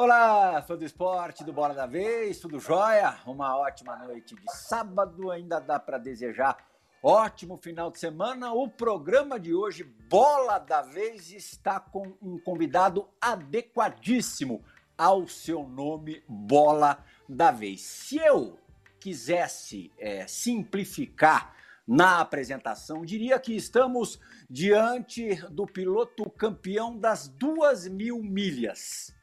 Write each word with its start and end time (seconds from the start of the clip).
Olá, 0.00 0.62
fã 0.62 0.76
do 0.76 0.84
esporte, 0.84 1.42
do 1.42 1.52
Bola 1.52 1.74
da 1.74 1.84
Vez, 1.84 2.38
tudo 2.38 2.60
jóia? 2.60 3.18
Uma 3.26 3.58
ótima 3.58 3.96
noite 3.96 4.36
de 4.36 4.52
sábado, 4.52 5.28
ainda 5.28 5.58
dá 5.58 5.76
para 5.76 5.98
desejar 5.98 6.56
ótimo 7.02 7.56
final 7.56 7.90
de 7.90 7.98
semana. 7.98 8.52
O 8.52 8.68
programa 8.68 9.40
de 9.40 9.52
hoje, 9.52 9.82
Bola 9.82 10.60
da 10.60 10.82
Vez, 10.82 11.32
está 11.32 11.80
com 11.80 12.16
um 12.22 12.38
convidado 12.38 13.08
adequadíssimo 13.20 14.64
ao 14.96 15.26
seu 15.26 15.64
nome, 15.68 16.22
Bola 16.28 17.04
da 17.28 17.50
Vez. 17.50 17.80
Se 17.80 18.18
eu 18.18 18.56
quisesse 19.00 19.90
é, 19.98 20.28
simplificar 20.28 21.56
na 21.84 22.20
apresentação, 22.20 23.04
diria 23.04 23.36
que 23.40 23.56
estamos 23.56 24.20
diante 24.48 25.34
do 25.50 25.66
piloto 25.66 26.30
campeão 26.30 26.96
das 26.96 27.26
duas 27.26 27.88
mil 27.88 28.22
milhas 28.22 29.17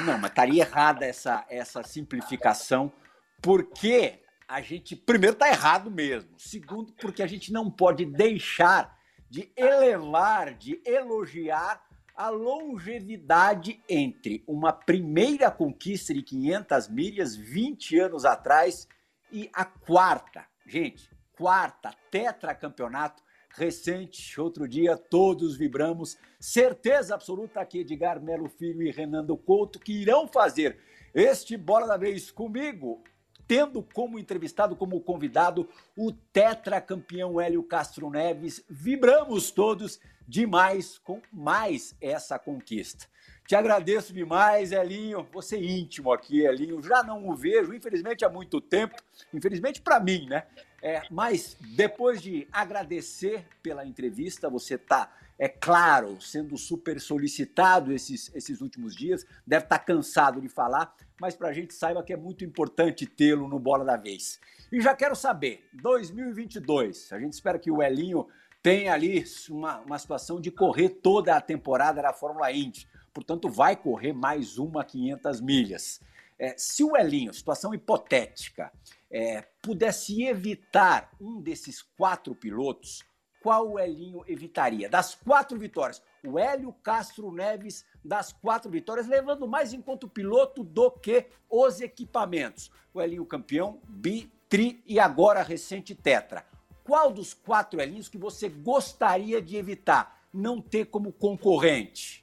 não, 0.00 0.18
mas 0.18 0.30
estaria 0.30 0.62
errada 0.62 1.04
essa, 1.04 1.44
essa 1.48 1.82
simplificação, 1.82 2.92
porque 3.40 4.20
a 4.48 4.60
gente, 4.60 4.94
primeiro, 4.94 5.34
está 5.34 5.48
errado 5.48 5.90
mesmo. 5.90 6.30
Segundo, 6.38 6.92
porque 6.94 7.22
a 7.22 7.26
gente 7.26 7.52
não 7.52 7.70
pode 7.70 8.04
deixar 8.04 8.96
de 9.30 9.50
elevar, 9.56 10.54
de 10.54 10.80
elogiar 10.84 11.82
a 12.14 12.28
longevidade 12.28 13.82
entre 13.88 14.44
uma 14.46 14.72
primeira 14.72 15.50
conquista 15.50 16.12
de 16.12 16.22
500 16.22 16.88
milhas 16.88 17.34
20 17.34 17.98
anos 17.98 18.24
atrás 18.24 18.86
e 19.30 19.48
a 19.54 19.64
quarta, 19.64 20.44
gente, 20.66 21.10
quarta 21.32 21.90
tetracampeonato 22.10 23.22
recente. 23.54 24.40
Outro 24.40 24.66
dia 24.66 24.96
todos 24.96 25.56
vibramos. 25.56 26.16
Certeza 26.38 27.14
absoluta 27.14 27.64
que 27.64 27.80
Edgar 27.80 28.22
Melo 28.22 28.48
Filho 28.48 28.82
e 28.82 28.90
Renando 28.90 29.36
Couto 29.36 29.78
que 29.78 29.92
irão 29.92 30.26
fazer 30.26 30.78
este 31.14 31.56
Bola 31.56 31.86
da 31.86 31.96
Vez 31.96 32.30
comigo, 32.30 33.02
tendo 33.46 33.82
como 33.82 34.18
entrevistado, 34.18 34.74
como 34.74 35.00
convidado, 35.00 35.68
o 35.96 36.12
tetracampeão 36.12 37.40
Hélio 37.40 37.62
Castro 37.62 38.08
Neves. 38.08 38.64
Vibramos 38.68 39.50
todos 39.50 40.00
demais 40.26 40.98
com 40.98 41.20
mais 41.30 41.94
essa 42.00 42.38
conquista. 42.38 43.06
Te 43.46 43.54
agradeço 43.54 44.12
demais, 44.14 44.72
Elinho. 44.72 45.28
Você 45.32 45.60
íntimo 45.60 46.12
aqui, 46.12 46.40
Elinho. 46.40 46.80
Já 46.82 47.02
não 47.02 47.28
o 47.28 47.36
vejo, 47.36 47.74
infelizmente, 47.74 48.24
há 48.24 48.28
muito 48.30 48.60
tempo. 48.60 48.94
Infelizmente 49.34 49.82
para 49.82 50.00
mim, 50.00 50.26
né? 50.28 50.46
É, 50.82 51.00
mas 51.08 51.56
depois 51.60 52.20
de 52.20 52.48
agradecer 52.50 53.46
pela 53.62 53.86
entrevista, 53.86 54.50
você 54.50 54.74
está, 54.74 55.14
é 55.38 55.48
claro, 55.48 56.20
sendo 56.20 56.58
super 56.58 57.00
solicitado 57.00 57.92
esses, 57.92 58.34
esses 58.34 58.60
últimos 58.60 58.96
dias, 58.96 59.24
deve 59.46 59.64
estar 59.64 59.78
tá 59.78 59.84
cansado 59.84 60.40
de 60.40 60.48
falar, 60.48 60.92
mas 61.20 61.36
para 61.36 61.50
a 61.50 61.52
gente 61.52 61.72
saiba 61.72 62.02
que 62.02 62.12
é 62.12 62.16
muito 62.16 62.44
importante 62.44 63.06
tê-lo 63.06 63.46
no 63.46 63.60
Bola 63.60 63.84
da 63.84 63.96
Vez. 63.96 64.40
E 64.72 64.80
já 64.80 64.92
quero 64.92 65.14
saber, 65.14 65.68
2022, 65.72 67.12
a 67.12 67.20
gente 67.20 67.34
espera 67.34 67.60
que 67.60 67.70
o 67.70 67.80
Elinho 67.80 68.26
tenha 68.60 68.92
ali 68.92 69.24
uma, 69.50 69.78
uma 69.80 69.98
situação 70.00 70.40
de 70.40 70.50
correr 70.50 70.88
toda 70.88 71.36
a 71.36 71.40
temporada 71.40 72.02
da 72.02 72.12
Fórmula 72.12 72.50
Indy, 72.50 72.88
portanto 73.14 73.48
vai 73.48 73.76
correr 73.76 74.12
mais 74.12 74.58
uma 74.58 74.84
500 74.84 75.40
milhas. 75.40 76.00
É, 76.42 76.56
se 76.58 76.82
o 76.82 76.96
Elinho, 76.96 77.32
situação 77.32 77.72
hipotética, 77.72 78.72
é, 79.08 79.42
pudesse 79.62 80.24
evitar 80.24 81.12
um 81.20 81.40
desses 81.40 81.80
quatro 81.80 82.34
pilotos, 82.34 83.04
qual 83.40 83.70
o 83.70 83.78
Elinho 83.78 84.24
evitaria? 84.26 84.88
Das 84.88 85.14
quatro 85.14 85.56
vitórias, 85.56 86.02
o 86.24 86.40
Hélio 86.40 86.72
Castro 86.82 87.30
Neves 87.30 87.84
das 88.04 88.32
quatro 88.32 88.68
vitórias, 88.68 89.06
levando 89.06 89.46
mais 89.46 89.72
em 89.72 89.80
conta 89.80 90.06
o 90.06 90.10
piloto 90.10 90.64
do 90.64 90.90
que 90.90 91.26
os 91.48 91.80
equipamentos. 91.80 92.72
O 92.92 93.00
Elinho 93.00 93.24
campeão, 93.24 93.80
bi, 93.86 94.28
tri 94.48 94.82
e 94.84 94.98
agora 94.98 95.44
recente 95.44 95.94
tetra. 95.94 96.44
Qual 96.82 97.12
dos 97.12 97.32
quatro 97.32 97.80
Elinhos 97.80 98.08
que 98.08 98.18
você 98.18 98.48
gostaria 98.48 99.40
de 99.40 99.56
evitar, 99.56 100.26
não 100.32 100.60
ter 100.60 100.86
como 100.86 101.12
concorrente? 101.12 102.21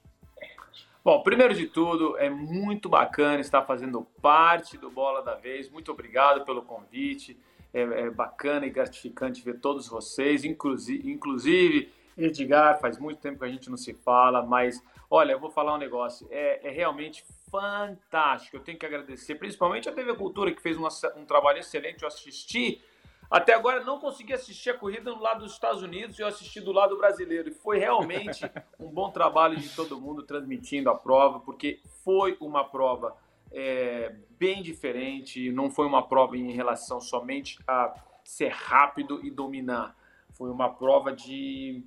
Bom, 1.09 1.23
primeiro 1.23 1.55
de 1.55 1.65
tudo, 1.65 2.15
é 2.19 2.29
muito 2.29 2.87
bacana 2.87 3.39
estar 3.39 3.63
fazendo 3.63 4.03
parte 4.21 4.77
do 4.77 4.91
Bola 4.91 5.23
da 5.23 5.33
Vez. 5.33 5.67
Muito 5.67 5.91
obrigado 5.91 6.45
pelo 6.45 6.61
convite. 6.61 7.35
É, 7.73 7.81
é 7.81 8.09
bacana 8.11 8.67
e 8.67 8.69
gratificante 8.69 9.43
ver 9.43 9.59
todos 9.59 9.87
vocês, 9.87 10.45
inclusive, 10.45 11.11
inclusive 11.11 11.91
Edgar. 12.15 12.79
Faz 12.79 12.99
muito 12.99 13.19
tempo 13.19 13.39
que 13.39 13.45
a 13.45 13.49
gente 13.49 13.71
não 13.71 13.75
se 13.75 13.91
fala, 13.91 14.45
mas 14.45 14.83
olha, 15.09 15.31
eu 15.31 15.39
vou 15.39 15.49
falar 15.49 15.73
um 15.73 15.79
negócio. 15.79 16.27
É, 16.29 16.67
é 16.67 16.69
realmente 16.69 17.25
fantástico. 17.49 18.57
Eu 18.57 18.61
tenho 18.61 18.77
que 18.77 18.85
agradecer, 18.85 19.33
principalmente 19.33 19.89
a 19.89 19.91
TV 19.91 20.13
Cultura, 20.13 20.51
que 20.51 20.61
fez 20.61 20.77
um, 20.77 20.85
um 21.19 21.25
trabalho 21.25 21.57
excelente. 21.57 22.03
Eu 22.03 22.07
assisti 22.07 22.83
até 23.29 23.53
agora 23.53 23.83
não 23.83 23.99
consegui 23.99 24.33
assistir 24.33 24.71
a 24.71 24.77
corrida 24.77 25.13
do 25.13 25.19
lado 25.19 25.41
dos 25.41 25.53
Estados 25.53 25.83
Unidos 25.83 26.17
e 26.17 26.21
eu 26.21 26.27
assisti 26.27 26.59
do 26.59 26.71
lado 26.71 26.97
brasileiro. 26.97 27.49
E 27.49 27.53
foi 27.53 27.77
realmente 27.77 28.49
um 28.79 28.89
bom 28.89 29.11
trabalho 29.11 29.57
de 29.57 29.69
todo 29.69 30.01
mundo 30.01 30.23
transmitindo 30.23 30.89
a 30.89 30.95
prova, 30.95 31.39
porque 31.39 31.79
foi 32.03 32.35
uma 32.39 32.63
prova 32.63 33.15
é, 33.51 34.15
bem 34.31 34.63
diferente. 34.63 35.51
Não 35.51 35.69
foi 35.69 35.85
uma 35.85 36.07
prova 36.07 36.35
em 36.37 36.51
relação 36.51 36.99
somente 36.99 37.59
a 37.67 37.93
ser 38.23 38.49
rápido 38.49 39.23
e 39.23 39.29
dominar. 39.29 39.95
Foi 40.31 40.49
uma 40.49 40.69
prova 40.69 41.11
de 41.11 41.83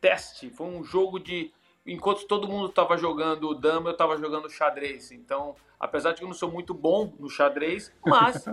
teste. 0.00 0.50
Foi 0.50 0.66
um 0.66 0.84
jogo 0.84 1.18
de. 1.18 1.50
Enquanto 1.86 2.26
todo 2.26 2.48
mundo 2.48 2.68
estava 2.68 2.96
jogando 2.96 3.54
dama, 3.54 3.88
eu 3.88 3.92
estava 3.92 4.18
jogando 4.18 4.50
xadrez. 4.50 5.12
Então, 5.12 5.54
apesar 5.80 6.12
de 6.12 6.18
que 6.18 6.24
eu 6.24 6.28
não 6.28 6.34
sou 6.34 6.50
muito 6.50 6.74
bom 6.74 7.14
no 7.18 7.28
xadrez, 7.28 7.92
mas 8.04 8.46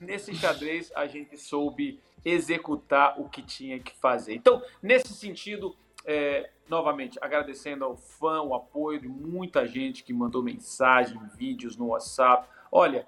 nesse 0.00 0.34
xadrez 0.34 0.92
a 0.94 1.06
gente 1.06 1.36
soube 1.36 2.00
executar 2.24 3.20
o 3.20 3.28
que 3.28 3.42
tinha 3.42 3.78
que 3.78 3.94
fazer. 3.96 4.34
Então, 4.34 4.62
nesse 4.82 5.12
sentido, 5.14 5.74
é, 6.04 6.50
novamente, 6.68 7.18
agradecendo 7.20 7.84
ao 7.84 7.96
fã, 7.96 8.42
o 8.42 8.54
apoio 8.54 9.00
de 9.00 9.08
muita 9.08 9.66
gente 9.66 10.02
que 10.02 10.12
mandou 10.12 10.42
mensagem, 10.42 11.18
vídeos 11.36 11.76
no 11.76 11.88
WhatsApp. 11.88 12.48
Olha, 12.70 13.06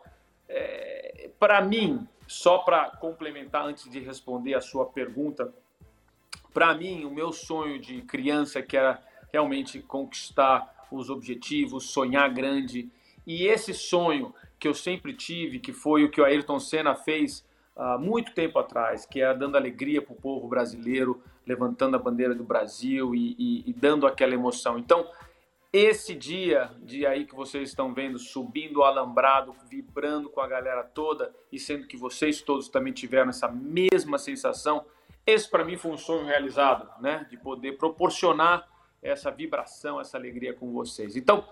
é, 0.48 1.30
para 1.38 1.60
mim, 1.62 2.06
só 2.26 2.58
para 2.58 2.90
complementar 2.90 3.64
antes 3.64 3.90
de 3.90 4.00
responder 4.00 4.54
a 4.54 4.60
sua 4.60 4.86
pergunta, 4.86 5.52
para 6.52 6.74
mim, 6.74 7.04
o 7.04 7.10
meu 7.10 7.32
sonho 7.32 7.78
de 7.78 8.02
criança 8.02 8.62
que 8.62 8.76
era 8.76 9.02
realmente 9.32 9.80
conquistar 9.80 10.86
os 10.90 11.08
objetivos, 11.08 11.90
sonhar 11.90 12.28
grande, 12.32 12.90
e 13.26 13.46
esse 13.46 13.72
sonho 13.72 14.34
que 14.60 14.68
eu 14.68 14.74
sempre 14.74 15.14
tive, 15.14 15.58
que 15.58 15.72
foi 15.72 16.04
o 16.04 16.10
que 16.10 16.20
o 16.20 16.24
Ayrton 16.24 16.60
Senna 16.60 16.94
fez 16.94 17.44
há 17.74 17.96
muito 17.96 18.34
tempo 18.34 18.58
atrás, 18.58 19.06
que 19.06 19.22
é 19.22 19.34
dando 19.34 19.56
alegria 19.56 20.02
para 20.02 20.12
o 20.12 20.20
povo 20.20 20.46
brasileiro, 20.46 21.22
levantando 21.46 21.96
a 21.96 21.98
bandeira 21.98 22.34
do 22.34 22.44
Brasil 22.44 23.14
e, 23.14 23.34
e, 23.38 23.70
e, 23.70 23.72
dando 23.72 24.06
aquela 24.06 24.34
emoção. 24.34 24.78
Então, 24.78 25.08
esse 25.72 26.14
dia, 26.14 26.70
dia 26.82 27.08
aí 27.08 27.24
que 27.24 27.34
vocês 27.34 27.70
estão 27.70 27.94
vendo, 27.94 28.18
subindo 28.18 28.80
o 28.80 28.84
alambrado, 28.84 29.56
vibrando 29.68 30.28
com 30.28 30.40
a 30.40 30.46
galera 30.46 30.82
toda, 30.82 31.34
e 31.50 31.58
sendo 31.58 31.86
que 31.86 31.96
vocês 31.96 32.42
todos 32.42 32.68
também 32.68 32.92
tiveram 32.92 33.30
essa 33.30 33.48
mesma 33.48 34.18
sensação, 34.18 34.84
esse 35.26 35.48
para 35.48 35.64
mim 35.64 35.76
foi 35.76 35.92
um 35.92 35.96
sonho 35.96 36.26
realizado, 36.26 36.86
né? 37.00 37.26
De 37.30 37.38
poder 37.38 37.78
proporcionar 37.78 38.68
essa 39.02 39.30
vibração, 39.30 39.98
essa 39.98 40.18
alegria 40.18 40.52
com 40.52 40.70
vocês. 40.72 41.16
Então, 41.16 41.44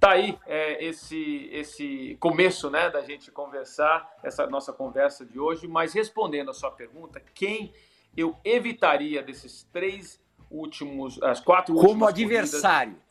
Tá 0.00 0.12
aí 0.12 0.38
é, 0.46 0.84
esse, 0.84 1.48
esse 1.52 2.16
começo 2.20 2.70
né, 2.70 2.88
da 2.88 3.02
gente 3.02 3.32
conversar, 3.32 4.08
essa 4.22 4.46
nossa 4.46 4.72
conversa 4.72 5.26
de 5.26 5.40
hoje, 5.40 5.66
mas 5.66 5.92
respondendo 5.92 6.50
a 6.50 6.54
sua 6.54 6.70
pergunta, 6.70 7.20
quem 7.34 7.72
eu 8.16 8.36
evitaria 8.44 9.22
desses 9.22 9.64
três 9.72 10.20
últimos, 10.48 11.20
as 11.22 11.40
quatro 11.40 11.74
últimas 11.74 11.92
Como 11.92 12.06
adversário. 12.06 12.92
Corridas, 12.92 13.08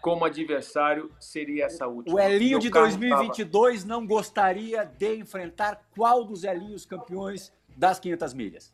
como 0.00 0.24
adversário 0.24 1.10
seria 1.20 1.66
essa 1.66 1.86
última. 1.86 2.16
O 2.16 2.20
Elinho 2.20 2.58
de 2.58 2.68
2022 2.68 3.82
tava... 3.82 3.94
não 3.94 4.06
gostaria 4.06 4.84
de 4.84 5.16
enfrentar 5.16 5.80
qual 5.96 6.24
dos 6.24 6.44
Elinhos 6.44 6.84
campeões 6.84 7.52
das 7.76 7.98
500 7.98 8.34
milhas? 8.34 8.72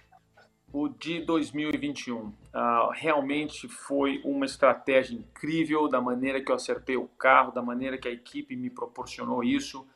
O 0.74 0.88
de 0.88 1.20
2021. 1.20 2.18
Uh, 2.18 2.34
ah, 2.52 2.90
realmente 2.92 3.68
foi 3.68 4.20
uma 4.24 4.44
estratégia 4.44 5.14
incrível 5.14 5.88
da 5.88 6.00
maneira 6.00 6.42
que 6.42 6.50
eu 6.50 6.56
acertei 6.56 6.96
o 6.96 7.06
carro, 7.06 7.52
da 7.52 7.62
maneira 7.62 7.96
que 7.96 8.08
a 8.08 8.10
equipe 8.10 8.56
me 8.56 8.68
proporcionou 8.68 9.44
isso. 9.44 9.86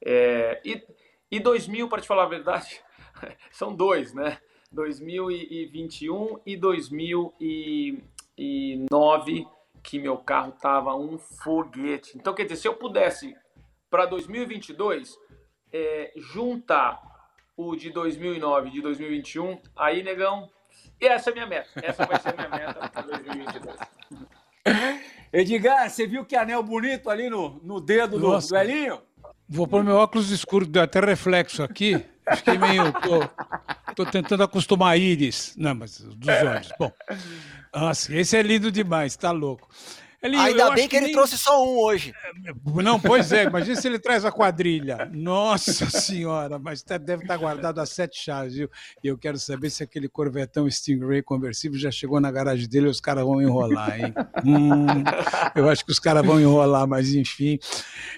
É, 0.00 0.62
e, 0.64 0.80
e 1.28 1.40
2000, 1.40 1.88
para 1.88 2.00
te 2.00 2.06
falar 2.06 2.22
a 2.22 2.28
verdade, 2.28 2.80
são 3.50 3.74
dois, 3.74 4.14
né? 4.14 4.38
2021 4.70 6.38
e 6.46 6.56
2009, 6.56 9.48
que 9.82 9.98
meu 9.98 10.18
carro 10.18 10.52
tava 10.52 10.94
um 10.94 11.18
foguete. 11.18 12.16
Então, 12.16 12.32
quer 12.32 12.44
dizer, 12.44 12.56
se 12.56 12.68
eu 12.68 12.74
pudesse 12.74 13.36
para 13.90 14.06
2022 14.06 15.18
é, 15.72 16.12
juntar 16.16 17.07
o 17.58 17.74
de 17.74 17.90
2009 17.90 18.68
e 18.68 18.70
de 18.70 18.80
2021, 18.80 19.58
aí, 19.76 20.04
negão, 20.04 20.48
e 21.00 21.06
essa 21.06 21.30
é 21.30 21.32
a 21.32 21.34
minha 21.34 21.46
meta. 21.46 21.68
Essa 21.82 22.06
vai 22.06 22.20
ser 22.20 22.28
a 22.28 22.32
minha 22.32 22.48
meta 22.48 22.88
para 22.88 23.02
2022. 23.02 23.76
Edgar, 25.32 25.90
você 25.90 26.06
viu 26.06 26.24
que 26.24 26.36
anel 26.36 26.62
bonito 26.62 27.10
ali 27.10 27.28
no, 27.28 27.60
no 27.64 27.80
dedo 27.80 28.16
do, 28.16 28.38
do 28.38 28.56
Elinho? 28.56 29.02
Vou 29.48 29.66
pôr 29.66 29.82
meu 29.82 29.96
óculos 29.96 30.30
escuro, 30.30 30.66
deu 30.66 30.82
até 30.82 31.00
reflexo 31.00 31.62
aqui. 31.62 32.04
Fiquei 32.36 32.56
meio. 32.58 32.92
Tô, 32.92 33.94
tô 33.94 34.06
tentando 34.06 34.44
acostumar 34.44 34.92
a 34.92 34.96
íris. 34.96 35.54
Não, 35.56 35.74
mas 35.74 35.98
dos 36.00 36.28
olhos. 36.28 36.72
Bom. 36.78 36.92
Nossa, 37.74 38.14
esse 38.14 38.36
é 38.36 38.42
lindo 38.42 38.70
demais, 38.70 39.16
tá 39.16 39.32
louco. 39.32 39.68
Ele, 40.20 40.36
Ainda 40.36 40.70
bem 40.70 40.84
que, 40.84 40.88
que 40.88 40.96
ele 40.96 41.06
nem... 41.06 41.14
trouxe 41.14 41.38
só 41.38 41.64
um 41.64 41.78
hoje. 41.78 42.12
Não, 42.82 42.98
pois 42.98 43.30
é, 43.30 43.44
imagina 43.44 43.80
se 43.80 43.86
ele 43.86 44.00
traz 44.00 44.24
a 44.24 44.32
quadrilha. 44.32 45.08
Nossa 45.12 45.88
senhora, 45.90 46.58
mas 46.58 46.82
tá, 46.82 46.98
deve 46.98 47.22
estar 47.22 47.34
tá 47.34 47.40
guardado 47.40 47.80
a 47.80 47.86
sete 47.86 48.24
chaves, 48.24 48.54
viu? 48.54 48.68
E 49.02 49.06
eu 49.06 49.16
quero 49.16 49.38
saber 49.38 49.70
se 49.70 49.84
aquele 49.84 50.08
corvetão 50.08 50.68
Stingray 50.68 51.22
conversível 51.22 51.78
já 51.78 51.92
chegou 51.92 52.20
na 52.20 52.32
garagem 52.32 52.68
dele 52.68 52.88
e 52.88 52.90
os 52.90 53.00
caras 53.00 53.24
vão 53.24 53.40
enrolar, 53.40 54.00
hein? 54.00 54.12
hum, 54.44 54.86
eu 55.54 55.68
acho 55.68 55.84
que 55.84 55.92
os 55.92 56.00
caras 56.00 56.26
vão 56.26 56.40
enrolar, 56.40 56.88
mas 56.88 57.14
enfim. 57.14 57.56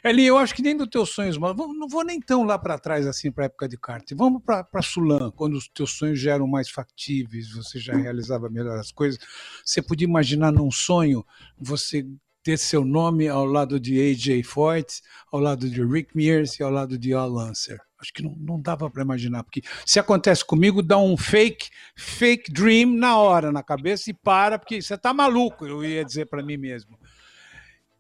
Eli, 0.03 0.25
eu 0.25 0.39
acho 0.39 0.55
que 0.55 0.63
nem 0.63 0.75
dos 0.75 0.89
teus 0.89 1.11
sonhos, 1.11 1.37
mas 1.37 1.55
não 1.55 1.87
vou 1.87 2.03
nem 2.03 2.19
tão 2.19 2.45
lá 2.45 2.59
para 2.59 2.79
trás 2.79 3.07
assim 3.07 3.31
para 3.31 3.45
a 3.45 3.47
época 3.47 3.69
de 3.69 3.77
kart. 3.77 4.11
Vamos 4.15 4.43
para 4.43 4.83
Sulan, 4.83 5.31
quando 5.33 5.55
os 5.55 5.69
teus 5.69 5.91
sonhos 5.91 6.19
já 6.19 6.33
eram 6.33 6.47
mais 6.47 6.71
factíveis, 6.71 7.53
você 7.53 7.79
já 7.79 7.95
realizava 7.95 8.49
melhor 8.49 8.79
as 8.79 8.91
coisas. 8.91 9.21
Você 9.63 9.83
podia 9.83 10.07
imaginar 10.07 10.51
num 10.51 10.71
sonho 10.71 11.27
você 11.59 11.90
você 11.91 12.07
ter 12.43 12.57
seu 12.57 12.85
nome 12.85 13.29
ao 13.29 13.45
lado 13.45 13.79
de 13.79 14.01
AJ 14.01 14.45
Foyt, 14.45 15.03
ao 15.31 15.41
lado 15.41 15.69
de 15.69 15.85
Rick 15.85 16.17
Mears 16.17 16.59
e 16.59 16.63
ao 16.63 16.71
lado 16.71 16.99
de 16.99 17.13
Al 17.13 17.29
Lancer. 17.29 17.79
Acho 18.01 18.13
que 18.15 18.23
não, 18.23 18.35
não 18.39 18.61
dava 18.61 18.89
para 18.91 19.03
imaginar, 19.03 19.45
porque 19.45 19.61
se 19.85 20.01
acontece 20.01 20.43
comigo, 20.45 20.83
dá 20.83 20.97
um 20.97 21.19
fake, 21.19 21.69
fake 21.95 22.51
dream 22.51 22.91
na 22.91 23.19
hora, 23.19 23.53
na 23.53 23.63
cabeça 23.63 24.11
e 24.11 24.15
para, 24.15 24.59
porque 24.59 24.81
você 24.81 24.95
está 24.95 25.13
maluco, 25.13 25.67
eu 25.67 25.85
ia 25.85 26.03
dizer 26.03 26.27
para 26.27 26.43
mim 26.43 26.57
mesmo. 26.57 26.99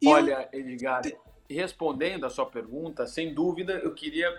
E 0.00 0.08
Olha. 0.08 0.48
Edgar, 0.52 1.02
respondendo 1.48 2.24
a 2.24 2.30
sua 2.30 2.46
pergunta, 2.46 3.06
sem 3.06 3.34
dúvida, 3.34 3.74
eu 3.74 3.92
queria 3.92 4.32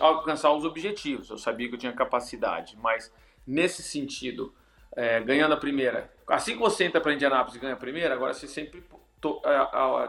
alcançar 0.00 0.52
os 0.54 0.64
objetivos. 0.64 1.28
Eu 1.28 1.36
sabia 1.36 1.68
que 1.68 1.74
eu 1.74 1.78
tinha 1.78 1.92
capacidade, 1.92 2.78
mas 2.80 3.12
nesse 3.46 3.82
sentido, 3.82 4.54
é, 4.96 5.20
ganhando 5.20 5.52
a 5.52 5.56
primeira. 5.56 6.11
Assim 6.28 6.52
que 6.52 6.58
você 6.58 6.84
entra 6.84 7.00
para 7.00 7.14
Indianápolis 7.14 7.56
e 7.56 7.58
ganha 7.58 7.74
a 7.74 7.76
primeira, 7.76 8.14
agora 8.14 8.32
você 8.32 8.46
sempre 8.46 8.82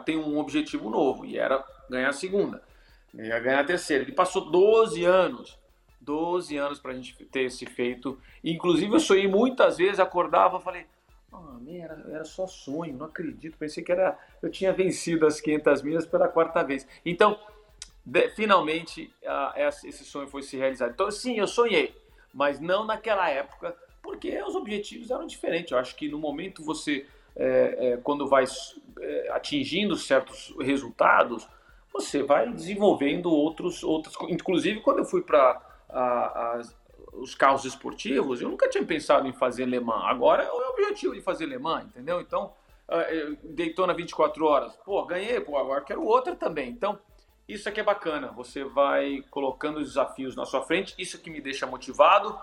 tem 0.06 0.18
um 0.18 0.38
objetivo 0.38 0.89
novo, 0.89 1.25
e 1.25 1.38
era 1.38 1.63
ganhar 1.89 2.10
a 2.10 2.13
segunda. 2.13 2.62
Ia 3.13 3.39
ganhar 3.39 3.60
a 3.60 3.63
terceira. 3.63 4.04
Ele 4.04 4.12
passou 4.12 4.50
12 4.50 5.04
anos, 5.04 5.60
12 6.01 6.57
anos 6.57 6.80
para 6.80 6.92
a 6.92 6.95
gente 6.95 7.13
ter 7.25 7.44
esse 7.44 7.65
feito. 7.65 8.19
Inclusive, 8.44 8.94
eu 8.94 9.00
sonhei 9.00 9.27
muitas 9.27 9.77
vezes, 9.77 10.00
acordava 10.00 10.60
falei, 10.60 10.86
ah, 11.31 11.57
era, 11.68 12.06
era 12.10 12.25
só 12.25 12.48
sonho, 12.48 12.95
não 12.95 13.06
acredito. 13.06 13.57
Pensei 13.57 13.83
que 13.83 13.92
era, 13.92 14.18
eu 14.42 14.50
tinha 14.50 14.74
vencido 14.74 15.27
as 15.27 15.39
500 15.39 15.81
milhas 15.81 16.06
pela 16.06 16.27
quarta 16.27 16.63
vez. 16.63 16.88
Então, 17.06 17.39
de, 18.06 18.30
finalmente, 18.30 19.13
uh, 19.24 19.57
esse 19.88 20.04
sonho 20.04 20.27
foi 20.27 20.42
se 20.42 20.57
realizar. 20.57 20.89
Então, 20.89 21.09
sim, 21.12 21.38
eu 21.38 21.48
sonhei, 21.48 21.95
mas 22.33 22.59
não 22.59 22.83
naquela 22.86 23.30
época 23.30 23.75
porque 24.03 24.38
os 24.44 24.53
objetivos 24.53 25.09
eram 25.09 25.25
diferentes. 25.25 25.71
Eu 25.71 25.77
acho 25.79 25.95
que 25.95 26.09
no 26.09 26.19
momento 26.19 26.61
você, 26.61 27.07
é, 27.35 27.94
é, 27.94 27.97
quando 27.97 28.27
vai 28.27 28.44
é, 29.00 29.29
atingindo 29.31 29.95
certos 29.95 30.53
resultados, 30.59 31.47
você 31.91 32.21
vai 32.21 32.51
desenvolvendo 32.51 33.31
outros, 33.31 33.81
outros. 33.81 34.15
Inclusive, 34.29 34.81
quando 34.81 35.00
eu 35.00 35.05
fui 35.05 35.21
para 35.21 35.61
os 37.13 37.33
carros 37.33 37.63
esportivos, 37.63 38.41
eu 38.41 38.50
nunca 38.50 38.69
tinha 38.69 38.83
pensado 38.83 39.25
em 39.27 39.33
fazer 39.33 39.65
Le 39.65 39.79
Mans. 39.79 40.03
Agora 40.06 40.44
é 40.44 40.51
o 40.51 40.71
objetivo 40.71 41.15
de 41.15 41.21
fazer 41.21 41.45
Le 41.45 41.57
Mans, 41.57 41.85
entendeu? 41.85 42.19
Então, 42.19 42.51
é, 42.89 43.31
Daytona 43.44 43.94
24 43.94 44.45
horas, 44.45 44.75
pô, 44.83 45.06
ganhei, 45.06 45.39
pô, 45.39 45.57
agora 45.57 45.81
quero 45.81 46.03
outra 46.03 46.35
também. 46.35 46.69
Então, 46.69 46.99
isso 47.47 47.69
aqui 47.69 47.79
é 47.79 47.83
bacana. 47.83 48.33
Você 48.35 48.65
vai 48.65 49.23
colocando 49.29 49.77
os 49.77 49.89
desafios 49.89 50.35
na 50.35 50.45
sua 50.45 50.61
frente, 50.61 50.94
isso 50.97 51.21
que 51.21 51.29
me 51.29 51.39
deixa 51.39 51.65
motivado 51.65 52.38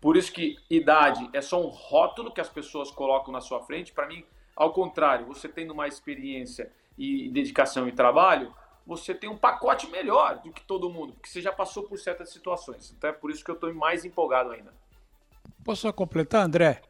por 0.00 0.16
isso 0.16 0.32
que 0.32 0.56
idade 0.68 1.28
é 1.32 1.40
só 1.40 1.60
um 1.60 1.68
rótulo 1.68 2.32
que 2.32 2.40
as 2.40 2.48
pessoas 2.48 2.90
colocam 2.90 3.32
na 3.32 3.40
sua 3.40 3.62
frente. 3.62 3.92
Para 3.92 4.06
mim, 4.06 4.24
ao 4.54 4.72
contrário, 4.72 5.26
você 5.26 5.48
tendo 5.48 5.74
mais 5.74 5.94
experiência 5.94 6.70
e 6.96 7.28
dedicação 7.28 7.88
e 7.88 7.92
trabalho, 7.92 8.54
você 8.86 9.14
tem 9.14 9.28
um 9.28 9.36
pacote 9.36 9.90
melhor 9.90 10.40
do 10.42 10.52
que 10.52 10.62
todo 10.62 10.88
mundo, 10.88 11.14
porque 11.14 11.28
você 11.28 11.40
já 11.40 11.52
passou 11.52 11.82
por 11.82 11.98
certas 11.98 12.30
situações. 12.30 12.94
Então 12.96 13.10
é 13.10 13.12
por 13.12 13.30
isso 13.30 13.44
que 13.44 13.50
eu 13.50 13.54
estou 13.54 13.74
mais 13.74 14.04
empolgado 14.04 14.52
ainda. 14.52 14.72
Posso 15.64 15.82
só 15.82 15.92
completar, 15.92 16.44
André? 16.44 16.80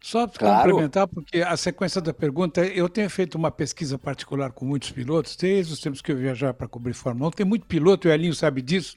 Só 0.00 0.26
claro. 0.26 0.68
complementar, 0.68 1.06
porque 1.08 1.40
a 1.40 1.56
sequência 1.56 2.00
da 2.00 2.12
pergunta, 2.12 2.62
eu 2.66 2.88
tenho 2.90 3.08
feito 3.08 3.36
uma 3.36 3.50
pesquisa 3.50 3.96
particular 3.96 4.52
com 4.52 4.66
muitos 4.66 4.90
pilotos, 4.90 5.34
desde 5.34 5.72
os 5.72 5.80
tempos 5.80 6.02
que 6.02 6.12
eu 6.12 6.16
viajar 6.16 6.52
para 6.52 6.68
cobrir 6.68 6.92
Fórmula 6.92 7.28
1, 7.28 7.30
tem 7.30 7.46
muito 7.46 7.64
piloto, 7.64 8.08
o 8.08 8.10
Elinho 8.10 8.34
sabe 8.34 8.60
disso, 8.60 8.96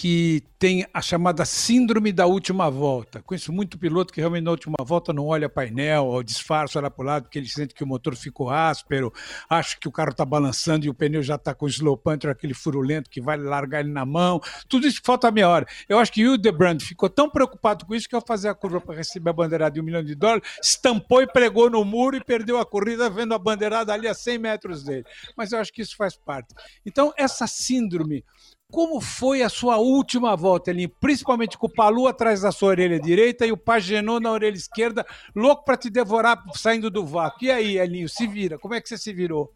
que 0.00 0.42
tem 0.58 0.86
a 0.94 1.02
chamada 1.02 1.44
síndrome 1.44 2.10
da 2.10 2.24
última 2.24 2.70
volta. 2.70 3.20
Conheço 3.20 3.52
muito 3.52 3.78
piloto 3.78 4.14
que 4.14 4.20
realmente 4.20 4.44
na 4.44 4.50
última 4.50 4.76
volta 4.82 5.12
não 5.12 5.26
olha 5.26 5.46
painel, 5.46 6.06
ou 6.06 6.22
disfarça, 6.22 6.78
olha 6.78 6.90
para 6.90 7.02
o 7.02 7.06
lado, 7.06 7.22
porque 7.24 7.38
ele 7.38 7.48
sente 7.48 7.74
que 7.74 7.84
o 7.84 7.86
motor 7.86 8.16
ficou 8.16 8.48
áspero, 8.48 9.12
acha 9.46 9.76
que 9.78 9.86
o 9.86 9.92
carro 9.92 10.12
está 10.12 10.24
balançando 10.24 10.86
e 10.86 10.88
o 10.88 10.94
pneu 10.94 11.22
já 11.22 11.34
está 11.34 11.54
com 11.54 11.66
o 11.66 11.68
slow 11.68 11.98
puncher, 11.98 12.30
aquele 12.30 12.54
furo 12.54 12.80
lento 12.80 13.10
que 13.10 13.20
vai 13.20 13.36
largar 13.36 13.80
ele 13.80 13.92
na 13.92 14.06
mão. 14.06 14.40
Tudo 14.70 14.86
isso 14.86 15.02
falta 15.04 15.30
meia 15.30 15.50
hora. 15.50 15.66
Eu 15.86 15.98
acho 15.98 16.10
que 16.10 16.26
o 16.26 16.38
Debrand 16.38 16.78
ficou 16.80 17.10
tão 17.10 17.28
preocupado 17.28 17.84
com 17.84 17.94
isso 17.94 18.08
que 18.08 18.14
ao 18.14 18.24
fazer 18.26 18.48
a 18.48 18.54
curva 18.54 18.80
para 18.80 18.96
receber 18.96 19.28
a 19.28 19.34
bandeirada 19.34 19.74
de 19.74 19.82
um 19.82 19.84
milhão 19.84 20.02
de 20.02 20.14
dólares, 20.14 20.48
estampou 20.62 21.20
e 21.20 21.26
pregou 21.26 21.68
no 21.68 21.84
muro 21.84 22.16
e 22.16 22.24
perdeu 22.24 22.58
a 22.58 22.64
corrida 22.64 23.10
vendo 23.10 23.34
a 23.34 23.38
bandeirada 23.38 23.92
ali 23.92 24.08
a 24.08 24.14
100 24.14 24.38
metros 24.38 24.82
dele. 24.82 25.04
Mas 25.36 25.52
eu 25.52 25.58
acho 25.58 25.70
que 25.70 25.82
isso 25.82 25.94
faz 25.94 26.16
parte. 26.16 26.54
Então, 26.86 27.12
essa 27.18 27.46
síndrome 27.46 28.24
como 28.70 29.00
foi 29.00 29.42
a 29.42 29.48
sua 29.48 29.76
última 29.78 30.36
volta, 30.36 30.70
Elinho? 30.70 30.88
Principalmente 31.00 31.58
com 31.58 31.66
o 31.66 31.72
Palu 31.72 32.06
atrás 32.06 32.42
da 32.42 32.52
sua 32.52 32.70
orelha 32.70 33.00
direita 33.00 33.44
e 33.44 33.52
o 33.52 33.56
Pagenô 33.56 34.20
na 34.20 34.30
orelha 34.30 34.56
esquerda, 34.56 35.04
louco 35.34 35.64
para 35.64 35.76
te 35.76 35.90
devorar 35.90 36.42
saindo 36.54 36.90
do 36.90 37.04
vácuo. 37.04 37.44
E 37.44 37.50
aí, 37.50 37.78
Elinho, 37.78 38.08
se 38.08 38.26
vira? 38.26 38.58
Como 38.58 38.74
é 38.74 38.80
que 38.80 38.88
você 38.88 38.96
se 38.96 39.12
virou? 39.12 39.52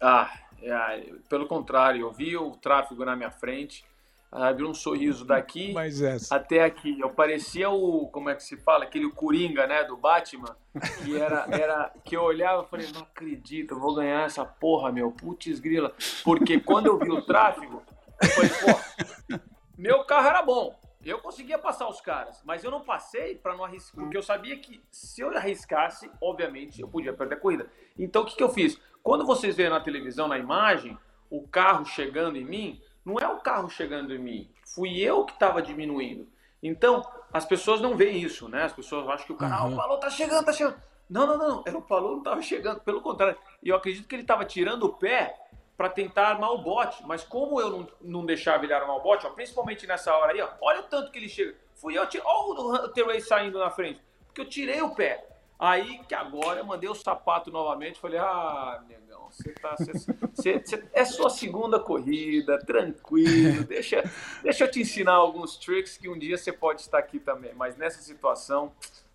Ah, 0.00 0.30
é, 0.62 1.12
pelo 1.28 1.46
contrário, 1.46 2.00
eu 2.00 2.12
vi 2.12 2.36
o 2.36 2.52
tráfego 2.52 3.04
na 3.04 3.14
minha 3.14 3.30
frente, 3.30 3.84
ah, 4.30 4.52
um 4.60 4.74
sorriso 4.74 5.24
daqui 5.24 5.74
até 6.30 6.64
aqui. 6.64 7.00
Eu 7.00 7.10
parecia 7.10 7.70
o, 7.70 8.08
como 8.08 8.28
é 8.28 8.34
que 8.34 8.42
se 8.42 8.56
fala, 8.56 8.84
aquele 8.84 9.10
Coringa, 9.10 9.66
né, 9.66 9.84
do 9.84 9.96
Batman, 9.96 10.54
que 11.02 11.16
era, 11.16 11.46
era 11.50 11.92
que 12.04 12.16
eu 12.16 12.22
olhava 12.22 12.62
e 12.62 12.68
falei, 12.68 12.88
não 12.92 13.00
acredito, 13.00 13.74
eu 13.74 13.80
vou 13.80 13.94
ganhar 13.94 14.26
essa 14.26 14.44
porra, 14.44 14.92
meu, 14.92 15.10
putz 15.10 15.58
grila. 15.58 15.94
Porque 16.22 16.60
quando 16.60 16.86
eu 16.86 16.98
vi 16.98 17.10
o 17.10 17.22
tráfego, 17.22 17.82
eu 18.20 18.28
falei, 18.28 18.50
pô, 18.50 19.40
meu 19.76 20.04
carro 20.04 20.28
era 20.28 20.42
bom. 20.42 20.78
Eu 21.04 21.20
conseguia 21.20 21.58
passar 21.58 21.88
os 21.88 22.00
caras, 22.00 22.42
mas 22.44 22.64
eu 22.64 22.70
não 22.70 22.80
passei 22.80 23.36
para 23.36 23.56
não 23.56 23.64
arriscar, 23.64 24.02
porque 24.02 24.16
eu 24.16 24.22
sabia 24.22 24.58
que 24.58 24.82
se 24.90 25.20
eu 25.20 25.34
arriscasse, 25.36 26.10
obviamente, 26.20 26.80
eu 26.80 26.88
podia 26.88 27.12
perder 27.12 27.36
a 27.36 27.40
corrida. 27.40 27.70
Então 27.96 28.22
o 28.22 28.26
que, 28.26 28.36
que 28.36 28.42
eu 28.42 28.48
fiz? 28.50 28.78
Quando 29.02 29.24
vocês 29.24 29.56
veem 29.56 29.70
na 29.70 29.80
televisão, 29.80 30.26
na 30.26 30.38
imagem, 30.38 30.98
o 31.30 31.46
carro 31.46 31.84
chegando 31.84 32.36
em 32.36 32.44
mim, 32.44 32.82
não 33.04 33.18
é 33.18 33.28
o 33.28 33.38
carro 33.38 33.70
chegando 33.70 34.12
em 34.12 34.18
mim, 34.18 34.50
fui 34.74 34.98
eu 34.98 35.24
que 35.24 35.32
estava 35.32 35.62
diminuindo. 35.62 36.28
Então, 36.62 37.08
as 37.32 37.44
pessoas 37.44 37.80
não 37.80 37.96
veem 37.96 38.20
isso, 38.20 38.48
né? 38.48 38.64
As 38.64 38.72
pessoas 38.72 39.08
acham 39.08 39.26
que 39.26 39.32
o 39.32 39.36
carro, 39.36 39.68
uhum. 39.68 39.72
ah, 39.72 39.74
o 39.74 39.76
Palou 39.76 39.98
tá 39.98 40.10
chegando, 40.10 40.44
tá 40.44 40.52
chegando. 40.52 40.76
Não, 41.08 41.26
não, 41.26 41.38
não, 41.38 41.64
era 41.66 41.78
o 41.78 41.82
Palou 41.82 42.12
não 42.12 42.18
estava 42.18 42.42
chegando, 42.42 42.80
pelo 42.80 43.00
contrário. 43.00 43.38
E 43.62 43.68
eu 43.68 43.76
acredito 43.76 44.06
que 44.06 44.14
ele 44.14 44.22
estava 44.22 44.44
tirando 44.44 44.82
o 44.82 44.92
pé 44.92 45.34
para 45.78 45.88
tentar 45.88 46.30
armar 46.30 46.50
o 46.50 46.58
bote. 46.58 47.06
Mas 47.06 47.22
como 47.22 47.60
eu 47.60 47.70
não, 47.70 47.88
não 48.02 48.26
deixava 48.26 48.64
ele 48.64 48.74
armar 48.74 48.96
o 48.96 49.00
bote, 49.00 49.24
ó, 49.24 49.30
principalmente 49.30 49.86
nessa 49.86 50.12
hora 50.12 50.32
aí, 50.32 50.40
ó, 50.42 50.50
olha 50.60 50.80
o 50.80 50.82
tanto 50.82 51.12
que 51.12 51.18
ele 51.18 51.28
chega. 51.28 51.54
Fui 51.76 51.96
eu, 51.96 52.02
olha 52.02 52.84
o 52.84 52.88
Terray 52.88 53.20
saindo 53.20 53.60
na 53.60 53.70
frente, 53.70 54.02
porque 54.26 54.40
eu 54.40 54.44
tirei 54.44 54.82
o 54.82 54.90
pé. 54.90 55.24
Aí 55.56 56.00
que 56.08 56.14
agora 56.14 56.60
eu 56.60 56.64
mandei 56.64 56.88
o 56.88 56.94
sapato 56.94 57.50
novamente, 57.50 58.00
falei, 58.00 58.18
ah, 58.18 58.82
negão, 58.88 59.28
você 59.30 59.52
tá. 59.52 59.76
Você, 59.76 60.58
você, 60.58 60.84
é 60.92 61.04
sua 61.04 61.30
segunda 61.30 61.78
corrida, 61.78 62.58
tranquilo, 62.58 63.62
deixa, 63.64 64.02
deixa 64.42 64.64
eu 64.64 64.70
te 64.70 64.80
ensinar 64.80 65.14
alguns 65.14 65.56
tricks 65.56 65.96
que 65.96 66.08
um 66.08 66.18
dia 66.18 66.36
você 66.36 66.52
pode 66.52 66.80
estar 66.80 66.98
aqui 66.98 67.20
também. 67.20 67.54
Mas 67.54 67.76
nessa 67.76 68.00
situação 68.00 68.72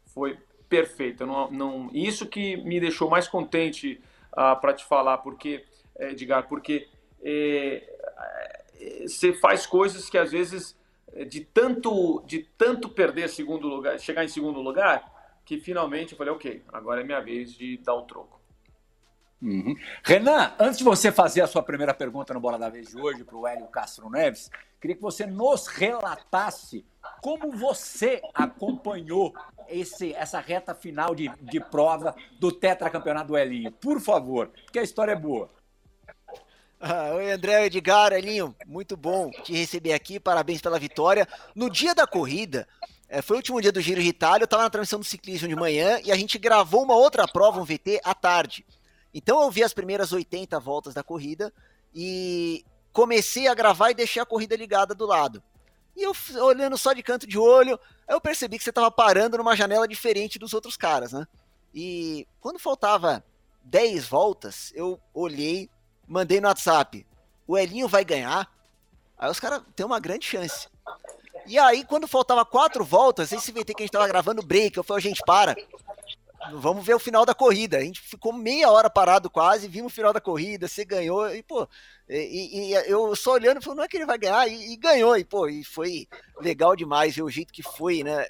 foi 0.07 0.37
perfeito. 0.69 1.25
não, 1.25 1.51
não, 1.51 1.89
isso 1.93 2.25
que 2.25 2.57
me 2.57 2.79
deixou 2.79 3.09
mais 3.09 3.27
contente 3.27 4.01
ah, 4.31 4.55
para 4.55 4.73
te 4.73 4.85
falar, 4.85 5.19
porque 5.19 5.65
Edgar, 5.99 6.47
porque 6.47 6.87
é, 7.23 7.83
é, 8.79 9.07
você 9.07 9.33
faz 9.33 9.65
coisas 9.65 10.09
que 10.09 10.17
às 10.17 10.31
vezes 10.31 10.77
de 11.27 11.41
tanto 11.41 12.23
de 12.25 12.39
tanto 12.57 12.89
perder 12.89 13.29
segundo 13.29 13.67
lugar, 13.67 13.99
chegar 13.99 14.25
em 14.25 14.27
segundo 14.27 14.59
lugar, 14.61 15.11
que 15.45 15.59
finalmente 15.59 16.13
eu 16.13 16.17
falei, 16.17 16.33
ok, 16.33 16.63
agora 16.71 17.01
é 17.01 17.03
minha 17.03 17.21
vez 17.21 17.53
de 17.53 17.77
dar 17.77 17.93
o 17.93 18.03
troco. 18.03 18.41
Uhum. 19.43 19.75
Renan, 20.03 20.53
antes 20.57 20.77
de 20.77 20.85
você 20.85 21.11
fazer 21.11 21.41
a 21.41 21.47
sua 21.47 21.61
primeira 21.61 21.93
pergunta 21.93 22.33
no 22.33 22.39
Bola 22.39 22.57
da 22.57 22.69
Vez 22.69 22.87
de 22.87 22.99
hoje 22.99 23.25
para 23.25 23.35
o 23.35 23.45
Hélio 23.45 23.67
Castro 23.67 24.09
Neves, 24.09 24.49
queria 24.79 24.95
que 24.95 25.01
você 25.01 25.25
nos 25.25 25.67
relatasse 25.67 26.85
como 27.21 27.51
você 27.51 28.21
acompanhou 28.33 29.33
esse, 29.67 30.13
essa 30.13 30.39
reta 30.39 30.73
final 30.73 31.13
de, 31.13 31.29
de 31.41 31.59
prova 31.59 32.15
do 32.39 32.53
tetracampeonato 32.53 33.27
do 33.27 33.37
Elinho, 33.37 33.71
por 33.71 33.99
favor, 33.99 34.47
porque 34.63 34.79
a 34.79 34.83
história 34.83 35.11
é 35.11 35.15
boa. 35.15 35.51
Ah, 36.85 37.13
oi, 37.13 37.31
André 37.31 37.67
Edgar, 37.67 38.11
Elinho, 38.11 38.53
muito 38.65 38.97
bom 38.97 39.31
te 39.31 39.53
receber 39.53 39.93
aqui, 39.93 40.19
parabéns 40.19 40.59
pela 40.59 40.77
vitória. 40.77 41.25
No 41.55 41.69
dia 41.69 41.95
da 41.95 42.05
corrida, 42.05 42.67
é, 43.07 43.21
foi 43.21 43.37
o 43.37 43.39
último 43.39 43.61
dia 43.61 43.71
do 43.71 43.79
Giro 43.79 44.01
de 44.01 44.09
Itália, 44.09 44.43
eu 44.43 44.45
estava 44.45 44.63
na 44.63 44.69
transmissão 44.69 44.99
do 44.99 45.05
ciclismo 45.05 45.47
de 45.47 45.55
manhã 45.55 46.01
e 46.03 46.11
a 46.11 46.15
gente 46.17 46.37
gravou 46.37 46.83
uma 46.83 46.93
outra 46.93 47.25
prova, 47.25 47.61
um 47.61 47.63
VT, 47.63 48.01
à 48.03 48.13
tarde. 48.13 48.65
Então 49.13 49.41
eu 49.41 49.49
vi 49.49 49.63
as 49.63 49.73
primeiras 49.73 50.11
80 50.11 50.59
voltas 50.59 50.93
da 50.93 51.01
corrida 51.01 51.53
e 51.95 52.65
comecei 52.91 53.47
a 53.47 53.53
gravar 53.53 53.91
e 53.91 53.95
deixei 53.95 54.21
a 54.21 54.25
corrida 54.25 54.53
ligada 54.53 54.93
do 54.93 55.05
lado. 55.05 55.41
E 55.95 56.03
eu 56.03 56.13
olhando 56.41 56.77
só 56.77 56.91
de 56.91 57.01
canto 57.01 57.25
de 57.25 57.39
olho, 57.39 57.79
eu 58.09 58.19
percebi 58.19 58.57
que 58.57 58.63
você 58.65 58.71
estava 58.71 58.91
parando 58.91 59.37
numa 59.37 59.55
janela 59.55 59.87
diferente 59.87 60.37
dos 60.37 60.53
outros 60.53 60.75
caras, 60.75 61.13
né? 61.13 61.25
E 61.73 62.27
quando 62.41 62.59
faltava 62.59 63.23
10 63.63 64.05
voltas, 64.05 64.73
eu 64.75 64.99
olhei, 65.13 65.69
mandei 66.13 66.39
no 66.39 66.47
WhatsApp, 66.47 67.05
o 67.47 67.57
Elinho 67.57 67.87
vai 67.87 68.05
ganhar. 68.05 68.49
Aí 69.17 69.29
os 69.29 69.39
caras 69.39 69.61
têm 69.75 69.85
uma 69.85 69.99
grande 69.99 70.25
chance. 70.25 70.67
E 71.45 71.59
aí, 71.59 71.83
quando 71.83 72.07
faltava 72.07 72.45
quatro 72.45 72.85
voltas, 72.85 73.31
esse 73.31 73.51
VT 73.51 73.73
que 73.73 73.83
a 73.83 73.85
gente 73.85 73.91
tava 73.91 74.07
gravando 74.07 74.41
break, 74.41 74.77
eu 74.77 74.83
falei, 74.83 75.03
gente, 75.03 75.21
para. 75.25 75.55
Vamos 76.53 76.85
ver 76.85 76.93
o 76.93 76.99
final 76.99 77.25
da 77.25 77.33
corrida. 77.33 77.77
A 77.77 77.81
gente 77.81 78.01
ficou 78.01 78.31
meia 78.31 78.69
hora 78.69 78.89
parado 78.89 79.29
quase, 79.29 79.67
vimos 79.67 79.91
o 79.91 79.95
final 79.95 80.13
da 80.13 80.21
corrida, 80.21 80.67
você 80.67 80.85
ganhou, 80.85 81.33
e 81.33 81.41
pô, 81.41 81.67
e, 82.07 82.69
e 82.69 82.73
eu 82.85 83.15
só 83.15 83.33
olhando, 83.33 83.61
falei, 83.61 83.77
não 83.77 83.83
é 83.83 83.87
que 83.87 83.97
ele 83.97 84.05
vai 84.05 84.17
ganhar, 84.17 84.47
e, 84.47 84.73
e, 84.73 84.77
ganhou, 84.77 85.17
e 85.17 85.23
pô, 85.23 85.47
e 85.47 85.63
foi 85.63 86.07
legal 86.39 86.75
demais 86.75 87.15
ver 87.15 87.23
o 87.23 87.29
jeito 87.29 87.53
que 87.53 87.63
foi, 87.63 88.03
né? 88.03 88.25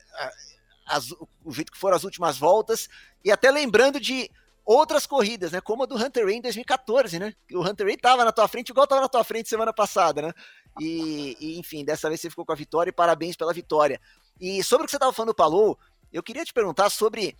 As, 0.85 1.11
o 1.43 1.51
jeito 1.51 1.71
que 1.71 1.77
foram 1.77 1.97
as 1.97 2.03
últimas 2.03 2.37
voltas, 2.37 2.87
e 3.25 3.31
até 3.31 3.49
lembrando 3.49 3.99
de 3.99 4.29
outras 4.65 5.05
corridas, 5.05 5.51
né? 5.51 5.61
Como 5.61 5.83
a 5.83 5.85
do 5.85 5.95
Hunter 5.95 6.25
Ray 6.25 6.37
em 6.37 6.41
2014, 6.41 7.19
né? 7.19 7.33
O 7.51 7.61
Hunter 7.61 7.85
Ray 7.85 7.97
tava 7.97 8.23
na 8.23 8.31
tua 8.31 8.47
frente, 8.47 8.69
igual 8.69 8.87
tava 8.87 9.01
na 9.01 9.09
tua 9.09 9.23
frente 9.23 9.49
semana 9.49 9.73
passada, 9.73 10.21
né? 10.21 10.33
E, 10.79 11.37
e, 11.39 11.59
enfim, 11.59 11.83
dessa 11.83 12.07
vez 12.07 12.21
você 12.21 12.29
ficou 12.29 12.45
com 12.45 12.53
a 12.53 12.55
vitória 12.55 12.89
e 12.89 12.93
parabéns 12.93 13.35
pela 13.35 13.53
vitória. 13.53 13.99
E 14.39 14.63
sobre 14.63 14.83
o 14.83 14.85
que 14.85 14.91
você 14.91 14.99
tava 14.99 15.13
falando 15.13 15.29
do 15.29 15.35
Palou, 15.35 15.77
eu 16.11 16.23
queria 16.23 16.45
te 16.45 16.53
perguntar 16.53 16.89
sobre 16.89 17.35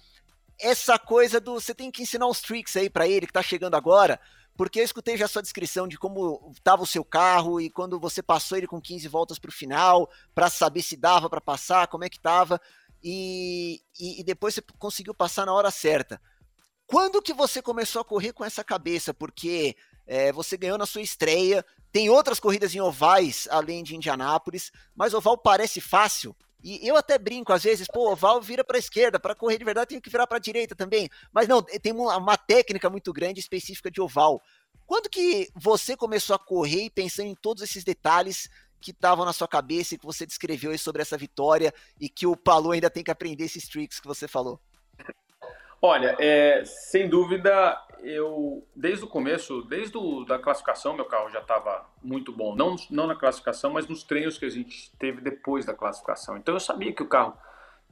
essa 0.60 1.00
coisa 1.00 1.40
do 1.40 1.54
você 1.54 1.74
tem 1.74 1.92
que 1.92 2.04
ensinar 2.04 2.28
uns 2.28 2.42
tricks 2.42 2.76
aí 2.76 2.90
para 2.90 3.08
ele 3.08 3.26
que 3.26 3.34
tá 3.34 3.42
chegando 3.42 3.76
agora, 3.76 4.20
porque 4.56 4.80
eu 4.80 4.84
escutei 4.84 5.18
já 5.18 5.26
a 5.26 5.28
sua 5.28 5.42
descrição 5.42 5.88
de 5.88 5.98
como 5.98 6.54
tava 6.64 6.84
o 6.84 6.88
seu 6.88 7.04
carro 7.04 7.60
e 7.60 7.70
quando 7.70 8.00
você 8.00 8.22
passou 8.22 8.58
ele 8.58 8.68
com 8.68 8.80
15 8.80 9.08
voltas 9.08 9.40
para 9.40 9.50
o 9.50 9.54
final, 9.54 10.10
para 10.36 10.50
saber 10.50 10.84
se 10.84 10.96
dava 10.96 11.30
para 11.30 11.42
passar, 11.42 11.88
como 11.88 12.04
é 12.04 12.10
que 12.10 12.20
tava, 12.20 12.62
e, 13.04 13.82
e, 14.00 14.22
e 14.22 14.24
depois 14.24 14.54
você 14.54 14.62
conseguiu 14.78 15.14
passar 15.14 15.46
na 15.46 15.54
hora 15.54 15.72
certa. 15.72 16.22
Quando 16.86 17.22
que 17.22 17.34
você 17.34 17.62
começou 17.62 18.02
a 18.02 18.06
correr 18.06 18.34
com 18.34 18.44
essa 18.44 18.64
cabeça? 18.64 19.14
Porque 19.14 19.76
é, 20.06 20.32
você 20.32 20.58
ganhou 20.58 20.78
na 20.78 20.86
sua 20.86 21.02
estreia, 21.02 21.66
tem 21.92 22.10
outras 22.10 22.40
corridas 22.40 22.74
em 22.76 22.82
ovais 22.82 23.48
além 23.50 23.84
de 23.84 23.96
Indianápolis, 23.96 24.72
mas 24.96 25.14
oval 25.14 25.38
parece 25.38 25.80
fácil. 25.80 26.36
E 26.64 26.88
eu 26.88 26.96
até 26.96 27.18
brinco 27.18 27.52
às 27.52 27.64
vezes, 27.64 27.88
pô, 27.88 28.12
oval 28.12 28.42
vira 28.42 28.64
para 28.64 28.78
a 28.78 28.80
esquerda, 28.80 29.20
para 29.20 29.36
correr 29.36 29.58
de 29.58 29.66
verdade 29.66 29.90
tem 29.90 30.00
que 30.00 30.10
virar 30.10 30.26
para 30.26 30.38
a 30.38 30.42
direita 30.42 30.74
também. 30.74 31.10
Mas 31.32 31.48
não, 31.48 31.62
tem 31.62 31.92
uma, 31.92 32.16
uma 32.16 32.38
técnica 32.38 32.90
muito 32.90 33.12
grande 33.12 33.40
específica 33.40 33.92
de 33.92 34.00
oval. 34.00 34.42
Quando 34.86 35.10
que 35.10 35.50
você 35.56 35.96
começou 35.98 36.36
a 36.36 36.40
correr 36.40 36.86
e 36.86 36.90
pensando 36.90 37.28
em 37.28 37.36
todos 37.36 37.64
esses 37.64 37.84
detalhes 37.84 38.50
que 38.80 38.92
estavam 38.92 39.26
na 39.26 39.34
sua 39.34 39.48
cabeça 39.48 39.96
e 39.96 39.98
que 39.98 40.06
você 40.06 40.26
descreveu 40.26 40.78
sobre 40.78 41.02
essa 41.02 41.18
vitória 41.18 41.74
e 42.00 42.10
que 42.10 42.28
o 42.28 42.36
Palu 42.36 42.72
ainda 42.72 42.90
tem 42.90 43.04
que 43.04 43.12
aprender 43.12 43.46
esses 43.46 43.68
tricks 43.68 44.00
que 44.00 44.08
você 44.08 44.28
falou? 44.28 44.60
Olha, 45.86 46.16
é, 46.18 46.64
sem 46.64 47.10
dúvida, 47.10 47.78
eu 48.02 48.66
desde 48.74 49.04
o 49.04 49.08
começo, 49.08 49.64
desde 49.64 49.98
o, 49.98 50.24
da 50.24 50.40
classificação, 50.40 50.94
meu 50.94 51.04
carro 51.04 51.30
já 51.30 51.40
estava 51.40 51.86
muito 52.02 52.32
bom. 52.32 52.56
Não, 52.56 52.78
não 52.90 53.06
na 53.06 53.18
classificação, 53.18 53.74
mas 53.74 53.86
nos 53.86 54.02
treinos 54.02 54.38
que 54.38 54.46
a 54.46 54.50
gente 54.50 54.90
teve 54.98 55.20
depois 55.20 55.66
da 55.66 55.74
classificação. 55.74 56.38
Então 56.38 56.54
eu 56.54 56.60
sabia 56.62 56.94
que 56.94 57.04
o 57.04 57.06
carro 57.06 57.38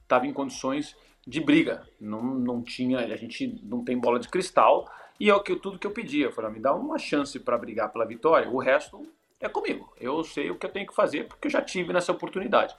estava 0.01 0.25
em 0.25 0.31
condições 0.31 0.95
de 1.27 1.41
briga. 1.41 1.85
Não, 1.99 2.23
não 2.23 2.63
tinha, 2.63 2.99
a 2.99 3.17
gente 3.17 3.59
não 3.61 3.83
tem 3.83 3.99
bola 3.99 4.19
de 4.19 4.29
cristal. 4.29 4.89
E 5.19 5.29
é 5.29 5.35
o 5.35 5.43
que 5.43 5.53
tudo 5.57 5.77
que 5.77 5.85
eu 5.85 5.91
pedia. 5.91 6.27
Eu 6.27 6.31
falei, 6.31 6.49
me 6.49 6.61
dá 6.61 6.73
uma 6.73 6.97
chance 6.97 7.37
para 7.41 7.57
brigar 7.57 7.91
pela 7.91 8.05
vitória. 8.05 8.49
O 8.49 8.57
resto 8.57 9.05
é 9.37 9.49
comigo. 9.49 9.93
Eu 9.99 10.23
sei 10.23 10.49
o 10.49 10.55
que 10.55 10.65
eu 10.65 10.71
tenho 10.71 10.87
que 10.87 10.95
fazer 10.95 11.27
porque 11.27 11.47
eu 11.47 11.51
já 11.51 11.61
tive 11.61 11.91
nessa 11.91 12.13
oportunidade. 12.13 12.73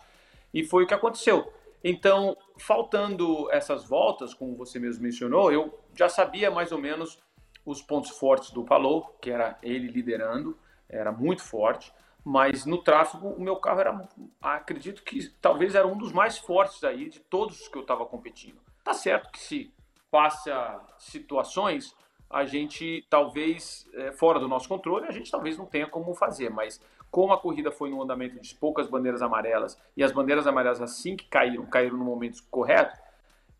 E 0.54 0.64
foi 0.64 0.84
o 0.84 0.86
que 0.86 0.94
aconteceu. 0.94 1.52
Então, 1.84 2.36
faltando 2.58 3.50
essas 3.50 3.84
voltas, 3.88 4.32
como 4.32 4.56
você 4.56 4.78
mesmo 4.78 5.02
mencionou, 5.02 5.52
eu 5.52 5.78
já 5.94 6.08
sabia 6.08 6.50
mais 6.50 6.70
ou 6.70 6.78
menos 6.78 7.18
os 7.64 7.82
pontos 7.82 8.10
fortes 8.10 8.50
do 8.50 8.64
Palou, 8.64 9.16
que 9.20 9.30
era 9.30 9.58
ele 9.62 9.88
liderando, 9.88 10.56
era 10.88 11.10
muito 11.10 11.42
forte, 11.42 11.92
mas 12.24 12.64
no 12.64 12.78
tráfego 12.78 13.28
o 13.28 13.40
meu 13.40 13.56
carro 13.56 13.80
era, 13.80 14.08
acredito 14.40 15.02
que 15.02 15.28
talvez 15.40 15.74
era 15.74 15.86
um 15.86 15.96
dos 15.96 16.12
mais 16.12 16.38
fortes 16.38 16.84
aí 16.84 17.08
de 17.08 17.20
todos 17.20 17.60
os 17.60 17.68
que 17.68 17.76
eu 17.76 17.82
estava 17.82 18.06
competindo. 18.06 18.60
Tá 18.84 18.94
certo 18.94 19.30
que 19.30 19.40
se 19.40 19.74
passa 20.10 20.80
situações, 20.98 21.96
a 22.30 22.44
gente 22.44 23.06
talvez, 23.10 23.88
é, 23.94 24.12
fora 24.12 24.38
do 24.38 24.48
nosso 24.48 24.68
controle, 24.68 25.06
a 25.06 25.10
gente 25.10 25.30
talvez 25.30 25.58
não 25.58 25.66
tenha 25.66 25.86
como 25.86 26.14
fazer, 26.14 26.50
mas 26.50 26.80
como 27.12 27.34
a 27.34 27.38
corrida 27.38 27.70
foi 27.70 27.90
num 27.90 28.00
andamento 28.00 28.40
de 28.40 28.54
poucas 28.54 28.88
bandeiras 28.88 29.20
amarelas 29.20 29.78
e 29.94 30.02
as 30.02 30.10
bandeiras 30.10 30.46
amarelas 30.46 30.80
assim 30.80 31.14
que 31.14 31.26
caíram, 31.26 31.66
caíram 31.66 31.98
no 31.98 32.04
momento 32.04 32.42
correto, 32.50 32.98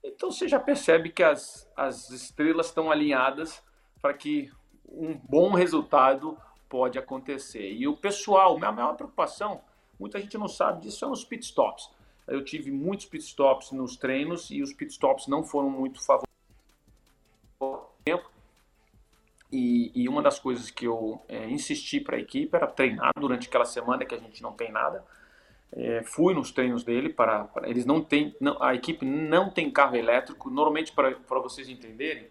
então 0.03 0.31
você 0.31 0.49
já 0.49 0.59
percebe 0.59 1.11
que 1.11 1.23
as, 1.23 1.71
as 1.77 2.11
estrelas 2.11 2.67
estão 2.67 2.91
alinhadas 2.91 3.63
para 4.01 4.15
que 4.15 4.51
um 4.89 5.15
bom 5.15 5.53
resultado 5.53 6.37
pode 6.69 6.99
acontecer. 6.99 7.71
E 7.73 7.87
o 7.87 7.97
pessoal, 7.97 8.59
minha 8.59 8.73
maior 8.73 8.95
preocupação, 8.95 9.61
muita 10.01 10.19
gente 10.19 10.37
não 10.39 10.49
sabe 10.49 10.81
disso, 10.81 10.99
são 10.99 11.13
os 11.13 11.23
pitstops. 11.23 11.91
Eu 12.27 12.43
tive 12.43 12.71
muitos 12.71 13.05
pitstops 13.07 13.71
nos 13.71 13.97
treinos 13.97 14.51
e 14.51 14.63
os 14.63 14.73
pitstops 14.73 15.29
não 15.29 15.45
foram 15.45 15.69
muito 15.69 16.05
favoráveis 16.05 16.32
e, 19.53 19.93
e, 19.95 20.09
uma 20.09 20.23
das 20.23 20.39
coisas 20.39 20.71
que 20.71 20.87
eu 20.87 21.23
é, 21.29 21.47
insisti 21.49 22.01
para 22.01 22.17
a 22.17 22.19
equipe 22.19 22.57
era 22.57 22.67
treinar 22.67 23.13
durante 23.19 23.49
aquela 23.49 23.67
semana 23.67 24.05
que 24.05 24.15
a 24.15 24.19
gente 24.19 24.43
não 24.43 24.53
tem 24.53 24.73
nada. 24.73 25.05
É, 25.71 26.03
fui 26.03 26.33
nos 26.35 26.51
treinos 26.51 26.83
dele 26.83 27.11
para, 27.11 27.45
para 27.45 27.69
eles 27.69 27.85
não 27.85 28.03
têm, 28.03 28.35
não, 28.41 28.63
a 28.63 28.75
equipe 28.75 29.05
não 29.05 29.51
tem 29.51 29.71
carro 29.71 29.97
elétrico. 29.97 30.49
Normalmente 30.49 30.93
para, 30.93 31.15
vocês 31.41 31.69
entenderem, 31.69 32.31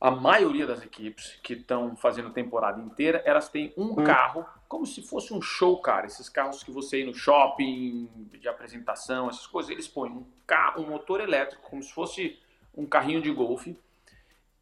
a 0.00 0.10
maioria 0.10 0.66
das 0.66 0.82
equipes 0.82 1.38
que 1.42 1.54
estão 1.54 1.96
fazendo 1.96 2.30
temporada 2.30 2.80
inteira, 2.80 3.22
elas 3.24 3.48
têm 3.48 3.72
um 3.76 3.92
hum. 3.92 4.04
carro 4.04 4.46
como 4.68 4.86
se 4.86 5.02
fosse 5.02 5.32
um 5.32 5.40
show, 5.40 5.80
cara. 5.80 6.06
Esses 6.06 6.28
carros 6.28 6.62
que 6.62 6.70
você 6.70 7.00
ir 7.00 7.04
no 7.04 7.14
shopping 7.14 8.08
de 8.38 8.48
apresentação, 8.48 9.28
essas 9.28 9.46
coisas, 9.46 9.70
eles 9.70 9.88
põem 9.88 10.10
um 10.10 10.24
carro, 10.46 10.82
um 10.82 10.88
motor 10.90 11.20
elétrico 11.20 11.68
como 11.68 11.82
se 11.82 11.92
fosse 11.92 12.38
um 12.76 12.86
carrinho 12.86 13.20
de 13.20 13.30
golfe 13.30 13.76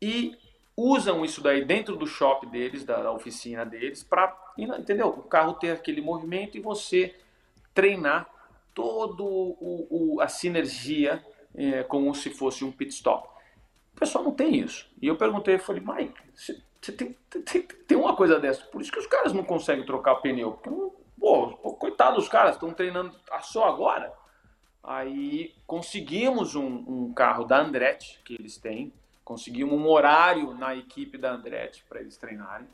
e 0.00 0.36
usam 0.78 1.24
isso 1.24 1.42
daí 1.42 1.64
dentro 1.64 1.96
do 1.96 2.06
shop 2.06 2.46
deles, 2.46 2.84
da, 2.84 3.02
da 3.02 3.10
oficina 3.10 3.66
deles, 3.66 4.04
para, 4.04 4.36
entendeu? 4.56 5.08
O 5.08 5.22
carro 5.24 5.54
ter 5.54 5.72
aquele 5.72 6.00
movimento 6.00 6.56
e 6.56 6.60
você 6.60 7.16
treinar 7.74 8.30
todo 8.72 9.24
o, 9.24 10.14
o 10.14 10.20
a 10.20 10.28
sinergia 10.28 11.24
é, 11.52 11.82
como 11.82 12.14
se 12.14 12.30
fosse 12.30 12.64
um 12.64 12.70
pit 12.70 12.94
stop. 12.94 13.28
O 13.96 13.98
pessoal 13.98 14.22
não 14.22 14.30
tem 14.30 14.54
isso. 14.54 14.88
E 15.02 15.08
eu 15.08 15.16
perguntei, 15.16 15.58
falei, 15.58 15.82
Mike, 15.84 16.14
você, 16.32 16.92
tem, 16.92 17.16
tem, 17.44 17.62
tem 17.62 17.98
uma 17.98 18.14
coisa 18.14 18.38
dessa. 18.38 18.64
Por 18.66 18.80
isso 18.80 18.92
que 18.92 19.00
os 19.00 19.06
caras 19.08 19.32
não 19.32 19.42
conseguem 19.42 19.84
trocar 19.84 20.14
pneu. 20.16 20.52
Porque, 20.52 20.70
pô, 21.18 21.48
coitado 21.72 22.14
dos 22.14 22.28
caras, 22.28 22.54
estão 22.54 22.72
treinando 22.72 23.12
só 23.40 23.64
agora. 23.64 24.12
Aí 24.84 25.56
conseguimos 25.66 26.54
um, 26.54 26.84
um 26.86 27.12
carro 27.12 27.44
da 27.44 27.60
Andretti, 27.60 28.20
que 28.24 28.34
eles 28.34 28.56
têm, 28.58 28.92
Conseguimos 29.28 29.78
um 29.78 29.86
horário 29.86 30.54
na 30.54 30.74
equipe 30.74 31.18
da 31.18 31.32
Andretti 31.32 31.84
para 31.86 32.00
eles 32.00 32.16
treinarem. 32.16 32.66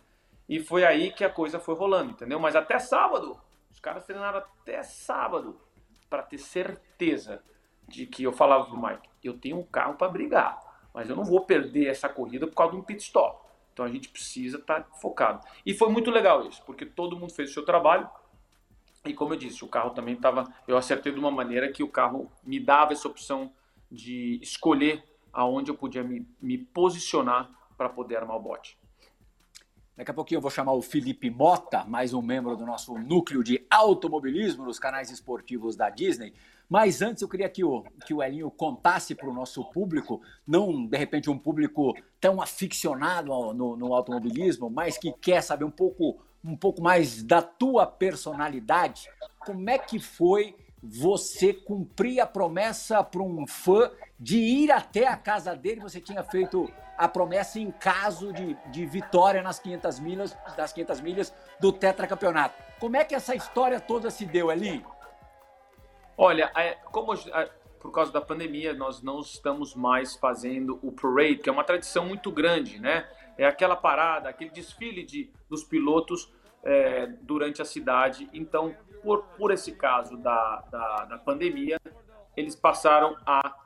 E 0.49 0.61
foi 0.61 0.85
aí 0.85 1.11
que 1.11 1.25
a 1.25 1.29
coisa 1.29 1.59
foi 1.59 1.75
rolando, 1.75 2.13
entendeu? 2.13 2.39
Mas 2.39 2.55
até 2.55 2.79
sábado, 2.79 3.37
os 3.73 3.81
caras 3.81 4.05
treinaram 4.05 4.39
até 4.39 4.81
sábado 4.85 5.61
para 6.09 6.23
ter 6.23 6.39
certeza 6.39 7.43
de 7.89 8.07
que 8.07 8.23
eu 8.23 8.33
falava 8.33 8.67
pro 8.67 8.81
Mike, 8.81 9.09
eu 9.25 9.37
tenho 9.37 9.59
um 9.59 9.65
carro 9.65 9.95
para 9.95 10.09
brigar, 10.09 10.61
mas 10.95 11.11
eu 11.11 11.17
não 11.17 11.25
vou 11.25 11.45
perder 11.45 11.89
essa 11.89 12.09
corrida 12.09 12.47
por 12.47 12.55
causa 12.55 12.75
de 12.75 12.79
um 12.79 12.85
pit 12.85 13.03
stop. 13.03 13.45
Então 13.73 13.85
a 13.85 13.89
gente 13.89 14.09
precisa 14.09 14.59
estar 14.59 14.85
tá 14.85 14.95
focado. 15.01 15.45
E 15.67 15.75
foi 15.75 15.89
muito 15.89 16.09
legal 16.09 16.47
isso, 16.47 16.63
porque 16.65 16.87
todo 16.87 17.19
mundo 17.19 17.33
fez 17.33 17.51
o 17.51 17.53
seu 17.53 17.65
trabalho. 17.65 18.09
E 19.05 19.13
como 19.13 19.35
eu 19.35 19.39
disse, 19.39 19.65
o 19.65 19.69
carro 19.69 19.91
também 19.91 20.15
estava. 20.15 20.45
Eu 20.69 20.77
acertei 20.77 21.11
de 21.11 21.19
uma 21.19 21.33
maneira 21.33 21.73
que 21.73 21.83
o 21.83 21.89
carro 21.89 22.31
me 22.45 22.61
dava 22.61 22.93
essa 22.93 23.09
opção 23.09 23.53
de 23.91 24.39
escolher 24.41 25.03
aonde 25.35 25.71
eu 25.71 25.75
podia 25.75 26.03
me, 26.03 26.27
me 26.41 26.57
posicionar 26.57 27.51
para 27.77 27.89
poder 27.89 28.17
armar 28.17 28.37
o 28.37 28.41
bote. 28.41 28.79
Daqui 29.97 30.11
a 30.11 30.15
pouquinho 30.15 30.39
eu 30.39 30.43
vou 30.43 30.51
chamar 30.51 30.73
o 30.73 30.83
Felipe 30.83 31.31
Mota, 31.31 31.85
mais 31.85 32.13
um 32.13 32.21
membro 32.21 32.57
do 32.57 32.67
nosso 32.67 32.99
núcleo 32.99 33.45
de 33.45 33.65
automobilismo 33.71 34.65
nos 34.65 34.79
canais 34.79 35.09
esportivos 35.11 35.77
da 35.77 35.89
Disney, 35.89 36.33
Mas 36.69 37.03
antes 37.03 37.23
eu 37.23 37.29
queria 37.29 37.49
que 37.49 37.63
o, 37.63 37.85
que 38.05 38.13
o 38.13 38.23
Elinho 38.23 38.51
contasse 38.51 39.15
para 39.15 39.29
o 39.29 39.35
nosso 39.35 39.65
público, 39.67 40.21
não 40.47 40.87
de 40.87 40.97
repente 40.97 41.31
um 41.31 41.39
público 41.39 41.95
tão 42.21 42.41
aficionado 42.41 43.29
no, 43.53 43.77
no 43.77 43.95
automobilismo, 43.95 44.69
mas 44.71 44.99
que 44.99 45.13
quer 45.13 45.43
saber 45.43 45.65
um 45.65 45.71
pouco, 45.71 46.19
um 46.43 46.57
pouco 46.57 46.83
mais 46.83 47.23
da 47.23 47.43
tua 47.43 47.87
personalidade. 47.87 49.09
Como 49.39 49.69
é 49.69 49.79
que 49.79 50.01
foi 50.01 50.57
você 50.83 51.53
cumprir 51.53 52.21
a 52.21 52.27
promessa 52.27 53.05
para 53.05 53.23
um 53.23 53.47
fã 53.47 53.91
de 54.19 54.39
ir 54.39 54.71
até 54.71 55.07
a 55.07 55.17
casa 55.17 55.55
dele? 55.55 55.81
Você 55.81 56.01
tinha 56.01 56.23
feito 56.23 56.71
a 56.97 57.09
promessa 57.09 57.59
em 57.59 57.71
caso 57.71 58.33
de, 58.33 58.57
de 58.71 58.87
vitória 58.87 59.43
nas 59.43 59.59
500 59.59 60.01
milhas, 60.01 60.37
das 60.57 60.73
500 60.73 61.01
milhas 61.01 61.35
do 61.61 61.73
tetracampeonato. 61.73 62.55
Como 62.79 62.97
é 62.97 63.05
que 63.05 63.15
essa 63.15 63.35
história 63.35 63.81
toda 63.81 64.11
se 64.11 64.25
deu, 64.25 64.51
Elinho? 64.51 64.87
Olha, 66.17 66.53
é, 66.57 66.75
como 66.93 67.13
é, 67.15 67.51
por 67.81 67.91
causa 67.91 68.13
da 68.13 68.21
pandemia 68.21 68.73
nós 68.73 69.03
não 69.03 69.21
estamos 69.21 69.75
mais 69.75 70.15
fazendo 70.15 70.79
o 70.83 70.93
parade, 70.93 71.39
que 71.39 71.49
é 71.49 71.53
uma 71.53 71.65
tradição 71.65 72.07
muito 72.07 72.31
grande, 72.31 72.79
né? 72.79 73.09
É 73.37 73.45
aquela 73.45 73.75
parada, 73.75 74.29
aquele 74.29 74.51
desfile 74.51 75.05
de, 75.05 75.33
dos 75.49 75.65
pilotos 75.65 76.33
é, 76.63 77.07
durante 77.23 77.61
a 77.61 77.65
cidade. 77.65 78.29
Então, 78.33 78.75
por, 79.03 79.25
por 79.37 79.51
esse 79.51 79.73
caso 79.73 80.17
da, 80.17 80.65
da, 80.71 81.05
da 81.05 81.19
pandemia, 81.19 81.81
eles 82.37 82.55
passaram 82.55 83.17
a 83.27 83.64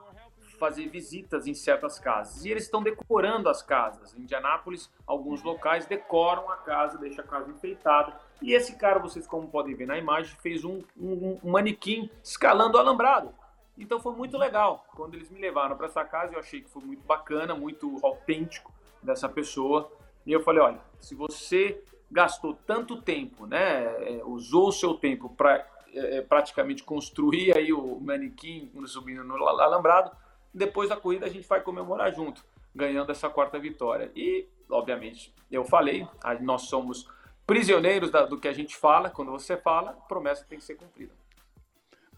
fazer 0.59 0.89
visitas 0.89 1.47
em 1.47 1.55
certas 1.55 1.99
casas. 1.99 2.45
E 2.45 2.51
eles 2.51 2.65
estão 2.65 2.83
decorando 2.83 3.49
as 3.49 3.63
casas. 3.63 4.15
Em 4.15 4.23
Indianápolis, 4.23 4.91
alguns 5.07 5.43
locais 5.43 5.87
decoram 5.87 6.51
a 6.51 6.57
casa, 6.57 6.99
deixam 6.99 7.25
a 7.25 7.29
casa 7.29 7.51
enfeitada. 7.51 8.19
E 8.43 8.53
esse 8.53 8.77
cara, 8.77 8.99
vocês 8.99 9.27
como 9.27 9.49
podem 9.49 9.75
ver 9.75 9.87
na 9.87 9.97
imagem, 9.97 10.37
fez 10.41 10.65
um, 10.65 10.83
um, 10.97 11.39
um 11.43 11.51
manequim 11.51 12.11
escalando 12.23 12.77
o 12.77 12.81
alambrado. 12.81 13.33
Então 13.79 14.01
foi 14.01 14.13
muito 14.13 14.37
legal. 14.37 14.85
Quando 14.95 15.15
eles 15.15 15.31
me 15.31 15.41
levaram 15.41 15.77
para 15.77 15.87
essa 15.87 16.05
casa, 16.05 16.35
eu 16.35 16.41
achei 16.41 16.61
que 16.61 16.69
foi 16.69 16.83
muito 16.83 17.05
bacana, 17.07 17.55
muito 17.55 17.97
autêntico 18.03 18.73
dessa 19.03 19.29
pessoa. 19.29 19.91
E 20.27 20.33
eu 20.33 20.41
falei, 20.41 20.61
olha, 20.61 20.81
se 20.99 21.15
você 21.15 21.83
gastou 22.11 22.55
tanto 22.67 23.01
tempo, 23.01 23.47
né, 23.47 23.85
é, 23.85 24.23
usou 24.25 24.69
o 24.69 24.73
seu 24.73 24.95
tempo 24.95 25.29
para 25.29 25.65
é, 25.95 26.19
é, 26.19 26.23
praticamente 26.23 26.83
construir 26.83 27.57
aí 27.57 27.73
o 27.73 27.99
manequim 28.01 28.71
subindo 28.87 29.25
no 29.25 29.35
alambrado, 29.47 30.11
depois 30.53 30.89
da 30.89 30.97
corrida 30.97 31.27
a 31.27 31.29
gente 31.29 31.47
vai 31.47 31.61
comemorar 31.61 32.15
junto, 32.15 32.45
ganhando 32.75 33.13
essa 33.13 33.29
quarta 33.29 33.59
vitória. 33.59 34.11
E, 34.15 34.49
obviamente, 34.71 35.35
eu 35.51 35.65
falei, 35.65 36.07
nós 36.41 36.63
somos 36.63 37.07
prisioneiros 37.47 38.11
do 38.11 38.39
que 38.39 38.49
a 38.49 38.53
gente 38.53 38.77
fala. 38.77 39.11
Quando 39.11 39.31
você 39.31 39.57
fala, 39.57 39.93
promessa 40.09 40.45
tem 40.45 40.59
que 40.59 40.65
ser 40.65 40.75
cumprida. 40.75 41.13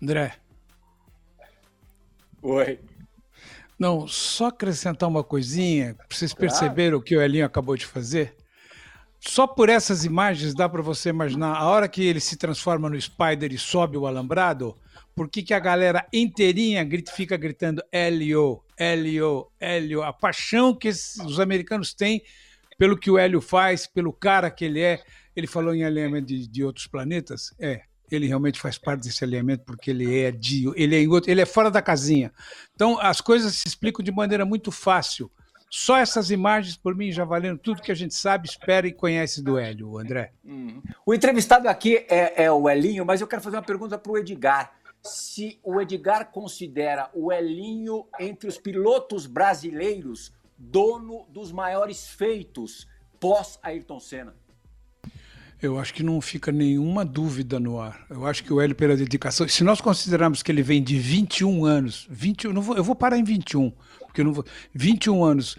André. 0.03 0.37
Oi. 2.43 2.81
Não, 3.79 4.07
só 4.07 4.49
acrescentar 4.49 5.09
uma 5.09 5.25
coisinha, 5.25 5.95
para 5.95 6.07
vocês 6.11 6.35
perceberam 6.35 6.99
o 6.99 7.03
que 7.03 7.17
o 7.17 7.23
Elinho 7.23 7.47
acabou 7.47 7.77
de 7.77 7.87
fazer. 7.87 8.37
Só 9.19 9.47
por 9.47 9.69
essas 9.69 10.05
imagens 10.05 10.55
dá 10.55 10.69
para 10.69 10.83
você 10.83 11.11
imaginar 11.11 11.57
a 11.57 11.67
hora 11.67 11.89
que 11.89 12.03
ele 12.03 12.21
se 12.21 12.37
transforma 12.37 12.89
no 12.89 13.01
Spider 13.01 13.53
e 13.53 13.59
sobe 13.59 13.97
o 13.97 14.07
alambrado, 14.07 14.75
por 15.21 15.29
que, 15.29 15.43
que 15.43 15.53
a 15.53 15.59
galera 15.59 16.07
inteirinha 16.11 16.83
grita, 16.83 17.13
fica 17.13 17.37
gritando 17.37 17.83
Hélio, 17.93 18.65
Hélio, 18.75 19.49
Hélio? 19.61 20.03
A 20.03 20.15
paixão 20.15 20.75
que 20.75 20.89
os 20.89 21.39
americanos 21.39 21.93
têm 21.93 22.23
pelo 22.79 22.97
que 22.97 23.11
o 23.11 23.19
Hélio 23.19 23.43
faz, 23.43 23.87
pelo 23.87 24.15
cara 24.15 24.51
que 24.51 24.65
ele 24.65 24.81
é. 24.81 25.03
Ele 25.37 25.47
falou 25.47 25.75
em 25.75 25.85
alinhamento 25.85 26.29
de, 26.29 26.49
de 26.49 26.65
outros 26.65 26.87
planetas. 26.87 27.55
É, 27.61 27.83
ele 28.11 28.27
realmente 28.27 28.59
faz 28.59 28.79
parte 28.79 29.03
desse 29.03 29.23
alinhamento 29.23 29.63
porque 29.67 29.91
ele 29.91 30.21
é 30.23 30.31
de, 30.31 30.73
ele 30.75 31.05
é, 31.05 31.07
outro, 31.07 31.31
ele 31.31 31.43
é 31.43 31.47
fora 31.47 31.71
da 31.71 31.83
casinha. 31.83 32.33
Então 32.75 32.99
as 32.99 33.21
coisas 33.21 33.55
se 33.57 33.69
explicam 33.69 34.03
de 34.03 34.11
maneira 34.11 34.47
muito 34.47 34.73
fácil. 34.73 35.31
Só 35.69 35.99
essas 35.99 36.31
imagens, 36.31 36.79
por 36.79 36.97
mim, 36.97 37.13
já 37.13 37.27
valendo 37.27 37.59
tudo 37.59 37.83
que 37.83 37.93
a 37.93 37.95
gente 37.95 38.15
sabe, 38.15 38.49
espera 38.49 38.89
e 38.89 38.93
conhece 38.93 39.43
do 39.43 39.59
Hélio, 39.59 39.99
André. 39.99 40.33
Uhum. 40.43 40.81
O 41.05 41.13
entrevistado 41.13 41.69
aqui 41.69 42.07
é, 42.09 42.45
é, 42.45 42.51
o 42.51 42.71
Elinho, 42.71 43.05
mas 43.05 43.21
eu 43.21 43.27
quero 43.27 43.43
fazer 43.43 43.57
uma 43.57 43.63
pergunta 43.63 43.99
para 43.99 44.11
o 44.11 44.17
Edgar 44.17 44.80
se 45.03 45.59
o 45.63 45.81
Edgar 45.81 46.31
considera 46.31 47.11
o 47.15 47.33
Elinho 47.33 48.07
entre 48.19 48.49
os 48.49 48.59
pilotos 48.59 49.27
brasileiros 49.27 50.33
dono 50.57 51.27
dos 51.31 51.51
maiores 51.51 52.09
feitos 52.09 52.87
pós 53.19 53.59
Ayrton 53.63 53.99
Senna. 53.99 54.35
Eu 55.63 55.79
acho 55.79 55.93
que 55.93 56.03
não 56.03 56.21
fica 56.23 56.51
nenhuma 56.51 57.05
dúvida 57.05 57.61
no 57.61 57.79
ar. 57.79 58.07
Eu 58.09 58.27
acho 58.27 58.43
que 58.43 58.53
o 58.53 58.61
Hélio, 58.61 58.75
pela 58.75 58.97
dedicação, 58.97 59.47
se 59.47 59.63
nós 59.63 59.81
considerarmos 59.81 60.43
que 60.43 60.51
ele 60.51 60.63
vem 60.63 60.83
de 60.83 60.99
21 60.99 61.67
anos, 61.67 62.07
21, 62.11 62.53
não 62.53 62.63
vou, 62.63 62.77
eu 62.77 62.85
vou 62.85 62.95
parar 62.95 63.19
em 63.19 63.25
21, 63.25 63.71
porque 64.01 64.23
eu 64.23 64.25
não 64.25 64.33
vou, 64.33 64.45
21 64.73 65.23
anos 65.23 65.57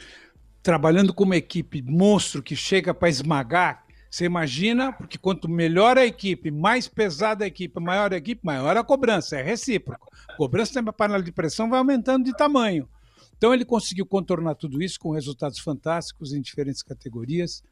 trabalhando 0.63 1.13
com 1.13 1.23
uma 1.23 1.35
equipe 1.35 1.81
monstro 1.81 2.41
que 2.41 2.55
chega 2.55 2.93
para 2.93 3.09
esmagar 3.09 3.85
você 4.11 4.25
imagina, 4.25 4.91
porque 4.91 5.17
quanto 5.17 5.47
melhor 5.47 5.97
a 5.97 6.05
equipe, 6.05 6.51
mais 6.51 6.85
pesada 6.85 7.45
a 7.45 7.47
equipe, 7.47 7.79
maior 7.79 8.11
a 8.11 8.17
equipe, 8.17 8.41
maior 8.43 8.75
a 8.75 8.83
cobrança, 8.83 9.37
é 9.37 9.41
recíproco. 9.41 10.05
A 10.27 10.35
cobrança 10.35 10.81
uma 10.81 10.91
panela 10.91 11.23
de 11.23 11.31
pressão, 11.31 11.69
vai 11.69 11.79
aumentando 11.79 12.25
de 12.25 12.35
tamanho. 12.35 12.89
Então 13.37 13.53
ele 13.53 13.63
conseguiu 13.63 14.05
contornar 14.05 14.55
tudo 14.55 14.83
isso 14.83 14.99
com 14.99 15.11
resultados 15.11 15.59
fantásticos 15.59 16.33
em 16.33 16.41
diferentes 16.41 16.83
categorias. 16.83 17.63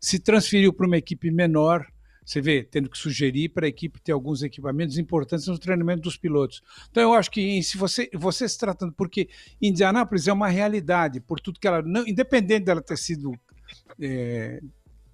Se 0.00 0.18
transferiu 0.18 0.72
para 0.72 0.86
uma 0.86 0.96
equipe 0.96 1.30
menor, 1.30 1.86
você 2.24 2.40
vê, 2.40 2.62
tendo 2.64 2.88
que 2.88 2.96
sugerir 2.96 3.50
para 3.50 3.66
a 3.66 3.68
equipe 3.68 4.00
ter 4.00 4.12
alguns 4.12 4.42
equipamentos 4.42 4.96
importantes 4.96 5.46
no 5.46 5.58
treinamento 5.58 6.00
dos 6.00 6.16
pilotos. 6.16 6.62
Então 6.90 7.02
eu 7.02 7.12
acho 7.12 7.30
que 7.30 7.62
se 7.62 7.76
você, 7.76 8.08
você 8.14 8.48
se 8.48 8.58
tratando, 8.58 8.94
porque 8.94 9.28
Indianápolis 9.60 10.26
é 10.26 10.32
uma 10.32 10.48
realidade, 10.48 11.20
por 11.20 11.38
tudo 11.38 11.60
que 11.60 11.66
ela, 11.66 11.82
não, 11.82 12.06
independente 12.06 12.64
dela 12.64 12.80
ter 12.80 12.96
sido 12.96 13.38
é, 14.00 14.58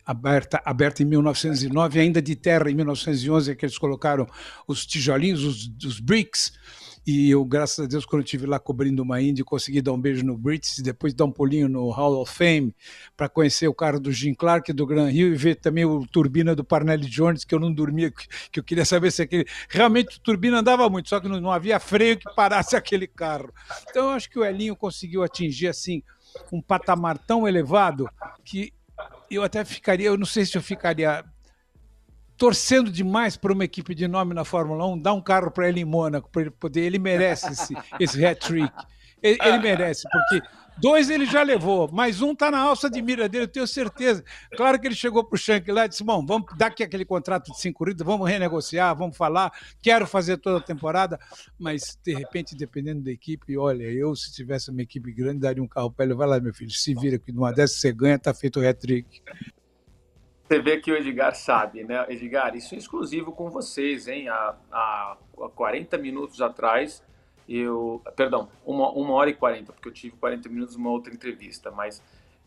aberta, 0.08 0.62
aberta 0.64 1.02
em 1.02 1.06
1909, 1.06 2.00
ainda 2.00 2.22
de 2.22 2.34
terra 2.34 2.70
em 2.70 2.74
1911, 2.74 3.52
é 3.52 3.54
que 3.54 3.66
eles 3.66 3.76
colocaram 3.76 4.26
os 4.66 4.86
tijolinhos, 4.86 5.44
os, 5.44 5.70
os 5.84 6.00
bricks, 6.00 6.50
e 7.06 7.30
eu, 7.30 7.44
graças 7.44 7.84
a 7.84 7.88
Deus, 7.88 8.06
quando 8.06 8.20
eu 8.20 8.24
estive 8.24 8.46
lá 8.46 8.58
cobrindo 8.58 9.02
uma 9.02 9.20
Indy, 9.20 9.44
consegui 9.44 9.82
dar 9.82 9.92
um 9.92 10.00
beijo 10.00 10.24
no 10.24 10.36
Brits 10.36 10.78
e 10.78 10.82
depois 10.82 11.14
dar 11.14 11.26
um 11.26 11.30
pulinho 11.30 11.68
no 11.68 11.90
Hall 11.90 12.20
of 12.20 12.32
Fame 12.32 12.74
para 13.16 13.28
conhecer 13.28 13.68
o 13.68 13.74
carro 13.74 14.00
do 14.00 14.10
Jim 14.10 14.34
Clark, 14.34 14.72
do 14.72 14.86
Gran 14.86 15.08
Rio 15.08 15.28
e 15.28 15.34
ver 15.34 15.56
também 15.56 15.84
o 15.84 16.06
turbina 16.06 16.54
do 16.54 16.64
Parnelli 16.64 17.06
Jones, 17.06 17.44
que 17.44 17.54
eu 17.54 17.60
não 17.60 17.72
dormia, 17.72 18.10
que 18.50 18.60
eu 18.60 18.64
queria 18.64 18.84
saber 18.84 19.10
se 19.10 19.22
aquele. 19.22 19.46
Realmente 19.68 20.18
o 20.18 20.20
turbina 20.20 20.58
andava 20.58 20.88
muito, 20.88 21.08
só 21.08 21.20
que 21.20 21.28
não, 21.28 21.40
não 21.40 21.50
havia 21.50 21.78
freio 21.80 22.18
que 22.18 22.34
parasse 22.34 22.76
aquele 22.76 23.06
carro. 23.06 23.52
Então 23.88 24.10
eu 24.10 24.10
acho 24.10 24.28
que 24.28 24.38
o 24.38 24.44
Elinho 24.44 24.76
conseguiu 24.76 25.22
atingir 25.22 25.68
assim 25.68 26.02
um 26.52 26.60
patamar 26.60 27.16
tão 27.16 27.48
elevado 27.48 28.08
que 28.44 28.72
eu 29.30 29.42
até 29.42 29.64
ficaria, 29.64 30.06
eu 30.06 30.18
não 30.18 30.26
sei 30.26 30.44
se 30.44 30.56
eu 30.56 30.62
ficaria 30.62 31.24
torcendo 32.36 32.90
demais 32.90 33.36
para 33.36 33.52
uma 33.52 33.64
equipe 33.64 33.94
de 33.94 34.06
nome 34.06 34.32
na 34.32 34.44
Fórmula 34.44 34.86
1, 34.86 34.98
dar 35.00 35.12
um 35.12 35.20
carro 35.20 35.50
para 35.50 35.68
ele 35.68 35.80
em 35.80 35.84
Mônaco, 35.84 36.30
para 36.30 36.42
ele 36.42 36.50
poder, 36.50 36.82
ele 36.82 36.98
merece 36.98 37.52
esse, 37.52 37.74
esse 37.98 38.24
hat-trick. 38.24 38.72
Ele, 39.20 39.36
ele, 39.42 39.58
merece, 39.58 40.08
porque 40.08 40.46
dois 40.80 41.10
ele 41.10 41.26
já 41.26 41.42
levou, 41.42 41.88
mas 41.92 42.22
um 42.22 42.32
está 42.32 42.50
na 42.50 42.58
alça 42.58 42.88
de 42.88 43.00
mira 43.02 43.28
dele, 43.28 43.44
eu 43.44 43.48
tenho 43.48 43.66
certeza. 43.66 44.24
Claro 44.56 44.80
que 44.80 44.86
ele 44.86 44.94
chegou 44.94 45.24
para 45.24 45.34
o 45.34 45.38
Shank 45.38 45.70
lá 45.70 45.84
e 45.84 45.88
disse: 45.88 46.04
Bom, 46.04 46.24
vamos 46.24 46.56
dar 46.56 46.66
aqui 46.66 46.82
aquele 46.82 47.04
contrato 47.04 47.52
de 47.52 47.60
cinco 47.60 47.78
corridas, 47.78 48.06
vamos 48.06 48.28
renegociar, 48.28 48.96
vamos 48.96 49.16
falar, 49.16 49.52
quero 49.82 50.06
fazer 50.06 50.38
toda 50.38 50.58
a 50.58 50.62
temporada, 50.62 51.18
mas 51.58 51.98
de 52.02 52.14
repente, 52.14 52.56
dependendo 52.56 53.02
da 53.02 53.10
equipe, 53.10 53.56
olha, 53.56 53.84
eu 53.84 54.14
se 54.16 54.32
tivesse 54.32 54.70
uma 54.70 54.82
equipe 54.82 55.12
grande, 55.12 55.40
daria 55.40 55.62
um 55.62 55.68
carro 55.68 55.90
para 55.90 56.04
ele, 56.04 56.14
vai 56.14 56.26
lá, 56.26 56.40
meu 56.40 56.54
filho, 56.54 56.70
se 56.70 56.94
vira 56.94 57.18
que 57.18 57.32
numa 57.32 57.52
dessa 57.52 57.74
você 57.74 57.92
ganha, 57.92 58.18
tá 58.18 58.32
feito 58.34 58.60
o 58.60 58.66
hat-trick. 58.66 59.22
Você 60.48 60.60
vê 60.60 60.78
que 60.78 60.90
o 60.90 60.96
Edgar 60.96 61.34
sabe, 61.34 61.84
né? 61.84 62.06
Edgar, 62.08 62.56
isso 62.56 62.74
é 62.74 62.78
exclusivo 62.78 63.32
com 63.32 63.50
vocês, 63.50 64.08
hein? 64.08 64.30
Há, 64.30 64.56
há 64.72 65.18
40 65.54 65.98
minutos 65.98 66.40
atrás, 66.40 67.04
eu. 67.48 68.02
Perdão, 68.14 68.48
uma, 68.64 68.90
uma 68.90 69.14
hora 69.14 69.30
e 69.30 69.34
40, 69.34 69.72
porque 69.72 69.88
eu 69.88 69.92
tive 69.92 70.16
40 70.16 70.48
minutos 70.48 70.76
numa 70.76 70.90
outra 70.90 71.12
entrevista, 71.12 71.70
mas 71.70 72.02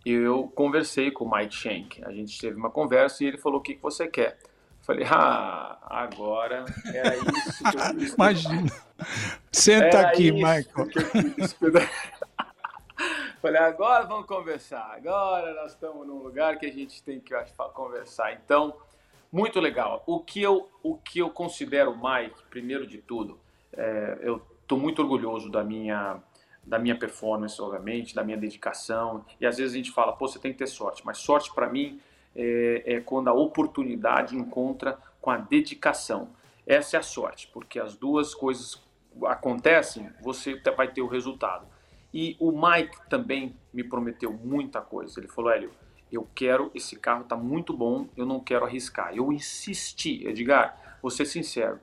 eu 0.06 0.48
conversei 0.56 1.12
com 1.12 1.26
o 1.26 1.32
Mike 1.32 1.56
Shank. 1.56 2.04
A 2.06 2.12
gente 2.12 2.40
teve 2.40 2.56
uma 2.56 2.70
conversa 2.70 3.24
e 3.24 3.28
ele 3.28 3.38
falou: 3.38 3.60
o 3.60 3.62
que, 3.64 3.76
que 3.76 3.82
você 3.82 4.08
quer? 4.08 4.38
Eu 4.44 4.86
falei, 4.86 5.06
ah, 5.10 5.78
agora 5.84 6.66
era 6.86 7.16
isso 7.16 7.64
que 7.64 7.78
eu 7.78 7.96
quis. 7.96 8.14
Imagina. 8.18 8.72
Senta 9.52 9.86
era 9.86 10.10
aqui, 10.10 10.32
Michael. 10.32 10.66
Falei, 13.42 13.60
agora 13.60 14.06
vamos 14.06 14.28
conversar. 14.28 14.94
Agora 14.96 15.54
nós 15.56 15.72
estamos 15.72 16.06
num 16.06 16.20
lugar 16.20 16.60
que 16.60 16.66
a 16.68 16.72
gente 16.72 17.02
tem 17.02 17.20
que 17.20 17.34
conversar. 17.74 18.34
Então, 18.34 18.76
muito 19.32 19.60
legal. 19.60 20.04
O 20.06 20.20
que 20.20 20.42
eu, 20.42 20.70
o 20.84 20.96
que 20.98 21.20
eu 21.20 21.30
considero, 21.32 21.96
Mike, 21.96 22.44
primeiro 22.52 22.86
de 22.86 23.00
tudo, 23.00 23.40
é, 23.74 24.20
eu 24.22 24.40
estou 24.72 24.80
muito 24.80 25.02
orgulhoso 25.02 25.50
da 25.50 25.64
minha 25.64 26.22
da 26.64 26.78
minha 26.78 26.96
performance, 26.96 27.60
obviamente, 27.60 28.14
da 28.14 28.24
minha 28.24 28.38
dedicação. 28.38 29.26
E 29.40 29.48
às 29.48 29.58
vezes 29.58 29.74
a 29.74 29.78
gente 29.78 29.90
fala, 29.92 30.14
pô, 30.14 30.28
você 30.28 30.38
tem 30.38 30.52
que 30.52 30.60
ter 30.60 30.68
sorte. 30.68 31.04
Mas 31.04 31.18
sorte 31.18 31.52
para 31.56 31.68
mim 31.68 32.00
é, 32.36 32.84
é, 32.86 33.02
quando 33.02 33.30
a 33.30 33.34
oportunidade 33.34 34.38
encontra 34.38 34.98
com 35.20 35.32
a 35.32 35.38
dedicação. 35.38 36.30
Essa 36.66 36.98
é 36.98 37.00
a 37.00 37.04
sorte, 37.04 37.50
porque 37.52 37.80
as 37.80 37.96
duas 37.98 38.36
coisas 38.36 38.80
acontecem, 39.26 40.12
você 40.22 40.62
vai 40.78 40.88
ter 40.88 41.02
o 41.02 41.08
resultado. 41.08 41.66
E 42.14 42.38
o 42.40 42.52
Mike 42.52 43.10
também 43.10 43.56
me 43.74 43.84
prometeu 43.84 44.32
muita 44.32 44.82
coisa. 44.82 45.20
Ele 45.20 45.28
falou, 45.28 45.52
Hélio, 45.52 45.72
eu 46.12 46.28
quero, 46.36 46.70
esse 46.76 46.96
carro 46.96 47.24
tá 47.24 47.36
muito 47.36 47.76
bom, 47.76 48.08
eu 48.16 48.26
não 48.26 48.40
quero 48.40 48.66
arriscar. 48.66 49.16
Eu 49.16 49.34
insisti, 49.34 50.28
Edgar, 50.28 50.98
vou 51.02 51.10
ser 51.10 51.26
sincero, 51.26 51.80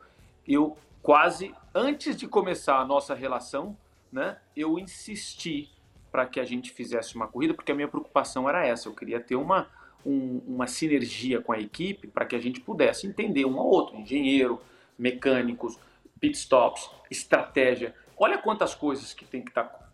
eu 0.46 0.77
quase, 1.03 1.55
antes 1.75 2.17
de 2.17 2.27
começar 2.27 2.79
a 2.79 2.85
nossa 2.85 3.15
relação, 3.15 3.77
né, 4.11 4.39
eu 4.57 4.79
insisti 4.79 5.71
para 6.11 6.27
que 6.27 6.41
a 6.41 6.45
gente 6.45 6.71
fizesse 6.71 7.15
uma 7.15 7.29
corrida, 7.29 7.55
porque 7.55 7.73
a 7.73 7.75
minha 7.75 7.89
preocupação 7.89 8.49
era 8.49 8.67
essa, 8.67 8.89
eu 8.89 8.95
queria 8.95 9.21
ter 9.21 9.37
uma, 9.37 9.69
um, 10.05 10.41
uma 10.47 10.67
sinergia 10.67 11.41
com 11.41 11.53
a 11.53 11.59
equipe 11.59 12.09
para 12.09 12.25
que 12.25 12.35
a 12.35 12.41
gente 12.41 12.61
pudesse 12.61 13.07
entender 13.07 13.45
um 13.45 13.59
ao 13.59 13.67
outro, 13.67 13.97
engenheiro, 13.97 14.61
mecânicos, 14.99 15.79
pitstops, 16.19 16.91
estratégia. 17.11 17.95
Olha 18.17 18.39
quantas 18.39 18.75
coisas 18.75 19.13
que 19.13 19.25
tem 19.25 19.43
que 19.43 19.51
estar 19.51 19.65
tá, 19.65 19.89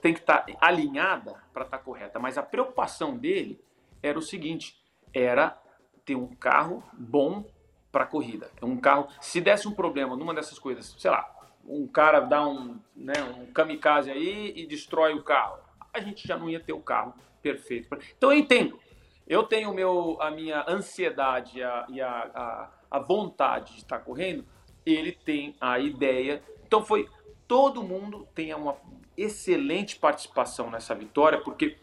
tem 0.00 0.14
que 0.14 0.20
estar 0.20 0.38
tá 0.38 0.56
alinhada 0.60 1.34
para 1.52 1.64
estar 1.64 1.78
tá 1.78 1.84
correta, 1.84 2.18
mas 2.18 2.38
a 2.38 2.42
preocupação 2.42 3.16
dele 3.16 3.60
era 4.02 4.18
o 4.18 4.22
seguinte: 4.22 4.80
era 5.12 5.60
ter 6.04 6.14
um 6.14 6.28
carro 6.28 6.82
bom 6.92 7.44
para 7.90 8.06
corrida. 8.06 8.50
É 8.60 8.64
um 8.64 8.76
carro, 8.76 9.08
se 9.20 9.40
desse 9.40 9.66
um 9.66 9.72
problema 9.72 10.16
numa 10.16 10.34
dessas 10.34 10.58
coisas, 10.58 10.94
sei 10.98 11.10
lá, 11.10 11.28
um 11.66 11.86
cara 11.86 12.20
dá 12.20 12.46
um, 12.46 12.78
né, 12.94 13.14
um 13.38 13.46
kamikaze 13.52 14.10
aí 14.10 14.52
e 14.56 14.66
destrói 14.66 15.14
o 15.14 15.22
carro, 15.22 15.58
a 15.92 16.00
gente 16.00 16.26
já 16.26 16.36
não 16.36 16.48
ia 16.48 16.60
ter 16.60 16.72
o 16.72 16.80
carro 16.80 17.14
perfeito. 17.42 17.88
Então 18.16 18.32
eu 18.32 18.38
entendo. 18.38 18.78
Eu 19.26 19.42
tenho 19.42 19.74
meu, 19.74 20.16
a 20.20 20.30
minha 20.30 20.64
ansiedade 20.66 21.62
a, 21.62 21.86
e 21.90 22.00
a, 22.00 22.30
a, 22.34 22.70
a 22.90 22.98
vontade 22.98 23.74
de 23.74 23.78
estar 23.80 23.98
correndo, 23.98 24.44
ele 24.86 25.12
tem 25.12 25.54
a 25.60 25.78
ideia. 25.78 26.42
Então 26.66 26.82
foi 26.82 27.08
todo 27.46 27.82
mundo 27.82 28.28
tem 28.34 28.54
uma 28.54 28.76
excelente 29.16 29.96
participação 29.96 30.70
nessa 30.70 30.94
vitória, 30.94 31.40
porque 31.40 31.76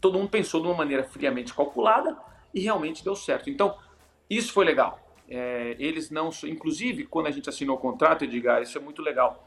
todo 0.00 0.18
mundo 0.18 0.30
pensou 0.30 0.60
de 0.60 0.68
uma 0.68 0.76
maneira 0.76 1.02
friamente 1.04 1.52
calculada 1.52 2.16
e 2.54 2.60
realmente 2.60 3.02
deu 3.02 3.16
certo. 3.16 3.50
Então, 3.50 3.76
isso 4.28 4.52
foi 4.52 4.64
legal. 4.64 5.00
É, 5.28 5.76
eles 5.78 6.10
não, 6.10 6.30
inclusive 6.44 7.04
quando 7.04 7.26
a 7.26 7.30
gente 7.30 7.48
assinou 7.48 7.76
o 7.76 7.80
contrato, 7.80 8.24
Edgar, 8.24 8.62
isso 8.62 8.78
é 8.78 8.80
muito 8.80 9.02
legal. 9.02 9.46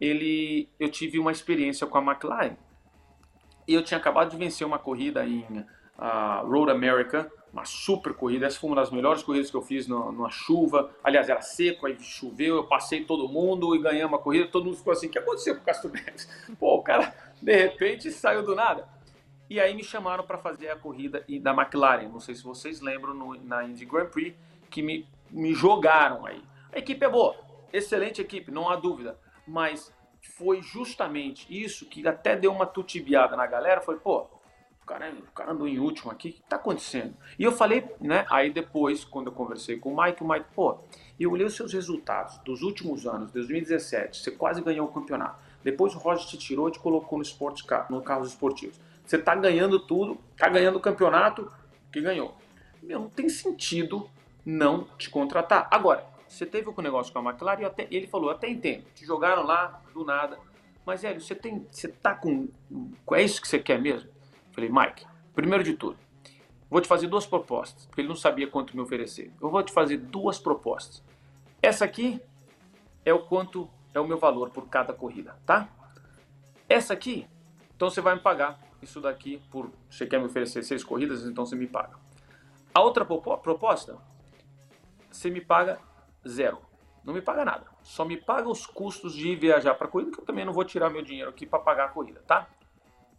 Ele, 0.00 0.68
eu 0.78 0.88
tive 0.88 1.18
uma 1.18 1.30
experiência 1.30 1.86
com 1.86 1.98
a 1.98 2.02
McLaren 2.02 2.56
eu 3.74 3.82
tinha 3.82 3.98
acabado 3.98 4.30
de 4.30 4.36
vencer 4.36 4.66
uma 4.66 4.78
corrida 4.78 5.24
em 5.24 5.44
uh, 5.98 6.46
Road 6.46 6.70
America, 6.70 7.30
uma 7.52 7.64
super 7.64 8.14
corrida. 8.14 8.46
Essa 8.46 8.58
foi 8.58 8.70
uma 8.70 8.76
das 8.76 8.90
melhores 8.90 9.22
corridas 9.22 9.50
que 9.50 9.56
eu 9.56 9.62
fiz 9.62 9.86
numa 9.86 10.30
chuva. 10.30 10.90
Aliás, 11.02 11.28
era 11.28 11.40
seco, 11.40 11.86
aí 11.86 11.96
choveu, 12.00 12.56
eu 12.56 12.64
passei 12.64 13.04
todo 13.04 13.28
mundo 13.28 13.74
e 13.74 13.80
ganhamos 13.80 14.18
a 14.18 14.22
corrida. 14.22 14.48
Todo 14.48 14.66
mundo 14.66 14.76
ficou 14.76 14.92
assim: 14.92 15.06
o 15.06 15.10
que 15.10 15.18
aconteceu 15.18 15.54
com 15.54 15.62
o 15.62 15.64
Castro 15.64 15.90
Neves? 15.90 16.28
Pô, 16.58 16.76
o 16.76 16.82
cara 16.82 17.14
de 17.40 17.56
repente 17.56 18.10
saiu 18.10 18.42
do 18.42 18.54
nada. 18.54 18.88
E 19.50 19.58
aí 19.58 19.74
me 19.74 19.82
chamaram 19.82 20.22
para 20.22 20.38
fazer 20.38 20.68
a 20.68 20.76
corrida 20.76 21.24
da 21.42 21.50
McLaren. 21.52 22.08
Não 22.08 22.20
sei 22.20 22.36
se 22.36 22.44
vocês 22.44 22.80
lembram 22.80 23.12
no, 23.12 23.34
na 23.42 23.64
Indy 23.64 23.84
Grand 23.84 24.06
Prix 24.06 24.38
que 24.70 24.80
me, 24.80 25.08
me 25.28 25.52
jogaram 25.52 26.24
aí. 26.24 26.40
A 26.72 26.78
equipe 26.78 27.04
é 27.04 27.08
boa, 27.08 27.34
excelente 27.72 28.22
equipe, 28.22 28.52
não 28.52 28.70
há 28.70 28.76
dúvida. 28.76 29.18
Mas 29.44 29.92
foi 30.36 30.62
justamente 30.62 31.48
isso 31.50 31.86
que 31.86 32.06
até 32.06 32.36
deu 32.36 32.52
uma 32.52 32.64
tutibiada 32.64 33.36
na 33.36 33.44
galera. 33.44 33.80
Foi, 33.80 33.98
pô, 33.98 34.28
o 34.80 34.86
cara, 34.86 35.10
o 35.10 35.32
cara 35.32 35.50
andou 35.50 35.66
em 35.66 35.80
último 35.80 36.12
aqui, 36.12 36.28
o 36.28 36.32
que 36.34 36.42
tá 36.42 36.54
acontecendo? 36.54 37.16
E 37.36 37.42
eu 37.42 37.50
falei, 37.50 37.84
né? 38.00 38.24
Aí 38.30 38.52
depois, 38.52 39.04
quando 39.04 39.26
eu 39.26 39.32
conversei 39.32 39.80
com 39.80 39.92
o 39.92 40.00
Mike, 40.00 40.22
o 40.22 40.28
Mike, 40.28 40.46
pô, 40.54 40.78
eu 41.18 41.32
olhei 41.32 41.44
os 41.44 41.56
seus 41.56 41.72
resultados 41.72 42.38
dos 42.44 42.62
últimos 42.62 43.04
anos, 43.04 43.32
2017, 43.32 44.22
você 44.22 44.30
quase 44.30 44.62
ganhou 44.62 44.86
o 44.86 44.92
campeonato. 44.92 45.42
Depois 45.64 45.92
o 45.92 45.98
Roger 45.98 46.24
te 46.24 46.38
tirou 46.38 46.68
e 46.68 46.72
te 46.72 46.78
colocou 46.78 47.18
no, 47.18 47.24
esporte, 47.24 47.66
no 47.90 48.00
carros 48.00 48.28
esportivos. 48.28 48.78
Você 49.10 49.16
está 49.16 49.34
ganhando 49.34 49.80
tudo, 49.80 50.20
está 50.30 50.48
ganhando 50.48 50.76
o 50.76 50.80
campeonato 50.80 51.50
que 51.92 52.00
ganhou. 52.00 52.36
Meu, 52.80 53.00
não 53.00 53.10
tem 53.10 53.28
sentido 53.28 54.08
não 54.46 54.84
te 54.96 55.10
contratar. 55.10 55.66
Agora, 55.68 56.06
você 56.28 56.46
teve 56.46 56.68
um 56.68 56.80
negócio 56.80 57.12
com 57.12 57.18
a 57.18 57.32
McLaren, 57.32 57.64
até, 57.64 57.88
ele 57.90 58.06
falou, 58.06 58.30
até 58.30 58.48
entendo, 58.48 58.84
te 58.94 59.04
jogaram 59.04 59.42
lá 59.42 59.82
do 59.92 60.04
nada, 60.04 60.38
mas 60.86 61.02
Hélio, 61.02 61.20
você 61.20 61.34
tem, 61.34 61.66
você 61.68 61.88
tá 61.88 62.14
com, 62.14 62.50
é 63.12 63.22
isso 63.24 63.42
que 63.42 63.48
você 63.48 63.58
quer 63.58 63.80
mesmo? 63.80 64.08
Falei, 64.52 64.70
Mike, 64.70 65.04
primeiro 65.34 65.64
de 65.64 65.74
tudo, 65.74 65.98
vou 66.70 66.80
te 66.80 66.86
fazer 66.86 67.08
duas 67.08 67.26
propostas, 67.26 67.86
porque 67.86 68.02
ele 68.02 68.08
não 68.08 68.14
sabia 68.14 68.46
quanto 68.46 68.76
me 68.76 68.80
oferecer. 68.80 69.32
Eu 69.42 69.50
vou 69.50 69.60
te 69.64 69.72
fazer 69.72 69.96
duas 69.96 70.38
propostas. 70.38 71.02
Essa 71.60 71.84
aqui 71.84 72.22
é 73.04 73.12
o 73.12 73.18
quanto 73.18 73.68
é 73.92 73.98
o 73.98 74.06
meu 74.06 74.18
valor 74.18 74.50
por 74.50 74.68
cada 74.68 74.92
corrida, 74.92 75.36
tá? 75.44 75.68
Essa 76.68 76.92
aqui, 76.92 77.26
então 77.74 77.90
você 77.90 78.00
vai 78.00 78.14
me 78.14 78.20
pagar 78.20 78.69
isso 78.82 79.00
daqui 79.00 79.42
por 79.50 79.70
você 79.88 80.06
quer 80.06 80.18
me 80.18 80.26
oferecer 80.26 80.62
seis 80.62 80.82
corridas, 80.84 81.24
então 81.26 81.44
você 81.44 81.56
me 81.56 81.66
paga. 81.66 81.96
A 82.74 82.80
outra 82.80 83.04
proposta, 83.04 83.98
você 85.10 85.30
me 85.30 85.40
paga 85.40 85.78
zero. 86.26 86.58
Não 87.04 87.14
me 87.14 87.22
paga 87.22 87.44
nada. 87.44 87.66
Só 87.82 88.04
me 88.04 88.16
paga 88.16 88.48
os 88.48 88.66
custos 88.66 89.14
de 89.14 89.34
viajar 89.34 89.74
para 89.74 89.86
a 89.86 89.90
corrida, 89.90 90.10
que 90.12 90.20
eu 90.20 90.24
também 90.24 90.44
não 90.44 90.52
vou 90.52 90.64
tirar 90.64 90.90
meu 90.90 91.02
dinheiro 91.02 91.30
aqui 91.30 91.46
para 91.46 91.58
pagar 91.58 91.86
a 91.86 91.88
corrida, 91.88 92.22
tá? 92.26 92.46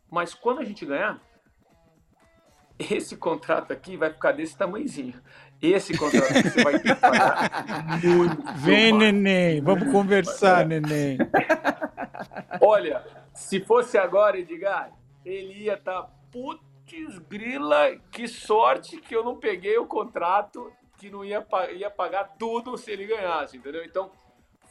Mas 0.09 0.33
quando 0.33 0.59
a 0.59 0.63
gente 0.63 0.85
ganhar, 0.85 1.19
esse 2.77 3.15
contrato 3.17 3.73
aqui 3.73 3.97
vai 3.97 4.11
ficar 4.11 4.31
desse 4.31 4.55
tamanhozinho. 4.55 5.15
Esse 5.61 5.97
contrato 5.97 6.31
aqui 6.31 6.49
você 6.49 6.63
vai 6.63 6.79
ter 6.79 6.95
que 6.95 7.01
pagar 7.01 7.99
muito. 8.03 8.53
Vem, 8.57 8.93
neném, 8.93 9.61
vamos 9.61 9.91
conversar, 9.91 10.65
neném. 10.65 11.17
Olha, 12.61 13.03
se 13.33 13.59
fosse 13.59 13.97
agora, 13.97 14.37
Edgar, 14.37 14.91
ele 15.25 15.63
ia 15.63 15.73
estar, 15.73 16.03
tá, 16.03 16.09
putz, 16.31 17.19
grila, 17.29 17.95
que 18.11 18.27
sorte 18.27 18.97
que 18.97 19.15
eu 19.15 19.23
não 19.23 19.37
peguei 19.37 19.77
o 19.77 19.85
contrato, 19.85 20.71
que 20.97 21.09
não 21.09 21.23
ia, 21.23 21.45
ia 21.75 21.89
pagar 21.89 22.35
tudo 22.37 22.77
se 22.77 22.91
ele 22.91 23.05
ganhasse, 23.05 23.57
entendeu? 23.57 23.83
Então, 23.83 24.11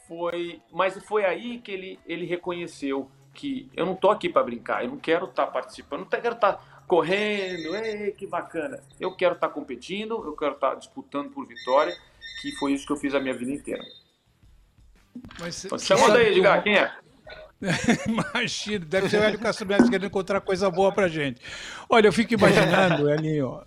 foi. 0.07 0.61
Mas 0.73 1.03
foi 1.05 1.25
aí 1.25 1.59
que 1.59 1.73
ele, 1.73 1.99
ele 2.07 2.27
reconheceu 2.27 3.11
que 3.33 3.71
eu 3.77 3.87
não 3.87 3.95
tô 3.95 4.11
aqui 4.11 4.29
para 4.29 4.43
brincar, 4.43 4.85
eu 4.85 4.91
não 4.91 4.99
quero 4.99 5.27
estar 5.27 5.47
tá 5.47 5.53
participando, 5.53 6.01
não 6.01 6.07
quero 6.07 6.35
estar 6.35 6.55
tá 6.55 6.83
correndo, 6.87 7.77
ei, 7.77 8.13
que 8.13 8.27
bacana. 8.27 8.83
Eu 8.99 9.15
quero 9.15 9.35
estar 9.35 9.49
tá 9.49 9.55
competindo, 9.55 10.23
eu 10.25 10.35
quero 10.35 10.55
estar 10.55 10.71
tá 10.71 10.75
disputando 10.75 11.31
por 11.31 11.47
vitória, 11.47 11.97
que 12.43 12.53
foi 12.57 12.73
isso 12.73 12.87
que 12.87 12.93
eu 12.93 12.97
fiz 12.97 13.15
a 13.15 13.21
minha 13.21 13.35
vida 13.35 13.53
inteira. 13.53 13.83
Mas, 15.39 15.65
então, 15.65 15.79
chama 15.79 16.11
daí, 16.11 16.33
Edgar, 16.33 16.63
quem 16.63 16.77
é? 16.77 16.93
Imagina, 18.09 18.85
deve 18.87 19.09
ser 19.11 19.21
o 19.21 19.23
Hélio 19.23 19.39
Castro 19.39 19.69
Neves 19.69 19.91
querendo 19.91 20.07
encontrar 20.07 20.41
coisa 20.41 20.71
boa 20.71 20.91
pra 20.91 21.09
gente. 21.09 21.41
Olha, 21.91 22.07
eu 22.07 22.13
fico 22.13 22.33
imaginando, 22.33 23.11
Elinho, 23.11 23.61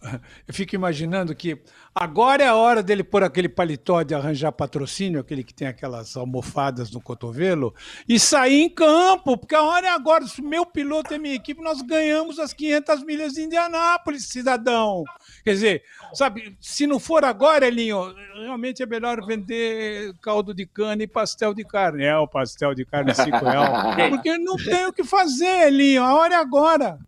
eu 0.47 0.53
fico 0.53 0.73
imaginando 0.73 1.35
que 1.35 1.61
agora 1.93 2.43
é 2.43 2.47
a 2.47 2.55
hora 2.55 2.81
dele 2.81 3.03
pôr 3.03 3.23
aquele 3.23 3.47
paletó 3.47 4.01
de 4.01 4.15
arranjar 4.15 4.51
patrocínio, 4.51 5.19
aquele 5.19 5.43
que 5.43 5.53
tem 5.53 5.67
aquelas 5.67 6.17
almofadas 6.17 6.89
no 6.89 6.99
cotovelo, 6.99 7.73
e 8.09 8.19
sair 8.19 8.61
em 8.61 8.69
campo, 8.69 9.37
porque 9.37 9.53
a 9.53 9.61
hora 9.61 9.85
é 9.85 9.89
agora. 9.91 10.25
Se 10.25 10.41
meu 10.41 10.65
piloto 10.65 11.13
e 11.13 11.19
minha 11.19 11.35
equipe, 11.35 11.61
nós 11.61 11.81
ganhamos 11.81 12.39
as 12.39 12.51
500 12.51 13.03
milhas 13.03 13.33
de 13.33 13.41
Indianápolis, 13.41 14.27
cidadão. 14.27 15.03
Quer 15.43 15.51
dizer, 15.51 15.83
sabe, 16.13 16.57
se 16.59 16.87
não 16.87 16.99
for 16.99 17.23
agora, 17.23 17.67
Elinho, 17.67 18.15
realmente 18.33 18.81
é 18.81 18.85
melhor 18.87 19.23
vender 19.23 20.13
caldo 20.19 20.53
de 20.53 20.65
cana 20.65 21.03
e 21.03 21.07
pastel 21.07 21.53
de 21.53 21.63
carne. 21.63 22.05
É, 22.05 22.17
o 22.17 22.27
pastel 22.27 22.73
de 22.73 22.85
carne 22.85 23.13
5 23.13 23.45
reais. 23.45 23.82
Porque 24.09 24.37
não 24.37 24.55
tem 24.55 24.85
o 24.85 24.93
que 24.93 25.03
fazer, 25.03 25.67
Elinho. 25.67 26.03
A 26.03 26.15
hora 26.15 26.35
é 26.35 26.37
agora. 26.37 26.99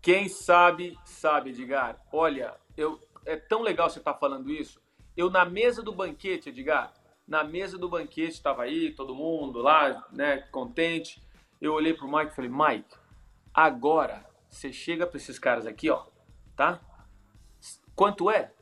Quem 0.00 0.28
sabe, 0.28 0.98
sabe, 1.04 1.50
Edgar. 1.50 1.98
Olha, 2.12 2.54
eu, 2.76 3.00
é 3.24 3.36
tão 3.36 3.62
legal 3.62 3.90
você 3.90 3.98
estar 3.98 4.12
tá 4.14 4.18
falando 4.18 4.50
isso. 4.50 4.80
Eu, 5.16 5.30
na 5.30 5.44
mesa 5.44 5.82
do 5.82 5.92
banquete, 5.92 6.50
Edgar, 6.50 6.92
na 7.26 7.42
mesa 7.42 7.76
do 7.76 7.88
banquete, 7.88 8.34
estava 8.34 8.62
aí, 8.62 8.92
todo 8.92 9.14
mundo 9.14 9.60
lá, 9.60 10.06
né, 10.12 10.38
contente. 10.52 11.20
Eu 11.60 11.72
olhei 11.72 11.92
pro 11.92 12.06
Mike 12.06 12.32
e 12.32 12.34
falei, 12.36 12.50
Mike, 12.50 12.96
agora 13.52 14.24
você 14.48 14.72
chega 14.72 15.06
para 15.06 15.16
esses 15.16 15.38
caras 15.38 15.66
aqui, 15.66 15.90
ó, 15.90 16.04
tá? 16.54 16.80
Quanto 17.94 18.30
é? 18.30 18.52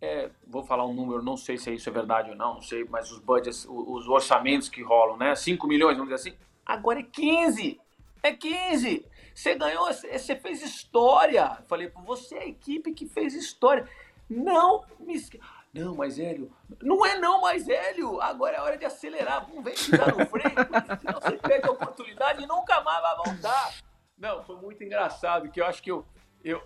É? 0.00 0.30
Vou 0.46 0.64
falar 0.64 0.86
um 0.86 0.94
número, 0.94 1.22
não 1.22 1.36
sei 1.36 1.58
se 1.58 1.72
isso 1.74 1.88
é 1.88 1.92
verdade 1.92 2.30
ou 2.30 2.36
não, 2.36 2.54
não 2.54 2.62
sei, 2.62 2.84
mas 2.84 3.10
os 3.10 3.18
budgets, 3.18 3.66
os 3.68 4.08
orçamentos 4.08 4.68
que 4.68 4.82
rolam, 4.82 5.16
né? 5.16 5.34
5 5.34 5.66
milhões, 5.66 5.96
vamos 5.96 6.12
dizer 6.12 6.30
assim. 6.30 6.38
Agora 6.64 7.00
é 7.00 7.02
15! 7.02 7.80
É 8.22 8.32
15! 8.32 9.06
Você 9.34 9.54
ganhou, 9.54 9.86
você 9.92 10.36
fez 10.36 10.62
história. 10.62 11.62
Falei, 11.66 11.90
você 12.04 12.36
é 12.36 12.42
a 12.42 12.46
equipe 12.46 12.92
que 12.92 13.06
fez 13.06 13.34
história. 13.34 13.88
Não 14.28 14.84
me 14.98 15.14
esque... 15.14 15.40
Não, 15.72 15.94
mas 15.94 16.18
Hélio. 16.18 16.50
Não 16.82 17.06
é 17.06 17.16
não, 17.18 17.40
mas 17.42 17.68
Hélio. 17.68 18.20
Agora 18.20 18.56
é 18.56 18.60
hora 18.60 18.76
de 18.76 18.84
acelerar. 18.84 19.48
Não 19.48 19.62
vem 19.62 19.76
ficar 19.76 20.08
no 20.16 20.26
freio, 20.26 20.50
senão 21.00 21.20
você 21.20 21.36
perde 21.36 21.68
a 21.68 21.70
oportunidade 21.70 22.42
e 22.42 22.46
nunca 22.46 22.80
mais 22.80 23.00
vai 23.00 23.16
voltar. 23.16 23.74
Não, 24.18 24.42
foi 24.42 24.56
muito 24.56 24.82
engraçado, 24.82 25.48
que 25.48 25.60
eu 25.60 25.64
acho 25.64 25.80
que 25.80 25.90
eu, 25.90 26.04
eu, 26.42 26.60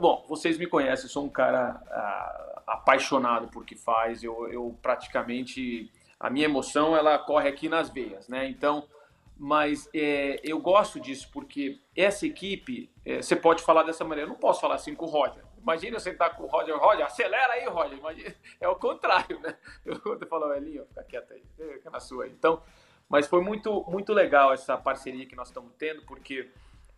Bom, 0.00 0.24
vocês 0.28 0.58
me 0.58 0.66
conhecem, 0.66 1.06
eu 1.06 1.10
sou 1.10 1.24
um 1.24 1.28
cara 1.28 1.80
ah, 1.90 2.45
apaixonado 2.66 3.48
por 3.48 3.64
que 3.64 3.76
faz. 3.76 4.22
Eu, 4.22 4.48
eu 4.48 4.78
praticamente 4.82 5.90
a 6.18 6.30
minha 6.30 6.46
emoção 6.46 6.96
ela 6.96 7.18
corre 7.18 7.48
aqui 7.48 7.68
nas 7.68 7.90
veias, 7.90 8.28
né? 8.28 8.48
Então, 8.48 8.88
mas 9.36 9.88
é, 9.94 10.40
eu 10.42 10.58
gosto 10.58 10.98
disso 10.98 11.28
porque 11.30 11.78
essa 11.94 12.26
equipe, 12.26 12.90
é, 13.04 13.20
você 13.20 13.36
pode 13.36 13.62
falar 13.62 13.82
dessa 13.82 14.04
maneira. 14.04 14.28
Eu 14.28 14.32
não 14.32 14.40
posso 14.40 14.60
falar 14.60 14.76
assim 14.76 14.94
com 14.94 15.04
o 15.04 15.08
Roger. 15.08 15.44
Imagina 15.60 15.98
você 15.98 16.10
estar 16.10 16.30
com 16.30 16.44
o 16.44 16.46
Roger, 16.46 16.76
Roger, 16.76 17.04
acelera 17.04 17.52
aí, 17.52 17.66
Roger. 17.66 17.98
Imagina, 17.98 18.34
é 18.60 18.68
o 18.68 18.76
contrário, 18.76 19.38
né? 19.40 19.56
Eu 19.84 20.00
falar, 20.28 20.56
Elinho, 20.56 20.86
fica 20.86 21.02
quieto 21.02 21.32
aí, 21.32 21.42
fica 21.74 21.90
na 21.90 22.00
sua 22.00 22.24
aí. 22.24 22.30
Então, 22.30 22.62
mas 23.08 23.26
foi 23.26 23.42
muito, 23.42 23.84
muito 23.88 24.12
legal 24.12 24.52
essa 24.52 24.76
parceria 24.76 25.26
que 25.26 25.36
nós 25.36 25.48
estamos 25.48 25.72
tendo, 25.78 26.02
porque 26.02 26.50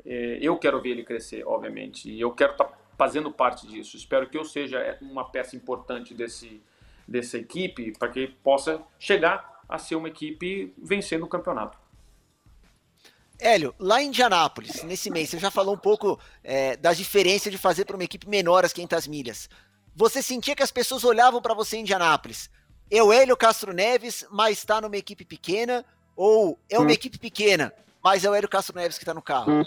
é, 0.04 0.38
eu 0.40 0.56
quero 0.58 0.80
ver 0.80 0.90
ele 0.90 1.04
crescer, 1.04 1.44
obviamente, 1.46 2.10
e 2.10 2.20
eu 2.20 2.30
quero 2.32 2.52
estar 2.52 2.64
tá 2.64 2.78
fazendo 2.98 3.30
parte 3.30 3.66
disso. 3.66 3.96
Espero 3.96 4.28
que 4.28 4.36
eu 4.36 4.44
seja 4.44 4.98
uma 5.00 5.30
peça 5.30 5.54
importante 5.54 6.12
desse, 6.12 6.60
dessa 7.06 7.38
equipe 7.38 7.92
para 7.96 8.08
que 8.08 8.26
possa 8.26 8.82
chegar 8.98 9.62
a 9.68 9.78
ser 9.78 9.94
uma 9.94 10.08
equipe 10.08 10.74
vencendo 10.76 11.22
o 11.22 11.28
campeonato. 11.28 11.78
Hélio, 13.40 13.72
lá 13.78 14.02
em 14.02 14.08
Indianápolis, 14.08 14.82
nesse 14.82 15.10
mês, 15.10 15.30
você 15.30 15.38
já 15.38 15.48
falou 15.48 15.76
um 15.76 15.78
pouco 15.78 16.18
é, 16.42 16.76
das 16.76 16.98
diferenças 16.98 17.52
de 17.52 17.56
fazer 17.56 17.84
para 17.84 17.94
uma 17.94 18.02
equipe 18.02 18.28
menor 18.28 18.64
as 18.64 18.72
500 18.72 19.06
milhas. 19.06 19.48
Você 19.94 20.20
sentia 20.20 20.56
que 20.56 20.62
as 20.62 20.72
pessoas 20.72 21.04
olhavam 21.04 21.40
para 21.40 21.54
você 21.54 21.76
em 21.76 21.80
Indianápolis? 21.82 22.50
É 22.90 23.00
o 23.00 23.12
Hélio 23.12 23.36
Castro 23.36 23.72
Neves, 23.72 24.26
mas 24.30 24.58
está 24.58 24.80
numa 24.80 24.96
equipe 24.96 25.24
pequena? 25.24 25.84
Ou 26.16 26.58
é 26.68 26.78
uma 26.78 26.88
hum. 26.88 26.90
equipe 26.90 27.16
pequena, 27.16 27.72
mas 28.02 28.24
é 28.24 28.30
o 28.30 28.34
Hélio 28.34 28.48
Castro 28.48 28.74
Neves 28.74 28.98
que 28.98 29.04
está 29.04 29.14
no 29.14 29.22
carro? 29.22 29.52
Hum. 29.52 29.64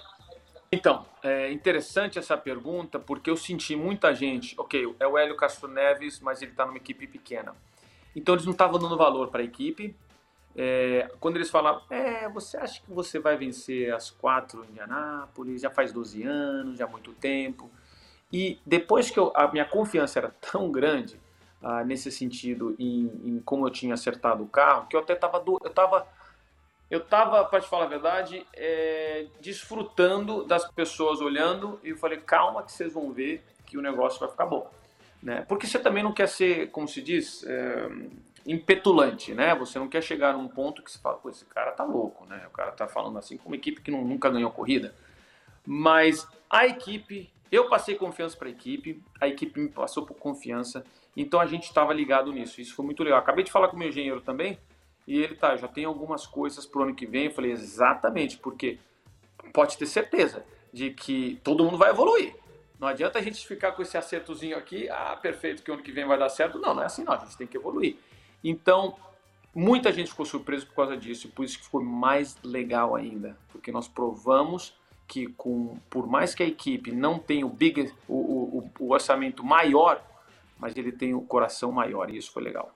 Então, 0.72 1.06
é 1.22 1.52
interessante 1.52 2.18
essa 2.18 2.38
pergunta, 2.38 2.98
porque 2.98 3.30
eu 3.30 3.36
senti 3.36 3.76
muita 3.76 4.14
gente, 4.16 4.56
ok, 4.58 4.96
é 5.00 5.08
o 5.08 5.18
Hélio 5.18 5.36
Castro 5.36 5.68
Neves, 5.68 6.20
mas 6.20 6.42
ele 6.42 6.52
está 6.52 6.66
numa 6.66 6.78
equipe 6.78 7.06
pequena. 7.08 7.54
Então 8.16 8.36
eles 8.36 8.46
não 8.46 8.54
estavam 8.54 8.80
dando 8.80 8.98
valor 8.98 9.28
para 9.30 9.42
a 9.42 9.44
equipe, 9.44 9.96
é, 10.56 11.10
quando 11.20 11.38
eles 11.38 11.50
falavam, 11.50 11.82
é, 11.90 12.28
você 12.30 12.58
acha 12.58 12.82
que 12.82 12.92
você 12.92 13.20
vai 13.20 13.38
vencer 13.38 13.94
as 13.94 14.10
quatro 14.10 14.66
em 14.66 14.70
Indianápolis, 14.70 15.62
já 15.62 15.70
faz 15.70 15.94
12 15.94 16.24
anos, 16.24 16.78
já 16.78 16.86
há 16.86 16.88
muito 16.88 17.14
tempo. 17.14 17.70
E 18.32 18.60
depois 18.66 19.10
que 19.10 19.20
eu, 19.20 19.32
a 19.36 19.52
minha 19.52 19.66
confiança 19.66 20.20
era 20.20 20.30
tão 20.52 20.72
grande, 20.72 21.20
ah, 21.62 21.84
nesse 21.84 22.12
sentido, 22.12 22.76
em, 22.80 23.12
em, 23.24 23.40
como 23.42 23.66
eu 23.66 23.72
tinha 23.72 23.94
acertado 23.94 24.44
o 24.44 24.48
carro, 24.48 24.88
que 24.88 24.96
eu 24.96 25.00
até 25.00 25.14
estava 25.14 25.44
eu 25.46 25.70
tava, 25.70 26.08
eu 26.92 27.00
tava, 27.00 27.46
para 27.46 27.62
te 27.62 27.70
falar 27.70 27.86
a 27.86 27.88
verdade, 27.88 28.46
é, 28.54 29.26
desfrutando 29.40 30.44
das 30.44 30.70
pessoas 30.70 31.22
olhando 31.22 31.80
e 31.86 31.92
eu 31.92 31.98
falei, 31.98 32.20
calma 32.20 32.64
que 32.64 32.72
vocês 32.74 32.94
vão 32.94 33.14
ver 33.14 33.42
que 33.66 33.78
o 33.78 33.82
negócio 33.82 34.20
vai 34.20 34.30
ficar 34.30 34.46
bom. 34.46 34.70
Né? 35.24 35.46
Porque 35.48 35.66
você 35.66 35.80
também 35.80 36.04
não 36.04 36.12
quer 36.12 36.28
ser, 36.28 36.70
como 36.70 36.90
se 36.90 37.02
diz, 37.02 37.46
é, 37.46 37.90
impetulante, 38.46 39.34
né? 39.34 39.56
Você 39.56 39.80
não 39.80 39.88
quer 39.88 40.02
chegar 40.02 40.34
num 40.34 40.50
ponto 40.50 40.84
que 40.84 40.92
você 40.92 41.00
fala, 41.00 41.16
pô, 41.16 41.30
esse 41.30 41.46
cara 41.46 41.72
tá 41.72 41.86
louco, 41.86 42.26
né? 42.26 42.44
O 42.48 42.50
cara 42.50 42.72
tá 42.74 42.88
falando 42.88 43.18
assim 43.18 43.38
com 43.38 43.48
uma 43.48 43.56
equipe 43.56 43.82
que 43.82 43.92
não, 43.92 44.04
nunca 44.04 44.30
ganhou 44.30 44.52
corrida. 44.52 44.94
Mas 45.66 46.28
a 46.50 46.66
equipe, 46.66 47.32
eu 47.50 47.70
passei 47.70 47.96
confiança 47.96 48.36
para 48.36 48.50
a 48.50 48.52
equipe, 48.52 49.02
a 49.22 49.30
equipe 49.30 49.62
me 49.62 49.70
passou 49.70 50.06
por 50.06 50.16
confiança, 50.16 50.84
então 51.16 51.40
a 51.40 51.46
gente 51.46 51.64
estava 51.64 51.94
ligado 51.94 52.34
nisso. 52.34 52.60
Isso 52.60 52.76
foi 52.76 52.84
muito 52.84 53.02
legal. 53.02 53.20
Acabei 53.20 53.46
de 53.46 53.52
falar 53.52 53.70
com 53.70 53.78
o 53.78 53.80
meu 53.80 53.88
engenheiro 53.88 54.20
também, 54.20 54.60
e 55.08 55.20
ele 55.20 55.36
tá, 55.36 55.56
já 55.56 55.68
tem 55.68 55.86
algumas 55.86 56.26
coisas 56.26 56.66
pro 56.66 56.84
ano 56.84 56.96
que 56.96 57.06
vem. 57.06 57.26
Eu 57.26 57.32
falei, 57.32 57.52
exatamente, 57.52 58.38
porque 58.38 58.80
pode 59.54 59.78
ter 59.78 59.86
certeza 59.86 60.46
de 60.72 60.92
que 60.92 61.40
todo 61.44 61.64
mundo 61.64 61.78
vai 61.78 61.90
evoluir. 61.90 62.36
Não 62.80 62.88
adianta 62.88 63.20
a 63.20 63.22
gente 63.22 63.46
ficar 63.46 63.74
com 63.74 63.82
esse 63.82 63.98
acertozinho 63.98 64.58
aqui, 64.58 64.90
ah, 64.90 65.16
perfeito, 65.22 65.62
que 65.62 65.72
ano 65.72 65.84
que 65.84 65.92
vem 65.92 66.06
vai 66.06 66.18
dar 66.18 66.30
certo. 66.30 66.58
Não, 66.60 66.74
não 66.74 66.82
é 66.82 66.86
assim 66.86 67.04
não, 67.04 67.14
a 67.14 67.18
gente 67.18 67.38
tem 67.38 67.46
que 67.46 67.58
evoluir. 67.58 67.96
Então, 68.44 68.96
muita 69.54 69.92
gente 69.92 70.10
ficou 70.10 70.26
surpresa 70.26 70.66
por 70.66 70.76
causa 70.76 70.98
disso, 70.98 71.28
e 71.28 71.30
por 71.30 71.46
isso 71.46 71.60
que 71.60 71.66
foi 71.66 71.84
mais 71.84 72.38
legal 72.44 72.96
ainda, 72.96 73.38
porque 73.52 73.72
nós 73.72 73.88
provamos 73.88 74.76
que 75.08 75.28
com, 75.28 75.78
por 75.90 76.08
mais 76.08 76.34
que 76.34 76.42
a 76.42 76.48
equipe 76.48 76.92
não 76.92 77.20
tenha 77.20 77.46
o, 77.46 77.50
big, 77.50 77.94
o, 78.08 78.16
o, 78.16 78.72
o 78.80 78.94
orçamento 78.94 79.44
maior, 79.44 80.02
mas 80.58 80.76
ele 80.76 80.92
tem 80.92 81.14
o 81.14 81.22
coração 81.22 81.72
maior, 81.72 82.10
e 82.10 82.18
isso 82.18 82.32
foi 82.32 82.42
legal. 82.42 82.74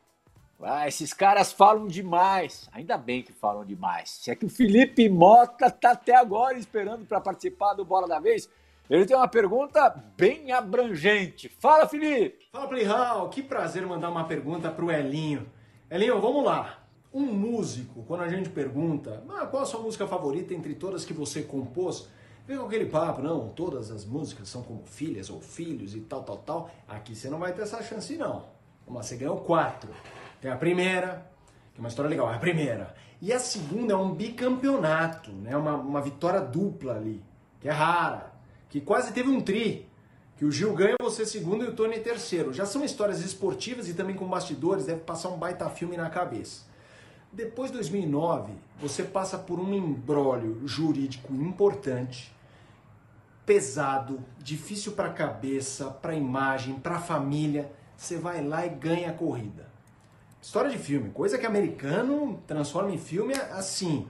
Ah, 0.61 0.87
esses 0.87 1.13
caras 1.13 1.51
falam 1.51 1.87
demais. 1.87 2.69
Ainda 2.71 2.97
bem 2.97 3.21
que 3.21 3.33
falam 3.33 3.65
demais. 3.65 4.09
Se 4.09 4.31
é 4.31 4.35
que 4.35 4.45
o 4.45 4.49
Felipe 4.49 5.07
Mota 5.09 5.69
tá 5.69 5.91
até 5.91 6.15
agora 6.15 6.57
esperando 6.57 7.05
para 7.05 7.19
participar 7.19 7.73
do 7.73 7.85
Bola 7.85 8.07
da 8.07 8.19
Vez. 8.19 8.49
Ele 8.89 9.05
tem 9.05 9.17
uma 9.17 9.27
pergunta 9.27 9.89
bem 10.15 10.51
abrangente. 10.51 11.49
Fala, 11.59 11.87
Felipe! 11.87 12.47
Fala, 12.51 12.67
Playhall. 12.67 13.29
Que 13.29 13.41
prazer 13.41 13.85
mandar 13.85 14.09
uma 14.09 14.25
pergunta 14.25 14.69
pro 14.69 14.91
Elinho. 14.91 15.49
Elinho, 15.89 16.21
vamos 16.21 16.45
lá. 16.45 16.83
Um 17.11 17.25
músico, 17.25 18.03
quando 18.03 18.21
a 18.21 18.27
gente 18.27 18.49
pergunta 18.49 19.23
ah, 19.29 19.47
qual 19.47 19.63
a 19.63 19.65
sua 19.65 19.79
música 19.79 20.05
favorita 20.05 20.53
entre 20.53 20.75
todas 20.75 21.05
que 21.05 21.13
você 21.13 21.41
compôs, 21.41 22.09
vem 22.45 22.57
com 22.57 22.65
aquele 22.65 22.85
papo, 22.85 23.21
não, 23.21 23.49
todas 23.49 23.89
as 23.89 24.05
músicas 24.05 24.49
são 24.49 24.61
como 24.61 24.85
filhas 24.85 25.29
ou 25.29 25.41
filhos 25.41 25.95
e 25.95 26.01
tal, 26.01 26.23
tal, 26.23 26.37
tal. 26.37 26.69
Aqui 26.87 27.15
você 27.15 27.29
não 27.29 27.39
vai 27.39 27.53
ter 27.53 27.63
essa 27.63 27.81
chance, 27.81 28.15
não. 28.17 28.45
Mas 28.87 29.07
você 29.07 29.15
ganhou 29.15 29.37
quatro. 29.37 29.89
Tem 30.45 30.51
a 30.51 30.57
primeira, 30.57 31.25
que 31.73 31.79
é 31.79 31.81
uma 31.81 31.89
história 31.89 32.07
legal, 32.07 32.31
é 32.31 32.35
a 32.35 32.37
primeira. 32.37 32.93
E 33.19 33.33
a 33.33 33.39
segunda 33.39 33.93
é 33.93 33.95
um 33.95 34.13
bicampeonato, 34.13 35.31
né? 35.31 35.57
uma, 35.57 35.73
uma 35.73 35.99
vitória 35.99 36.39
dupla 36.39 36.97
ali, 36.97 37.19
que 37.59 37.67
é 37.67 37.71
rara, 37.71 38.31
que 38.69 38.79
quase 38.79 39.11
teve 39.11 39.27
um 39.27 39.41
tri 39.41 39.89
que 40.37 40.45
o 40.45 40.51
Gil 40.51 40.75
ganha, 40.75 40.97
você 41.01 41.25
segundo 41.25 41.65
e 41.65 41.69
o 41.69 41.73
Tony 41.73 41.99
terceiro. 41.99 42.53
Já 42.53 42.63
são 42.63 42.85
histórias 42.85 43.21
esportivas 43.21 43.89
e 43.89 43.95
também 43.95 44.15
com 44.15 44.27
bastidores, 44.27 44.85
deve 44.85 45.01
passar 45.01 45.29
um 45.29 45.37
baita 45.39 45.67
filme 45.67 45.97
na 45.97 46.11
cabeça. 46.11 46.61
Depois 47.33 47.71
de 47.71 47.77
2009, 47.77 48.53
você 48.79 49.01
passa 49.01 49.39
por 49.39 49.59
um 49.59 49.73
embrólio 49.73 50.61
jurídico 50.67 51.33
importante, 51.33 52.31
pesado, 53.47 54.23
difícil 54.37 54.91
para 54.91 55.07
a 55.07 55.13
cabeça, 55.13 55.89
para 55.89 56.11
a 56.11 56.15
imagem, 56.15 56.75
para 56.75 56.97
a 56.97 57.01
família. 57.01 57.71
Você 57.97 58.19
vai 58.19 58.45
lá 58.45 58.63
e 58.63 58.69
ganha 58.69 59.09
a 59.09 59.13
corrida. 59.13 59.73
História 60.45 60.69
de 60.69 60.77
filme, 60.77 61.09
coisa 61.09 61.39
que 61.39 61.45
americano 61.45 62.39
transforma 62.45 62.91
em 62.91 62.99
filme 62.99 63.33
assim. 63.51 64.07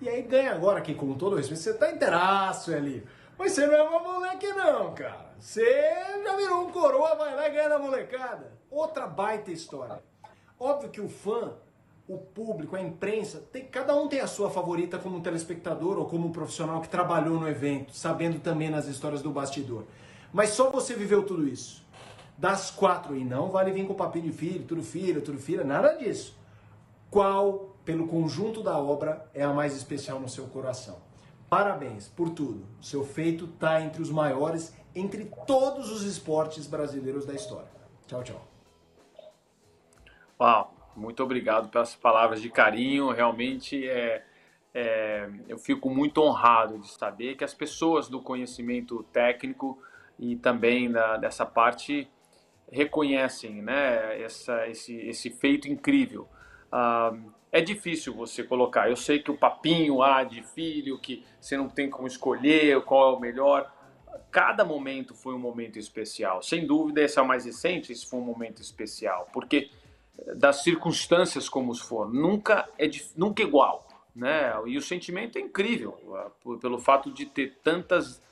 E 0.00 0.08
aí 0.08 0.20
ganha 0.20 0.52
agora 0.52 0.80
aqui, 0.80 0.92
com 0.92 1.14
todo 1.14 1.36
respeito, 1.36 1.62
você 1.62 1.72
tá 1.74 1.92
inteiraço 1.92 2.74
ali. 2.74 3.06
Mas 3.38 3.52
você 3.52 3.68
não 3.68 3.74
é 3.74 3.82
uma 3.82 4.00
moleque 4.00 4.48
não, 4.48 4.92
cara. 4.94 5.32
Você 5.38 5.64
já 6.24 6.34
virou 6.34 6.66
um 6.66 6.72
coroa, 6.72 7.14
vai 7.14 7.36
lá 7.36 7.48
e 7.48 7.52
ganha 7.52 7.68
na 7.68 7.78
molecada. 7.78 8.52
Outra 8.68 9.06
baita 9.06 9.52
história. 9.52 10.02
Óbvio 10.58 10.90
que 10.90 11.00
o 11.00 11.08
fã, 11.08 11.52
o 12.08 12.18
público, 12.18 12.74
a 12.74 12.82
imprensa, 12.82 13.38
tem, 13.52 13.64
cada 13.66 13.94
um 13.94 14.08
tem 14.08 14.18
a 14.18 14.26
sua 14.26 14.50
favorita 14.50 14.98
como 14.98 15.20
telespectador 15.20 15.98
ou 15.98 16.06
como 16.06 16.32
profissional 16.32 16.80
que 16.80 16.88
trabalhou 16.88 17.38
no 17.38 17.48
evento, 17.48 17.96
sabendo 17.96 18.40
também 18.40 18.68
nas 18.68 18.88
histórias 18.88 19.22
do 19.22 19.30
bastidor. 19.30 19.84
Mas 20.32 20.50
só 20.50 20.68
você 20.68 20.94
viveu 20.94 21.22
tudo 21.22 21.46
isso. 21.46 21.85
Das 22.38 22.70
quatro, 22.70 23.16
e 23.16 23.24
não 23.24 23.48
vale 23.48 23.72
vir 23.72 23.86
com 23.86 23.94
papinho 23.94 24.26
de 24.26 24.32
filho, 24.32 24.64
tudo 24.64 24.82
filho, 24.82 25.22
tudo 25.22 25.38
filha, 25.38 25.64
nada 25.64 25.94
disso. 25.94 26.38
Qual, 27.10 27.76
pelo 27.84 28.06
conjunto 28.06 28.62
da 28.62 28.76
obra, 28.78 29.28
é 29.32 29.42
a 29.42 29.52
mais 29.52 29.74
especial 29.74 30.20
no 30.20 30.28
seu 30.28 30.46
coração? 30.48 30.98
Parabéns 31.48 32.08
por 32.08 32.30
tudo. 32.30 32.66
Seu 32.80 33.04
feito 33.04 33.44
está 33.44 33.80
entre 33.80 34.02
os 34.02 34.10
maiores 34.10 34.74
entre 34.94 35.26
todos 35.46 35.92
os 35.92 36.02
esportes 36.02 36.66
brasileiros 36.66 37.24
da 37.26 37.34
história. 37.34 37.68
Tchau, 38.06 38.22
tchau. 38.22 38.48
Uau, 40.40 40.74
muito 40.96 41.22
obrigado 41.22 41.68
pelas 41.68 41.94
palavras 41.94 42.40
de 42.40 42.50
carinho. 42.50 43.10
Realmente 43.10 43.86
é, 43.86 44.24
é, 44.74 45.30
eu 45.48 45.58
fico 45.58 45.88
muito 45.90 46.22
honrado 46.22 46.78
de 46.78 46.88
saber 46.88 47.36
que 47.36 47.44
as 47.44 47.54
pessoas 47.54 48.08
do 48.08 48.20
conhecimento 48.20 49.02
técnico 49.12 49.78
e 50.18 50.36
também 50.36 50.90
da, 50.90 51.16
dessa 51.16 51.44
parte 51.44 52.08
reconhecem 52.70 53.62
né, 53.62 54.20
essa, 54.22 54.66
esse, 54.68 54.96
esse 54.96 55.30
feito 55.30 55.68
incrível. 55.68 56.28
Ah, 56.70 57.12
é 57.52 57.60
difícil 57.60 58.14
você 58.14 58.42
colocar. 58.42 58.90
Eu 58.90 58.96
sei 58.96 59.20
que 59.20 59.30
o 59.30 59.36
papinho 59.36 60.02
ah, 60.02 60.24
de 60.24 60.42
filho, 60.42 60.98
que 60.98 61.24
você 61.40 61.56
não 61.56 61.68
tem 61.68 61.88
como 61.88 62.06
escolher 62.06 62.80
qual 62.82 63.14
é 63.14 63.16
o 63.16 63.20
melhor 63.20 63.72
cada 64.30 64.66
momento 64.66 65.14
foi 65.14 65.34
um 65.34 65.38
momento 65.38 65.78
especial. 65.78 66.42
Sem 66.42 66.66
dúvida, 66.66 67.02
esse 67.02 67.18
é 67.18 67.22
o 67.22 67.26
mais 67.26 67.46
recente, 67.46 67.90
esse 67.90 68.06
foi 68.06 68.18
um 68.18 68.24
momento 68.24 68.60
especial, 68.60 69.28
porque 69.32 69.70
eh, 70.18 70.34
das 70.34 70.62
circunstâncias 70.62 71.48
como 71.48 71.74
for, 71.74 72.12
nunca 72.12 72.68
é 72.78 72.86
nunca 73.16 73.42
é 73.42 73.46
igual, 73.46 73.88
né? 74.14 74.52
E 74.66 74.76
o 74.76 74.82
sentimento 74.82 75.38
é 75.38 75.40
incrível 75.40 75.98
ah, 76.14 76.30
pelo 76.60 76.78
fato 76.78 77.10
de 77.10 77.24
ter 77.24 77.58
tantas 77.62 78.22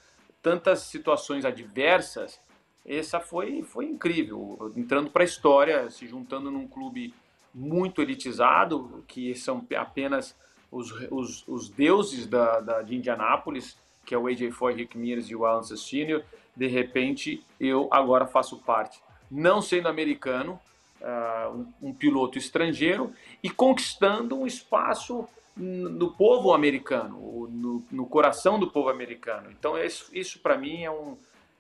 tantas 0.43 0.81
situações 0.81 1.47
adversas. 1.47 2.39
Essa 2.87 3.21
foi 3.21 3.63
foi 3.63 3.87
incrível, 3.87 4.73
entrando 4.77 5.11
para 5.11 5.23
a 5.23 5.25
história, 5.25 5.91
se 5.91 6.07
juntando 6.07 6.51
num 6.51 6.69
clube 6.69 7.15
muito 7.55 8.03
elitizado, 8.03 9.05
que 9.07 9.35
são 9.35 9.67
apenas 9.77 10.37
os, 10.71 10.91
os, 11.11 11.49
os 11.49 11.69
deuses 11.69 12.27
da, 12.27 12.61
da, 12.61 12.83
de 12.83 12.97
Indianápolis, 12.97 13.79
que 14.05 14.15
é 14.15 14.19
o 14.19 14.27
AJ 14.27 14.51
Foy, 14.53 14.75
Rick 14.75 14.99
Mears 14.99 15.31
e 15.31 15.37
o 15.37 15.47
Alan 15.47 15.63
Senior, 15.63 16.23
de 16.55 16.67
repente 16.67 17.45
eu 17.59 17.89
agora 17.91 18.27
faço 18.27 18.59
parte. 18.59 19.01
Não 19.31 19.63
sendo 19.63 19.89
americano, 19.89 20.61
uh, 21.01 21.51
um, 21.81 21.89
um, 21.89 21.95
piloto 21.95 22.39
estrangeiro 22.39 23.13
e 23.43 23.49
conquistando 23.49 24.39
um 24.39 24.47
espaço 24.47 25.27
no 25.57 26.11
povo 26.11 26.53
americano, 26.53 27.49
no, 27.49 27.85
no 27.91 28.07
coração 28.07 28.59
do 28.59 28.69
povo 28.69 28.89
americano. 28.89 29.53
Então, 29.53 29.79
isso, 29.79 30.11
isso 30.13 30.41
para 30.41 30.59
mim 30.59 30.83
é 30.83 30.91
um, 30.91 31.17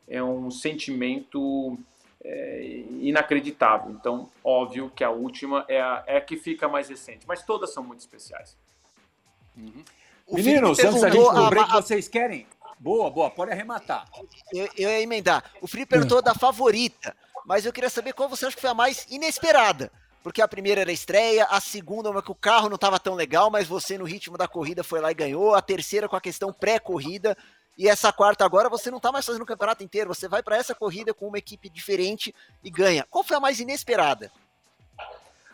é 0.08 0.22
um 0.22 0.50
sentimento 0.50 1.78
é, 2.22 2.84
inacreditável. 3.00 3.90
Então, 3.90 4.28
óbvio 4.42 4.90
que 4.94 5.04
a 5.04 5.10
última 5.10 5.64
é 5.68 5.80
a, 5.80 6.04
é 6.06 6.16
a 6.16 6.20
que 6.20 6.36
fica 6.36 6.68
mais 6.68 6.88
recente, 6.88 7.26
mas 7.26 7.42
todas 7.42 7.72
são 7.72 7.82
muito 7.82 8.00
especiais. 8.00 8.56
Uhum. 9.56 9.84
Meninos, 10.30 10.78
antes 10.78 11.04
a 11.04 11.10
gente 11.10 11.28
a, 11.28 11.50
break, 11.50 11.70
a... 11.70 11.80
vocês 11.80 12.08
querem? 12.08 12.46
Boa, 12.78 13.10
boa, 13.10 13.30
pode 13.30 13.52
arrematar. 13.52 14.06
Eu, 14.52 14.68
eu 14.76 14.90
ia 14.90 15.00
emendar. 15.00 15.52
O 15.60 15.66
Felipe 15.66 15.90
perguntou 15.90 16.20
da 16.20 16.34
favorita, 16.34 17.14
mas 17.44 17.64
eu 17.64 17.72
queria 17.72 17.90
saber 17.90 18.12
qual 18.14 18.28
você 18.28 18.46
acha 18.46 18.56
que 18.56 18.60
foi 18.60 18.70
a 18.70 18.74
mais 18.74 19.06
inesperada. 19.10 19.90
Porque 20.22 20.40
a 20.40 20.48
primeira 20.48 20.80
era 20.80 20.90
a 20.90 20.94
estreia, 20.94 21.44
a 21.44 21.60
segunda 21.60 22.10
uma 22.10 22.22
que 22.22 22.30
o 22.30 22.34
carro 22.34 22.70
não 22.70 22.76
estava 22.76 22.98
tão 22.98 23.14
legal, 23.14 23.50
mas 23.50 23.68
você 23.68 23.98
no 23.98 24.04
ritmo 24.04 24.38
da 24.38 24.48
corrida 24.48 24.82
foi 24.82 24.98
lá 24.98 25.10
e 25.10 25.14
ganhou. 25.14 25.54
A 25.54 25.60
terceira 25.60 26.08
com 26.08 26.16
a 26.16 26.20
questão 26.20 26.50
pré-corrida. 26.50 27.36
E 27.76 27.88
essa 27.88 28.12
quarta 28.12 28.44
agora 28.44 28.68
você 28.68 28.90
não 28.90 28.98
está 28.98 29.10
mais 29.10 29.26
fazendo 29.26 29.42
o 29.42 29.46
campeonato 29.46 29.82
inteiro, 29.82 30.14
você 30.14 30.28
vai 30.28 30.42
para 30.42 30.56
essa 30.56 30.74
corrida 30.74 31.12
com 31.12 31.26
uma 31.26 31.38
equipe 31.38 31.68
diferente 31.68 32.34
e 32.62 32.70
ganha. 32.70 33.06
Qual 33.10 33.24
foi 33.24 33.36
a 33.36 33.40
mais 33.40 33.58
inesperada? 33.58 34.30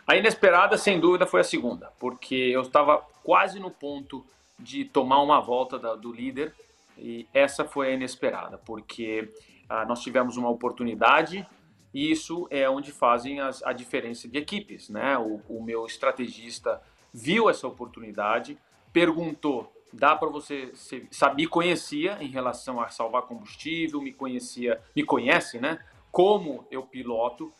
A 0.06 0.16
inesperada, 0.16 0.76
sem 0.76 0.98
dúvida, 0.98 1.26
foi 1.26 1.40
a 1.40 1.44
segunda, 1.44 1.92
porque 1.98 2.34
eu 2.34 2.62
estava 2.62 2.98
quase 3.22 3.58
no 3.58 3.70
ponto 3.70 4.26
de 4.58 4.84
tomar 4.84 5.22
uma 5.22 5.40
volta 5.40 5.78
da, 5.78 5.94
do 5.94 6.12
líder 6.12 6.54
e 6.98 7.26
essa 7.32 7.64
foi 7.64 7.88
a 7.88 7.92
inesperada, 7.92 8.58
porque 8.58 9.32
ah, 9.68 9.86
nós 9.86 10.02
tivemos 10.02 10.36
uma 10.36 10.50
oportunidade 10.50 11.46
e 11.94 12.10
isso 12.10 12.46
é 12.50 12.68
onde 12.68 12.92
fazem 12.92 13.40
as, 13.40 13.62
a 13.62 13.72
diferença 13.72 14.28
de 14.28 14.36
equipes, 14.36 14.88
né? 14.88 15.16
O, 15.16 15.40
o 15.48 15.62
meu 15.62 15.86
estrategista 15.86 16.82
viu 17.12 17.48
essa 17.48 17.66
oportunidade, 17.66 18.58
perguntou 18.92 19.72
dá 19.92 20.14
para 20.16 20.28
você 20.28 20.72
saber, 21.10 21.46
conhecia 21.46 22.18
em 22.20 22.28
relação 22.28 22.80
a 22.80 22.88
salvar 22.88 23.22
combustível, 23.22 24.00
me 24.00 24.12
conhecia, 24.12 24.80
me 24.94 25.02
conhece, 25.02 25.58
né? 25.58 25.78
Como 26.10 26.66
eu 26.70 26.82
piloto 26.82 27.52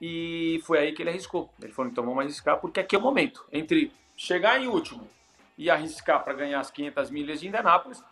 e 0.00 0.60
foi 0.64 0.78
aí 0.78 0.92
que 0.92 1.02
ele 1.02 1.10
arriscou. 1.10 1.50
Ele 1.60 1.72
falou: 1.72 1.90
então 1.90 2.04
vamos 2.04 2.20
arriscar 2.20 2.58
porque 2.58 2.80
aqui 2.80 2.94
é 2.94 2.98
o 2.98 3.02
momento 3.02 3.46
entre 3.52 3.92
chegar 4.16 4.60
em 4.60 4.66
último 4.66 5.08
e 5.56 5.70
arriscar 5.70 6.22
para 6.22 6.34
ganhar 6.34 6.60
as 6.60 6.70
500 6.70 7.10
milhas 7.10 7.40
de 7.40 7.48
Indianápolis. 7.48 8.02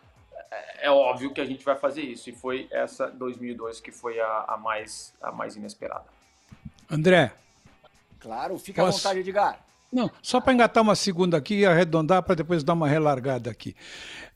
É, 0.51 0.87
é 0.87 0.91
óbvio 0.91 1.33
que 1.33 1.41
a 1.41 1.45
gente 1.45 1.63
vai 1.63 1.75
fazer 1.75 2.01
isso 2.01 2.29
e 2.29 2.33
foi 2.33 2.67
essa 2.71 3.07
2002 3.07 3.79
que 3.79 3.91
foi 3.91 4.19
a, 4.19 4.45
a 4.47 4.57
mais 4.57 5.13
a 5.21 5.31
mais 5.31 5.55
inesperada. 5.55 6.05
André. 6.89 7.33
Claro, 8.19 8.57
fica 8.57 8.83
posso... 8.83 8.97
à 8.97 9.01
vontade, 9.01 9.19
Edgar. 9.19 9.64
Não, 9.95 10.11
só 10.21 10.41
para 10.41 10.51
engatar 10.51 10.83
uma 10.83 10.93
segunda 10.93 11.37
aqui 11.37 11.59
e 11.59 11.65
arredondar 11.65 12.21
para 12.21 12.35
depois 12.35 12.65
dar 12.65 12.73
uma 12.73 12.85
relargada 12.85 13.49
aqui. 13.49 13.73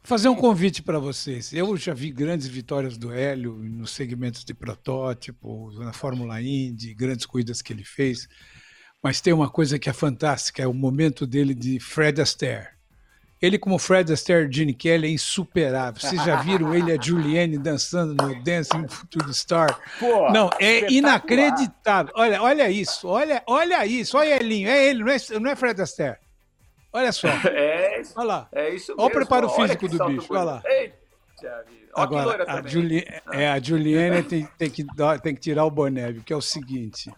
Fazer 0.01 0.29
um 0.29 0.35
convite 0.35 0.81
para 0.81 0.99
vocês. 0.99 1.51
Eu 1.51 1.75
já 1.75 1.93
vi 1.93 2.11
grandes 2.11 2.47
vitórias 2.47 2.97
do 2.97 3.11
Hélio 3.11 3.57
nos 3.57 3.91
segmentos 3.91 4.45
de 4.45 4.53
protótipo, 4.53 5.69
na 5.73 5.91
Fórmula 5.91 6.41
Indy, 6.41 6.93
grandes 6.93 7.25
corridas 7.25 7.61
que 7.61 7.73
ele 7.73 7.83
fez. 7.83 8.25
Mas 9.03 9.19
tem 9.19 9.33
uma 9.33 9.49
coisa 9.49 9.77
que 9.77 9.89
é 9.89 9.93
fantástica, 9.93 10.63
é 10.63 10.67
o 10.67 10.73
momento 10.73 11.27
dele 11.27 11.53
de 11.53 11.77
Fred 11.77 12.21
Astaire. 12.21 12.78
Ele, 13.41 13.57
como 13.57 13.79
Fred 13.79 14.11
Astaire 14.11 14.51
Gene 14.51 14.73
Kelly, 14.73 15.07
é 15.07 15.11
insuperável. 15.11 16.01
Vocês 16.01 16.23
já 16.23 16.41
viram 16.41 16.73
ele 16.75 16.91
e 16.91 16.97
a 16.97 17.01
Juliane 17.01 17.57
dançando 17.57 18.13
no 18.21 18.43
Dancing 18.43 18.85
to 19.09 19.19
the 19.19 19.31
Star? 19.31 19.79
Pô, 19.99 20.29
não, 20.31 20.49
é 20.59 20.91
inacreditável. 20.91 22.11
Olha, 22.15 22.41
olha 22.41 22.69
isso, 22.69 23.07
olha, 23.07 23.41
olha 23.47 23.85
isso, 23.85 24.17
olha 24.17 24.35
Elinho, 24.35 24.67
é 24.67 24.85
ele, 24.85 25.03
não 25.03 25.11
é, 25.11 25.39
não 25.39 25.51
é 25.51 25.55
Fred 25.55 25.81
Astaire. 25.81 26.17
Olha 26.91 27.11
só. 27.11 27.27
É 27.49 28.01
isso. 28.01 28.13
Olha 28.15 28.27
lá. 28.27 28.47
É 28.51 28.69
isso 28.69 28.91
mesmo. 28.91 29.03
Olha 29.03 29.09
o 29.09 29.11
preparo 29.11 29.49
físico 29.49 29.87
do 29.87 30.05
bicho, 30.05 30.27
olha 30.33 30.43
lá. 30.43 30.63
Eita, 30.65 31.65
Agora, 31.95 32.45
a, 32.47 32.67
Juli 32.67 33.05
é, 33.31 33.49
a 33.49 33.59
Juliane 33.59 34.23
tem, 34.27 34.47
tem, 34.57 34.69
que, 34.69 34.85
tem 35.21 35.35
que 35.35 35.41
tirar 35.41 35.65
o 35.65 35.71
boné, 35.71 36.13
que 36.25 36.31
é 36.31 36.35
o 36.35 36.41
seguinte. 36.41 37.11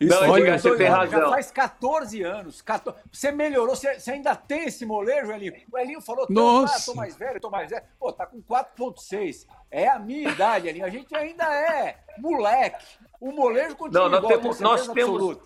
Isso 0.00 0.20
não, 0.20 0.30
olha, 0.30 0.58
você 0.58 0.76
tem 0.76 0.86
razão. 0.86 1.20
Já 1.20 1.28
faz 1.28 1.50
14 1.50 2.22
anos. 2.22 2.62
14, 2.62 2.98
você 3.10 3.32
melhorou, 3.32 3.74
você, 3.74 3.98
você, 3.98 4.12
ainda 4.12 4.34
tem 4.36 4.64
esse 4.64 4.86
molejo, 4.86 5.32
Elinho? 5.32 5.54
O 5.72 5.78
Elinho 5.78 6.00
falou, 6.00 6.26
Nossa. 6.28 6.76
Ah, 6.76 6.80
tô 6.86 6.94
mais 6.94 7.16
velho, 7.16 7.40
tô 7.40 7.50
mais 7.50 7.70
velho. 7.70 7.82
Pô, 7.98 8.12
tá 8.12 8.26
com 8.26 8.42
4.6. 8.42 9.46
É 9.70 9.88
a 9.88 9.98
minha 9.98 10.30
idade, 10.30 10.68
Elinho. 10.68 10.84
A 10.84 10.90
gente 10.90 11.14
ainda 11.16 11.44
é 11.44 11.98
moleque. 12.18 12.84
O 13.20 13.32
molejo 13.32 13.76
continua 13.76 14.08
não, 14.08 14.18
igual, 14.18 14.32
temos, 14.32 14.60
nós 14.60 14.88
temos, 14.88 15.38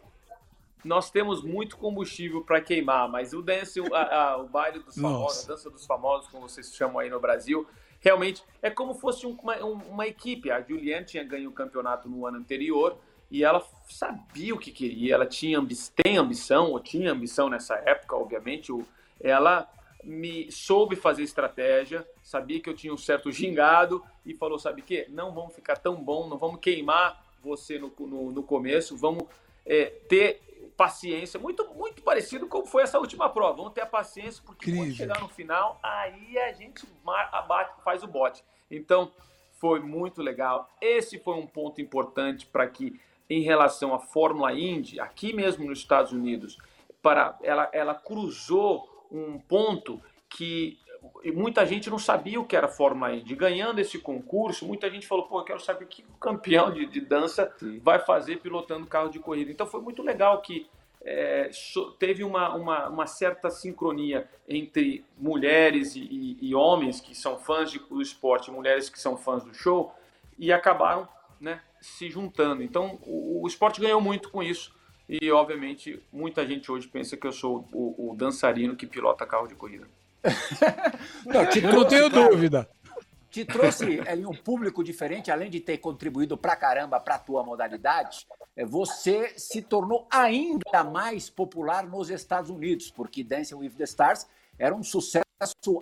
nós 0.84 1.10
temos 1.10 1.42
muito 1.42 1.76
combustível 1.76 2.42
para 2.44 2.60
queimar, 2.60 3.08
mas 3.08 3.32
o 3.32 3.40
dance, 3.40 3.80
o, 3.80 3.94
a, 3.94 4.02
a, 4.02 4.36
o 4.38 4.48
baile 4.48 4.80
dos 4.80 4.94
famosos, 4.94 5.44
a 5.44 5.48
dança 5.48 5.70
dos 5.70 5.86
famosos, 5.86 6.28
como 6.30 6.48
vocês 6.48 6.74
chamam 6.74 6.98
aí 6.98 7.08
no 7.08 7.20
Brasil, 7.20 7.66
realmente 8.00 8.44
é 8.60 8.68
como 8.68 8.94
fosse 8.94 9.26
uma, 9.26 9.56
uma 9.64 10.06
equipe. 10.06 10.50
A 10.50 10.60
Juliane 10.60 11.06
tinha 11.06 11.24
ganho 11.24 11.48
o 11.48 11.52
campeonato 11.52 12.08
no 12.08 12.26
ano 12.26 12.38
anterior, 12.38 12.98
e 13.32 13.42
ela 13.42 13.66
sabia 13.88 14.54
o 14.54 14.58
que 14.58 14.70
queria, 14.70 15.14
ela 15.14 15.24
tinha 15.24 15.58
tem 15.96 16.18
ambição, 16.18 16.70
ou 16.70 16.78
tinha 16.78 17.10
ambição 17.10 17.48
nessa 17.48 17.76
época, 17.76 18.14
obviamente, 18.14 18.70
ela 19.18 19.66
me 20.04 20.52
soube 20.52 20.96
fazer 20.96 21.22
estratégia, 21.22 22.06
sabia 22.22 22.60
que 22.60 22.68
eu 22.68 22.74
tinha 22.74 22.92
um 22.92 22.98
certo 22.98 23.32
gingado 23.32 24.04
e 24.26 24.34
falou, 24.34 24.58
sabe 24.58 24.82
o 24.82 24.84
quê? 24.84 25.06
Não 25.08 25.32
vamos 25.32 25.54
ficar 25.54 25.78
tão 25.78 25.96
bom, 25.96 26.28
não 26.28 26.36
vamos 26.36 26.60
queimar 26.60 27.24
você 27.42 27.78
no, 27.78 27.90
no, 28.00 28.32
no 28.32 28.42
começo, 28.42 28.98
vamos 28.98 29.24
é, 29.64 29.86
ter 29.86 30.42
paciência, 30.76 31.40
muito, 31.40 31.66
muito 31.74 32.02
parecido 32.02 32.46
como 32.46 32.66
foi 32.66 32.82
essa 32.82 32.98
última 32.98 33.30
prova, 33.30 33.56
vamos 33.56 33.72
ter 33.72 33.80
a 33.80 33.86
paciência, 33.86 34.42
porque 34.44 34.70
Incrível. 34.70 34.84
quando 34.84 34.96
chegar 34.96 35.20
no 35.22 35.28
final, 35.28 35.80
aí 35.82 36.38
a 36.38 36.52
gente 36.52 36.86
abate, 37.06 37.82
faz 37.82 38.02
o 38.02 38.06
bote. 38.06 38.44
Então, 38.70 39.10
foi 39.52 39.80
muito 39.80 40.20
legal. 40.20 40.68
Esse 40.80 41.18
foi 41.18 41.36
um 41.36 41.46
ponto 41.46 41.80
importante 41.80 42.44
para 42.46 42.66
que 42.66 43.00
em 43.32 43.40
relação 43.40 43.94
à 43.94 43.98
Fórmula 43.98 44.52
Indy, 44.52 45.00
aqui 45.00 45.32
mesmo 45.32 45.64
nos 45.64 45.78
Estados 45.78 46.12
Unidos, 46.12 46.58
para 47.00 47.38
ela, 47.42 47.68
ela 47.72 47.94
cruzou 47.94 49.06
um 49.10 49.38
ponto 49.38 50.00
que 50.28 50.78
muita 51.34 51.64
gente 51.64 51.88
não 51.88 51.98
sabia 51.98 52.40
o 52.40 52.44
que 52.44 52.54
era 52.54 52.68
Fórmula 52.68 53.14
Indy. 53.14 53.34
Ganhando 53.34 53.78
esse 53.78 53.98
concurso, 53.98 54.66
muita 54.66 54.90
gente 54.90 55.06
falou: 55.06 55.26
pô, 55.26 55.40
eu 55.40 55.44
quero 55.44 55.60
saber 55.60 55.84
o 55.84 55.88
que 55.88 56.02
o 56.02 56.18
campeão 56.18 56.70
de, 56.70 56.84
de 56.86 57.00
dança 57.00 57.52
Sim. 57.58 57.78
vai 57.78 57.98
fazer 57.98 58.36
pilotando 58.36 58.86
carro 58.86 59.08
de 59.08 59.18
corrida. 59.18 59.50
Então 59.50 59.66
foi 59.66 59.80
muito 59.80 60.02
legal 60.02 60.40
que 60.42 60.66
é, 61.04 61.50
teve 61.98 62.22
uma, 62.22 62.54
uma, 62.54 62.88
uma, 62.88 63.06
certa 63.06 63.50
sincronia 63.50 64.28
entre 64.48 65.04
mulheres 65.18 65.96
e, 65.96 66.00
e, 66.00 66.38
e 66.48 66.54
homens 66.54 67.00
que 67.00 67.14
são 67.14 67.38
fãs 67.38 67.70
de, 67.70 67.78
do 67.78 68.00
esporte, 68.00 68.50
mulheres 68.50 68.88
que 68.88 69.00
são 69.00 69.16
fãs 69.16 69.42
do 69.42 69.52
show, 69.52 69.92
e 70.38 70.52
acabaram 70.52 71.08
né, 71.40 71.60
se 71.82 72.08
juntando. 72.08 72.62
Então, 72.62 72.98
o, 73.02 73.42
o, 73.42 73.46
esporte 73.46 73.80
ganhou 73.80 74.00
muito 74.00 74.30
com 74.30 74.42
isso. 74.42 74.74
E, 75.08 75.30
obviamente, 75.30 76.02
muita 76.10 76.46
gente 76.46 76.70
hoje 76.70 76.88
pensa 76.88 77.16
que 77.16 77.26
eu 77.26 77.32
sou 77.32 77.68
o, 77.72 78.12
o 78.12 78.16
dançarino 78.16 78.76
que 78.76 78.86
pilota 78.86 79.26
carro 79.26 79.46
de 79.46 79.54
corrida. 79.54 79.86
não, 81.26 81.42
eu 81.42 81.72
não 81.74 81.84
tenho 81.84 82.08
dúvida. 82.08 82.68
Te 83.30 83.44
trouxe 83.44 84.00
ali 84.06 84.24
um 84.24 84.34
público 84.34 84.84
diferente, 84.84 85.30
além 85.30 85.50
de 85.50 85.58
ter 85.58 85.78
contribuído 85.78 86.36
pra 86.36 86.54
caramba 86.54 87.00
para 87.00 87.16
a 87.16 87.18
tua 87.18 87.42
modalidade, 87.42 88.26
é, 88.54 88.64
você 88.64 89.32
se 89.38 89.62
tornou 89.62 90.06
ainda 90.10 90.84
mais 90.84 91.28
popular 91.30 91.86
nos 91.86 92.10
Estados 92.10 92.50
Unidos, 92.50 92.90
porque 92.90 93.24
Dancing 93.24 93.54
with 93.54 93.70
the 93.70 93.84
Stars 93.84 94.26
era 94.58 94.74
um 94.74 94.82
sucesso 94.82 95.24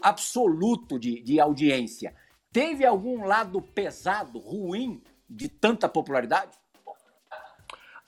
absoluto 0.00 0.98
de, 0.98 1.20
de 1.22 1.40
audiência. 1.40 2.14
Teve 2.52 2.86
algum 2.86 3.24
lado 3.24 3.60
pesado, 3.60 4.38
ruim, 4.38 5.02
de 5.30 5.48
tanta 5.48 5.88
popularidade? 5.88 6.50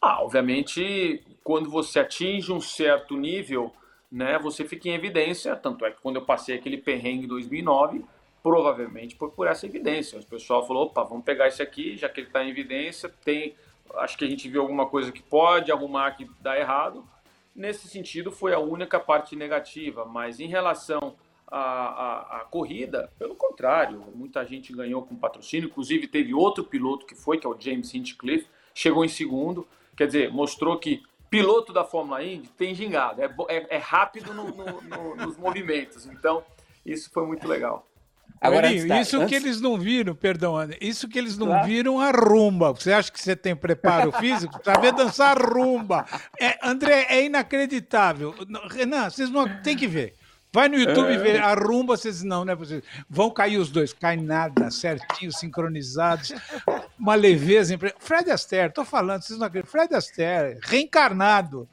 Ah, 0.01 0.21
obviamente, 0.21 1.25
quando 1.45 1.71
você 1.71 2.01
atinge 2.01 2.53
um 2.53 2.61
certo 2.61 3.17
nível, 3.17 3.73
né, 4.11 4.37
você 4.37 4.65
fica 4.65 4.89
em 4.89 4.95
evidência. 4.95 5.55
Tanto 5.55 5.87
é 5.87 5.93
que 5.93 6.01
quando 6.03 6.17
eu 6.17 6.25
passei 6.25 6.57
aquele 6.57 6.77
perrengue 6.77 7.25
em 7.25 7.29
2009, 7.29 8.05
provavelmente 8.43 9.15
foi 9.15 9.31
por 9.31 9.47
essa 9.47 9.65
evidência. 9.65 10.19
O 10.19 10.27
pessoal 10.27 10.67
falou: 10.67 10.87
opa, 10.87 11.05
vamos 11.05 11.25
pegar 11.25 11.47
esse 11.47 11.63
aqui, 11.63 11.97
já 11.97 12.09
que 12.09 12.21
ele 12.21 12.27
está 12.27 12.43
em 12.43 12.51
evidência, 12.51 13.09
tem. 13.25 13.55
Acho 13.95 14.19
que 14.19 14.25
a 14.25 14.29
gente 14.29 14.49
viu 14.49 14.63
alguma 14.63 14.87
coisa 14.87 15.13
que 15.13 15.23
pode 15.23 15.71
arrumar 15.71 16.13
que 16.13 16.29
dá 16.41 16.59
errado. 16.59 17.07
Nesse 17.55 17.87
sentido, 17.87 18.33
foi 18.33 18.55
a 18.55 18.59
única 18.59 18.99
parte 18.99 19.37
negativa, 19.37 20.05
mas 20.05 20.41
em 20.41 20.47
relação 20.47 21.15
a, 21.53 21.59
a, 21.59 22.37
a, 22.39 22.41
corrida, 22.47 23.13
pelo 23.19 23.35
contrário, 23.35 24.03
muita 24.15 24.43
gente 24.47 24.73
ganhou 24.73 25.03
com 25.03 25.15
patrocínio, 25.15 25.69
inclusive 25.69 26.07
teve 26.07 26.33
outro 26.33 26.65
piloto 26.65 27.05
que 27.05 27.15
foi, 27.15 27.37
que 27.37 27.47
é 27.47 27.51
o 27.51 27.57
James 27.61 27.95
Hinchcliffe, 27.95 28.47
chegou 28.75 29.05
em 29.05 29.09
segundo, 29.09 29.69
quer 29.95 30.07
dizer, 30.07 30.33
mostrou 30.33 30.79
que 30.79 31.03
piloto 31.29 31.71
da 31.71 31.85
Fórmula 31.85 32.25
Indy 32.25 32.49
tem 32.57 32.75
gingado, 32.75 33.21
é, 33.21 33.35
é, 33.51 33.77
é 33.77 33.77
rápido 33.77 34.33
no, 34.33 34.49
no, 34.49 34.81
no, 34.81 35.17
nos 35.17 35.37
movimentos, 35.37 36.07
então 36.07 36.43
isso 36.87 37.11
foi 37.13 37.27
muito 37.27 37.47
legal. 37.47 37.87
Agora, 38.41 38.73
isso 38.73 39.19
antes... 39.19 39.29
que 39.29 39.35
eles 39.35 39.61
não 39.61 39.79
viram, 39.79 40.17
perdão, 40.17 40.57
André, 40.57 40.79
isso 40.81 41.07
que 41.07 41.17
eles 41.17 41.39
não 41.39 41.49
claro. 41.49 41.67
viram 41.67 42.01
a 42.01 42.11
rumba. 42.11 42.73
Você 42.73 42.93
acha 42.93 43.13
que 43.13 43.21
você 43.21 43.37
tem 43.37 43.55
preparo 43.55 44.11
físico? 44.19 44.59
Saber 44.65 44.93
dançar 44.93 45.39
rumba. 45.39 46.05
É, 46.41 46.59
André, 46.61 47.07
é 47.09 47.25
inacreditável. 47.25 48.35
Renan, 48.69 49.11
vocês 49.11 49.31
não 49.31 49.47
tem 49.63 49.77
que 49.77 49.87
ver. 49.87 50.17
Vai 50.55 50.69
no 50.69 50.77
YouTube 50.77 51.13
é. 51.13 51.17
ver 51.17 51.43
a 51.43 51.55
rumba, 51.55 51.97
vocês 51.97 52.23
não, 52.23 52.45
né? 52.45 52.55
Vocês 52.55 52.83
vão 53.09 53.31
cair 53.31 53.57
os 53.57 53.71
dois, 53.71 53.95
cai 53.95 54.19
nada, 54.19 54.71
certinho, 54.71 55.33
sincronizados, 55.33 56.33
uma 56.99 57.15
leveza. 57.15 57.75
Fred 57.99 58.31
Astaire, 58.31 58.73
tô 58.73 58.85
falando, 58.85 59.23
vocês 59.23 59.39
não 59.39 59.47
acreditam. 59.47 59.71
Fred 59.71 59.95
Astaire, 59.95 60.59
reencarnado. 60.63 61.67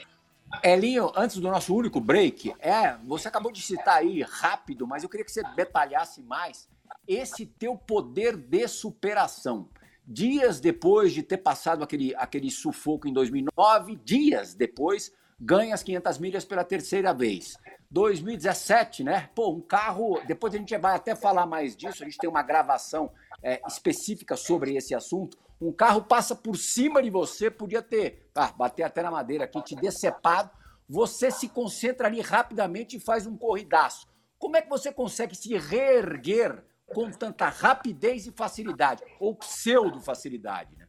Elinho, 0.64 1.12
antes 1.16 1.38
do 1.38 1.50
nosso 1.50 1.76
único 1.76 2.00
break, 2.00 2.54
é, 2.60 2.96
você 3.04 3.28
acabou 3.28 3.52
de 3.52 3.62
citar 3.62 3.98
aí 3.98 4.22
rápido, 4.22 4.88
mas 4.88 5.04
eu 5.04 5.10
queria 5.10 5.26
que 5.26 5.32
você 5.32 5.44
detalhasse 5.56 6.22
mais 6.22 6.70
esse 7.06 7.46
teu 7.46 7.76
poder 7.76 8.38
de 8.38 8.66
superação. 8.68 9.68
Dias 10.08 10.60
depois 10.60 11.14
de 11.14 11.22
ter 11.22 11.38
passado 11.38 11.84
aquele, 11.84 12.16
aquele 12.16 12.50
sufoco 12.50 13.08
em 13.08 13.14
2009, 13.14 14.00
dias 14.04 14.54
depois, 14.54 15.12
ganha 15.40 15.74
as 15.74 15.84
500 15.84 16.18
milhas 16.18 16.46
pela 16.46 16.64
terceira 16.64 17.14
vez. 17.14 17.58
2017, 17.92 19.04
né? 19.04 19.30
Pô, 19.34 19.52
um 19.52 19.62
carro. 19.62 20.22
Depois 20.26 20.54
a 20.54 20.58
gente 20.58 20.78
vai 20.78 20.96
até 20.96 21.16
falar 21.16 21.46
mais 21.46 21.76
disso, 21.76 22.04
a 22.04 22.06
gente 22.06 22.18
tem 22.18 22.30
uma 22.30 22.44
gravação 22.44 23.12
é, 23.42 23.62
específica 23.68 24.36
sobre 24.36 24.76
esse 24.76 24.94
assunto. 24.94 25.38
Um 25.62 25.74
carro 25.74 26.04
passa 26.04 26.36
por 26.36 26.56
cima 26.56 27.02
de 27.04 27.10
você, 27.10 27.52
podia 27.52 27.82
ter, 27.82 28.30
ah, 28.36 28.52
bater 28.52 28.84
até 28.84 29.02
na 29.02 29.12
madeira 29.12 29.44
aqui, 29.44 29.62
te 29.62 29.76
decepado. 29.76 30.50
Você 30.88 31.30
se 31.30 31.50
concentra 31.50 32.08
ali 32.08 32.22
rapidamente 32.22 32.98
e 32.98 33.00
faz 33.00 33.28
um 33.28 33.36
corridaço. 33.36 34.08
Como 34.38 34.56
é 34.56 34.62
que 34.62 34.70
você 34.70 34.92
consegue 34.92 35.36
se 35.36 35.58
reerguer 35.58 36.64
com 36.88 37.12
tanta 37.12 37.50
rapidez 37.50 38.26
e 38.26 38.32
facilidade? 38.32 39.04
Ou 39.20 39.36
pseudo-facilidade, 39.36 40.76
né? 40.78 40.88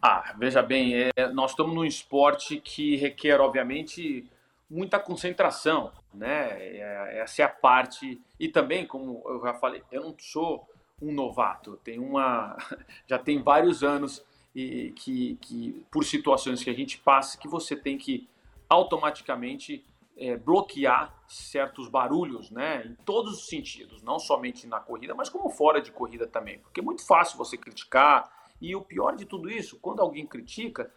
Ah, 0.00 0.32
veja 0.38 0.62
bem, 0.62 0.94
é, 0.94 1.28
nós 1.32 1.50
estamos 1.50 1.74
num 1.74 1.84
esporte 1.84 2.60
que 2.60 2.94
requer, 2.94 3.40
obviamente, 3.40 4.30
muita 4.70 4.98
concentração, 4.98 5.92
né? 6.12 6.50
É, 6.60 7.20
essa 7.20 7.42
é 7.42 7.44
a 7.44 7.48
parte. 7.48 8.20
E 8.38 8.48
também, 8.48 8.86
como 8.86 9.22
eu 9.26 9.40
já 9.42 9.54
falei, 9.54 9.82
eu 9.90 10.02
não 10.02 10.14
sou 10.18 10.68
um 11.00 11.12
novato. 11.12 11.76
Tem 11.78 11.98
uma, 11.98 12.56
já 13.06 13.18
tem 13.18 13.42
vários 13.42 13.82
anos 13.82 14.24
e 14.54 14.92
que, 14.96 15.36
que 15.40 15.86
por 15.90 16.04
situações 16.04 16.62
que 16.62 16.70
a 16.70 16.74
gente 16.74 16.98
passa 16.98 17.38
que 17.38 17.48
você 17.48 17.76
tem 17.76 17.96
que 17.96 18.28
automaticamente 18.68 19.84
é, 20.16 20.36
bloquear 20.36 21.14
certos 21.28 21.88
barulhos, 21.88 22.50
né? 22.50 22.84
Em 22.84 22.94
todos 23.04 23.34
os 23.38 23.46
sentidos, 23.48 24.02
não 24.02 24.18
somente 24.18 24.66
na 24.66 24.80
corrida, 24.80 25.14
mas 25.14 25.28
como 25.28 25.48
fora 25.48 25.80
de 25.80 25.92
corrida 25.92 26.26
também, 26.26 26.58
porque 26.58 26.80
é 26.80 26.82
muito 26.82 27.06
fácil 27.06 27.38
você 27.38 27.56
criticar 27.56 28.30
e 28.60 28.74
o 28.74 28.82
pior 28.82 29.14
de 29.14 29.24
tudo 29.24 29.48
isso, 29.48 29.78
quando 29.78 30.00
alguém 30.00 30.26
critica, 30.26 30.92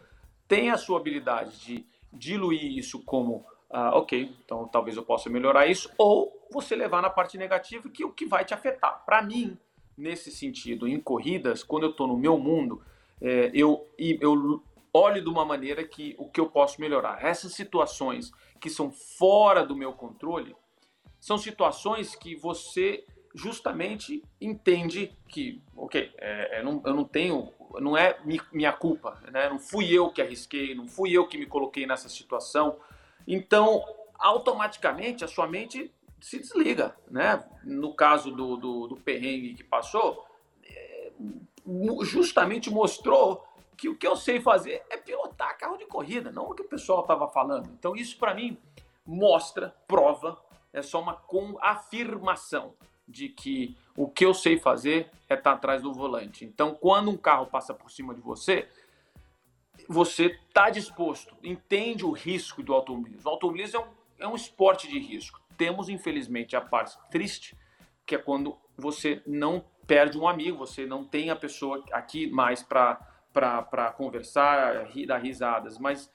tem 0.48 0.70
a 0.70 0.76
sua 0.76 0.98
habilidade 0.98 1.56
de 1.60 1.86
diluir 2.12 2.76
isso 2.76 3.00
como 3.04 3.46
ah, 3.72 3.96
ok, 3.96 4.30
então 4.44 4.68
talvez 4.68 4.96
eu 4.96 5.02
possa 5.02 5.30
melhorar 5.30 5.66
isso, 5.66 5.90
ou 5.96 6.46
você 6.50 6.76
levar 6.76 7.00
na 7.00 7.08
parte 7.08 7.38
negativa 7.38 7.88
que 7.88 8.02
é 8.02 8.06
o 8.06 8.12
que 8.12 8.26
vai 8.26 8.44
te 8.44 8.52
afetar. 8.52 9.02
Para 9.06 9.22
mim, 9.22 9.56
nesse 9.96 10.30
sentido, 10.30 10.86
em 10.86 11.00
corridas, 11.00 11.64
quando 11.64 11.84
eu 11.84 11.90
estou 11.90 12.06
no 12.06 12.16
meu 12.16 12.36
mundo, 12.38 12.82
é, 13.20 13.50
eu, 13.54 13.88
eu 13.98 14.62
olho 14.92 15.22
de 15.22 15.28
uma 15.28 15.44
maneira 15.44 15.82
que 15.84 16.14
o 16.18 16.28
que 16.28 16.38
eu 16.38 16.46
posso 16.46 16.80
melhorar. 16.80 17.24
Essas 17.24 17.54
situações 17.54 18.30
que 18.60 18.68
são 18.68 18.90
fora 18.90 19.64
do 19.64 19.74
meu 19.74 19.92
controle 19.92 20.54
são 21.18 21.38
situações 21.38 22.14
que 22.14 22.36
você 22.36 23.04
justamente 23.34 24.22
entende 24.40 25.16
que, 25.28 25.62
ok, 25.74 26.12
é, 26.18 26.58
é, 26.58 26.62
não, 26.62 26.82
eu 26.84 26.94
não 26.94 27.04
tenho, 27.04 27.50
não 27.80 27.96
é 27.96 28.18
minha 28.52 28.72
culpa, 28.72 29.18
né? 29.30 29.48
não 29.48 29.58
fui 29.58 29.90
eu 29.90 30.10
que 30.10 30.20
arrisquei, 30.20 30.74
não 30.74 30.86
fui 30.86 31.12
eu 31.12 31.26
que 31.26 31.38
me 31.38 31.46
coloquei 31.46 31.86
nessa 31.86 32.08
situação. 32.08 32.76
Então, 33.26 33.84
automaticamente, 34.18 35.24
a 35.24 35.28
sua 35.28 35.46
mente 35.46 35.92
se 36.20 36.38
desliga, 36.38 36.96
né? 37.10 37.44
No 37.64 37.94
caso 37.94 38.30
do, 38.30 38.56
do, 38.56 38.86
do 38.86 38.96
perrengue 38.96 39.54
que 39.54 39.64
passou, 39.64 40.24
é, 40.64 41.10
justamente 42.04 42.70
mostrou 42.70 43.44
que 43.76 43.88
o 43.88 43.96
que 43.96 44.06
eu 44.06 44.14
sei 44.14 44.40
fazer 44.40 44.84
é 44.88 44.96
pilotar 44.96 45.58
carro 45.58 45.76
de 45.76 45.86
corrida, 45.86 46.30
não 46.30 46.44
o 46.44 46.54
que 46.54 46.62
o 46.62 46.68
pessoal 46.68 47.00
estava 47.00 47.28
falando. 47.28 47.68
Então 47.76 47.96
isso 47.96 48.16
para 48.16 48.32
mim 48.34 48.56
mostra, 49.04 49.74
prova, 49.88 50.40
é 50.72 50.80
só 50.80 51.00
uma 51.00 51.20
afirmação 51.60 52.74
de 53.08 53.28
que 53.28 53.76
o 53.96 54.08
que 54.08 54.24
eu 54.24 54.32
sei 54.32 54.56
fazer 54.56 55.10
é 55.28 55.34
estar 55.34 55.50
tá 55.50 55.52
atrás 55.56 55.82
do 55.82 55.92
volante. 55.92 56.44
Então 56.44 56.74
quando 56.74 57.10
um 57.10 57.16
carro 57.16 57.46
passa 57.46 57.74
por 57.74 57.90
cima 57.90 58.14
de 58.14 58.20
você, 58.20 58.68
você 59.88 60.26
está 60.48 60.70
disposto, 60.70 61.36
entende 61.42 62.04
o 62.04 62.10
risco 62.10 62.62
do 62.62 62.72
automobilismo. 62.72 63.28
O 63.28 63.32
automobilismo 63.32 63.78
é 63.78 63.80
um, 63.80 63.86
é 64.18 64.28
um 64.28 64.36
esporte 64.36 64.88
de 64.88 64.98
risco 64.98 65.42
temos, 65.62 65.88
infelizmente, 65.88 66.56
a 66.56 66.60
parte 66.60 66.98
triste, 67.08 67.56
que 68.04 68.16
é 68.16 68.18
quando 68.18 68.56
você 68.76 69.22
não 69.24 69.64
perde 69.86 70.18
um 70.18 70.26
amigo, 70.26 70.58
você 70.58 70.84
não 70.86 71.04
tem 71.04 71.30
a 71.30 71.36
pessoa 71.36 71.84
aqui 71.92 72.28
mais 72.28 72.64
para 72.64 73.94
conversar, 73.96 74.88
dar 75.06 75.18
risadas. 75.18 75.78
Mas 75.78 76.10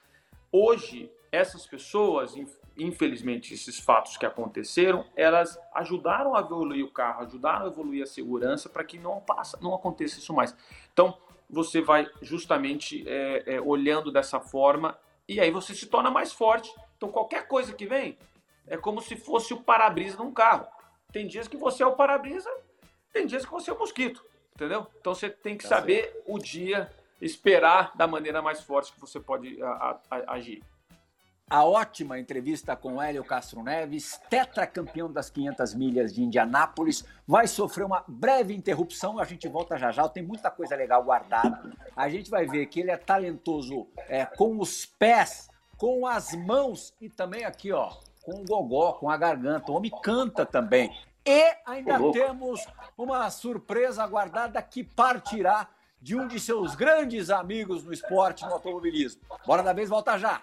hoje, 0.52 1.10
essas 1.32 1.66
pessoas, 1.66 2.34
infelizmente, 2.76 3.54
esses 3.54 3.78
fatos 3.78 4.18
que 4.18 4.26
aconteceram, 4.26 5.06
elas 5.16 5.58
ajudaram 5.74 6.34
a 6.34 6.40
evoluir 6.40 6.84
o 6.84 6.90
carro, 6.90 7.24
ajudaram 7.24 7.64
a 7.64 7.68
evoluir 7.68 8.02
a 8.02 8.06
segurança 8.06 8.68
para 8.68 8.84
que 8.84 8.98
não, 8.98 9.20
passa, 9.20 9.58
não 9.62 9.74
aconteça 9.74 10.18
isso 10.18 10.34
mais. 10.34 10.54
Então, 10.92 11.16
você 11.48 11.80
vai 11.80 12.08
justamente 12.20 13.04
é, 13.08 13.54
é, 13.54 13.60
olhando 13.60 14.12
dessa 14.12 14.40
forma 14.40 14.98
e 15.26 15.40
aí 15.40 15.50
você 15.50 15.74
se 15.74 15.86
torna 15.86 16.10
mais 16.10 16.32
forte. 16.32 16.72
Então, 16.96 17.10
qualquer 17.10 17.46
coisa 17.46 17.72
que 17.72 17.86
vem, 17.86 18.18
é 18.66 18.76
como 18.76 19.00
se 19.00 19.16
fosse 19.16 19.54
o 19.54 19.60
para-brisa 19.60 20.16
de 20.16 20.22
um 20.22 20.32
carro. 20.32 20.66
Tem 21.12 21.26
dias 21.26 21.48
que 21.48 21.56
você 21.56 21.82
é 21.82 21.86
o 21.86 21.94
para-brisa, 21.94 22.50
tem 23.12 23.26
dias 23.26 23.44
que 23.44 23.50
você 23.50 23.70
é 23.70 23.72
o 23.72 23.78
mosquito, 23.78 24.22
entendeu? 24.54 24.86
Então 25.00 25.14
você 25.14 25.30
tem 25.30 25.56
que 25.56 25.62
tá 25.62 25.76
saber 25.76 26.04
certo. 26.04 26.22
o 26.26 26.38
dia, 26.38 26.92
esperar 27.20 27.96
da 27.96 28.06
maneira 28.06 28.42
mais 28.42 28.62
forte 28.62 28.92
que 28.92 29.00
você 29.00 29.18
pode 29.18 29.60
a, 29.62 29.98
a, 30.10 30.34
agir. 30.34 30.62
A 31.50 31.64
ótima 31.64 32.18
entrevista 32.18 32.76
com 32.76 33.00
Hélio 33.00 33.24
Castro 33.24 33.62
Neves, 33.62 34.20
tetracampeão 34.28 35.10
das 35.10 35.30
500 35.30 35.74
milhas 35.74 36.12
de 36.12 36.22
Indianápolis, 36.22 37.02
vai 37.26 37.46
sofrer 37.46 37.84
uma 37.84 38.04
breve 38.06 38.54
interrupção. 38.54 39.18
A 39.18 39.24
gente 39.24 39.48
volta 39.48 39.78
já 39.78 39.90
já. 39.90 40.06
Tem 40.10 40.22
muita 40.22 40.50
coisa 40.50 40.76
legal 40.76 41.02
guardada. 41.02 41.72
A 41.96 42.06
gente 42.10 42.28
vai 42.28 42.44
ver 42.44 42.66
que 42.66 42.80
ele 42.80 42.90
é 42.90 42.98
talentoso 42.98 43.86
é, 44.08 44.26
com 44.26 44.58
os 44.58 44.84
pés, 44.84 45.48
com 45.78 46.06
as 46.06 46.34
mãos 46.34 46.92
e 47.00 47.08
também 47.08 47.46
aqui, 47.46 47.72
ó, 47.72 47.94
com 48.22 48.42
o 48.42 48.44
gogó, 48.44 48.92
com 48.92 49.08
a 49.08 49.16
garganta. 49.16 49.72
O 49.72 49.76
homem 49.76 49.90
canta 50.02 50.44
também. 50.44 50.94
E 51.24 51.56
ainda 51.64 51.98
temos 52.12 52.66
uma 52.94 53.30
surpresa 53.30 54.04
aguardada 54.04 54.60
que 54.60 54.84
partirá 54.84 55.66
de 56.00 56.14
um 56.14 56.28
de 56.28 56.38
seus 56.38 56.74
grandes 56.74 57.30
amigos 57.30 57.84
no 57.84 57.92
esporte, 57.92 58.44
no 58.44 58.52
automobilismo. 58.52 59.22
Bora 59.46 59.62
da 59.62 59.72
vez, 59.72 59.88
volta 59.88 60.18
já! 60.18 60.42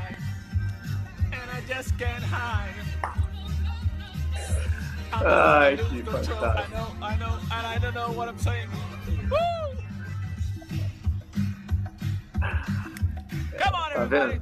Ai, 5.25 5.77
que 5.77 6.03
fantástico. 6.03 6.39
Tá 13.93 14.05
vendo? 14.05 14.41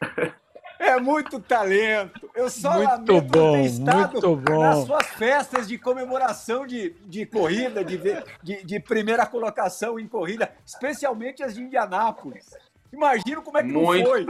É 0.80 0.98
muito 0.98 1.38
talento. 1.38 2.30
Eu 2.34 2.48
só 2.48 2.72
muito 2.72 2.88
lamento 2.88 3.20
bom, 3.20 3.52
ter 3.52 3.64
estado 3.66 4.12
muito 4.12 4.36
bom. 4.36 4.60
nas 4.60 4.86
suas 4.86 5.06
festas 5.08 5.68
de 5.68 5.76
comemoração 5.76 6.66
de, 6.66 6.96
de 7.06 7.26
corrida, 7.26 7.84
de, 7.84 8.00
de, 8.42 8.64
de 8.64 8.80
primeira 8.80 9.26
colocação 9.26 10.00
em 10.00 10.08
corrida, 10.08 10.50
especialmente 10.64 11.42
as 11.42 11.54
de 11.54 11.62
Indianápolis. 11.62 12.48
Imagino 12.92 13.42
como 13.42 13.58
é 13.58 13.62
que 13.62 13.68
Muito... 13.68 14.08
foi. 14.08 14.26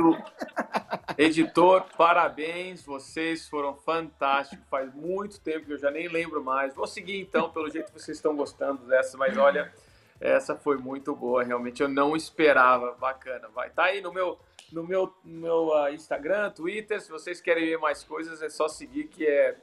Editor, 1.16 1.84
parabéns, 1.96 2.82
vocês 2.84 3.48
foram 3.48 3.74
fantásticos. 3.74 4.66
Faz 4.68 4.94
muito 4.94 5.40
tempo 5.40 5.66
que 5.66 5.72
eu 5.72 5.78
já 5.78 5.90
nem 5.90 6.08
lembro 6.08 6.42
mais. 6.42 6.74
Vou 6.74 6.86
seguir 6.86 7.20
então, 7.20 7.50
pelo 7.50 7.70
jeito 7.70 7.92
que 7.92 8.00
vocês 8.00 8.18
estão 8.18 8.36
gostando 8.36 8.86
dessa, 8.86 9.16
mas 9.16 9.36
olha, 9.36 9.72
essa 10.20 10.54
foi 10.54 10.76
muito 10.76 11.14
boa, 11.14 11.42
realmente 11.42 11.82
eu 11.82 11.88
não 11.88 12.14
esperava. 12.14 12.92
Bacana. 12.92 13.48
Vai 13.48 13.70
tá 13.70 13.84
aí 13.84 14.00
no 14.00 14.12
meu 14.12 14.38
no 14.72 14.86
meu, 14.86 15.12
no 15.24 15.40
meu 15.40 15.68
uh, 15.68 15.92
Instagram, 15.92 16.50
Twitter, 16.50 17.00
se 17.00 17.10
vocês 17.10 17.40
querem 17.40 17.66
ver 17.66 17.78
mais 17.78 18.04
coisas, 18.04 18.40
é 18.40 18.48
só 18.48 18.68
seguir 18.68 19.08
que 19.08 19.26
é 19.26 19.56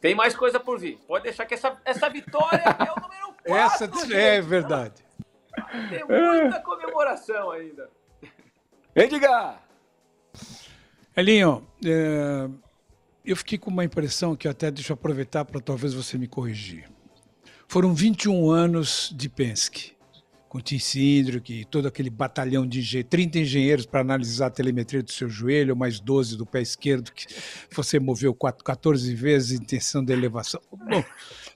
tem 0.00 0.14
mais 0.14 0.34
coisa 0.34 0.58
por 0.58 0.78
vir. 0.78 0.98
Pode 1.06 1.24
deixar 1.24 1.46
que 1.46 1.54
essa, 1.54 1.80
essa 1.84 2.08
vitória 2.08 2.62
é 2.64 2.92
o 2.92 3.00
número 3.00 3.34
4. 3.46 3.54
Essa 3.54 3.86
gente. 3.86 4.14
é 4.14 4.40
verdade. 4.40 5.04
Tem 5.88 6.04
muita 6.04 6.60
comemoração 6.60 7.50
ainda. 7.50 7.88
Edgar! 8.98 9.62
Elinho, 11.14 11.66
é, 11.84 12.48
eu 13.22 13.36
fiquei 13.36 13.58
com 13.58 13.70
uma 13.70 13.84
impressão 13.84 14.34
que 14.34 14.48
até 14.48 14.70
deixa 14.70 14.92
eu 14.92 14.94
aproveitar 14.94 15.44
para 15.44 15.60
talvez 15.60 15.92
você 15.92 16.16
me 16.16 16.26
corrigir. 16.26 16.88
Foram 17.68 17.92
21 17.92 18.50
anos 18.50 19.12
de 19.14 19.28
Penske, 19.28 19.94
com 20.48 20.60
Tim 20.60 20.78
Sindrick, 20.78 21.64
todo 21.66 21.88
aquele 21.88 22.10
batalhão 22.10 22.66
de 22.66 22.78
engenheiros, 22.78 23.10
30 23.10 23.38
engenheiros 23.40 23.86
para 23.86 24.00
analisar 24.00 24.46
a 24.46 24.50
telemetria 24.50 25.02
do 25.02 25.10
seu 25.10 25.28
joelho, 25.28 25.76
mais 25.76 26.00
12 26.00 26.36
do 26.36 26.46
pé 26.46 26.60
esquerdo, 26.62 27.12
que 27.12 27.26
você 27.74 27.98
moveu 27.98 28.34
14 28.34 29.14
vezes, 29.14 29.58
intenção 29.58 30.04
de 30.04 30.12
elevação. 30.12 30.60
Bom, 30.70 31.04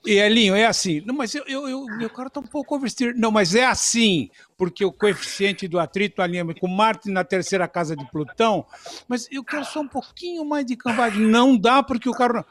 e 0.05 0.13
Elinho, 0.13 0.55
é 0.55 0.65
assim. 0.65 1.01
Não, 1.05 1.15
mas 1.15 1.35
eu, 1.35 1.43
eu, 1.47 1.69
eu 1.69 1.85
meu 1.85 2.09
cara 2.09 2.27
está 2.27 2.39
um 2.39 2.47
pouco 2.47 2.75
oversteer. 2.75 3.13
Não, 3.15 3.31
mas 3.31 3.53
é 3.53 3.65
assim, 3.65 4.29
porque 4.57 4.83
o 4.83 4.91
coeficiente 4.91 5.67
do 5.67 5.79
atrito 5.79 6.21
alinha 6.21 6.45
com 6.59 6.67
Marte 6.67 7.09
na 7.09 7.23
terceira 7.23 7.67
casa 7.67 7.95
de 7.95 8.09
Plutão. 8.11 8.65
Mas 9.07 9.27
eu 9.31 9.43
quero 9.43 9.63
só 9.63 9.79
um 9.81 9.87
pouquinho 9.87 10.43
mais 10.43 10.65
de 10.65 10.75
cambagem. 10.75 11.21
Não 11.21 11.55
dá, 11.55 11.83
porque 11.83 12.09
o 12.09 12.13
carro. 12.13 12.43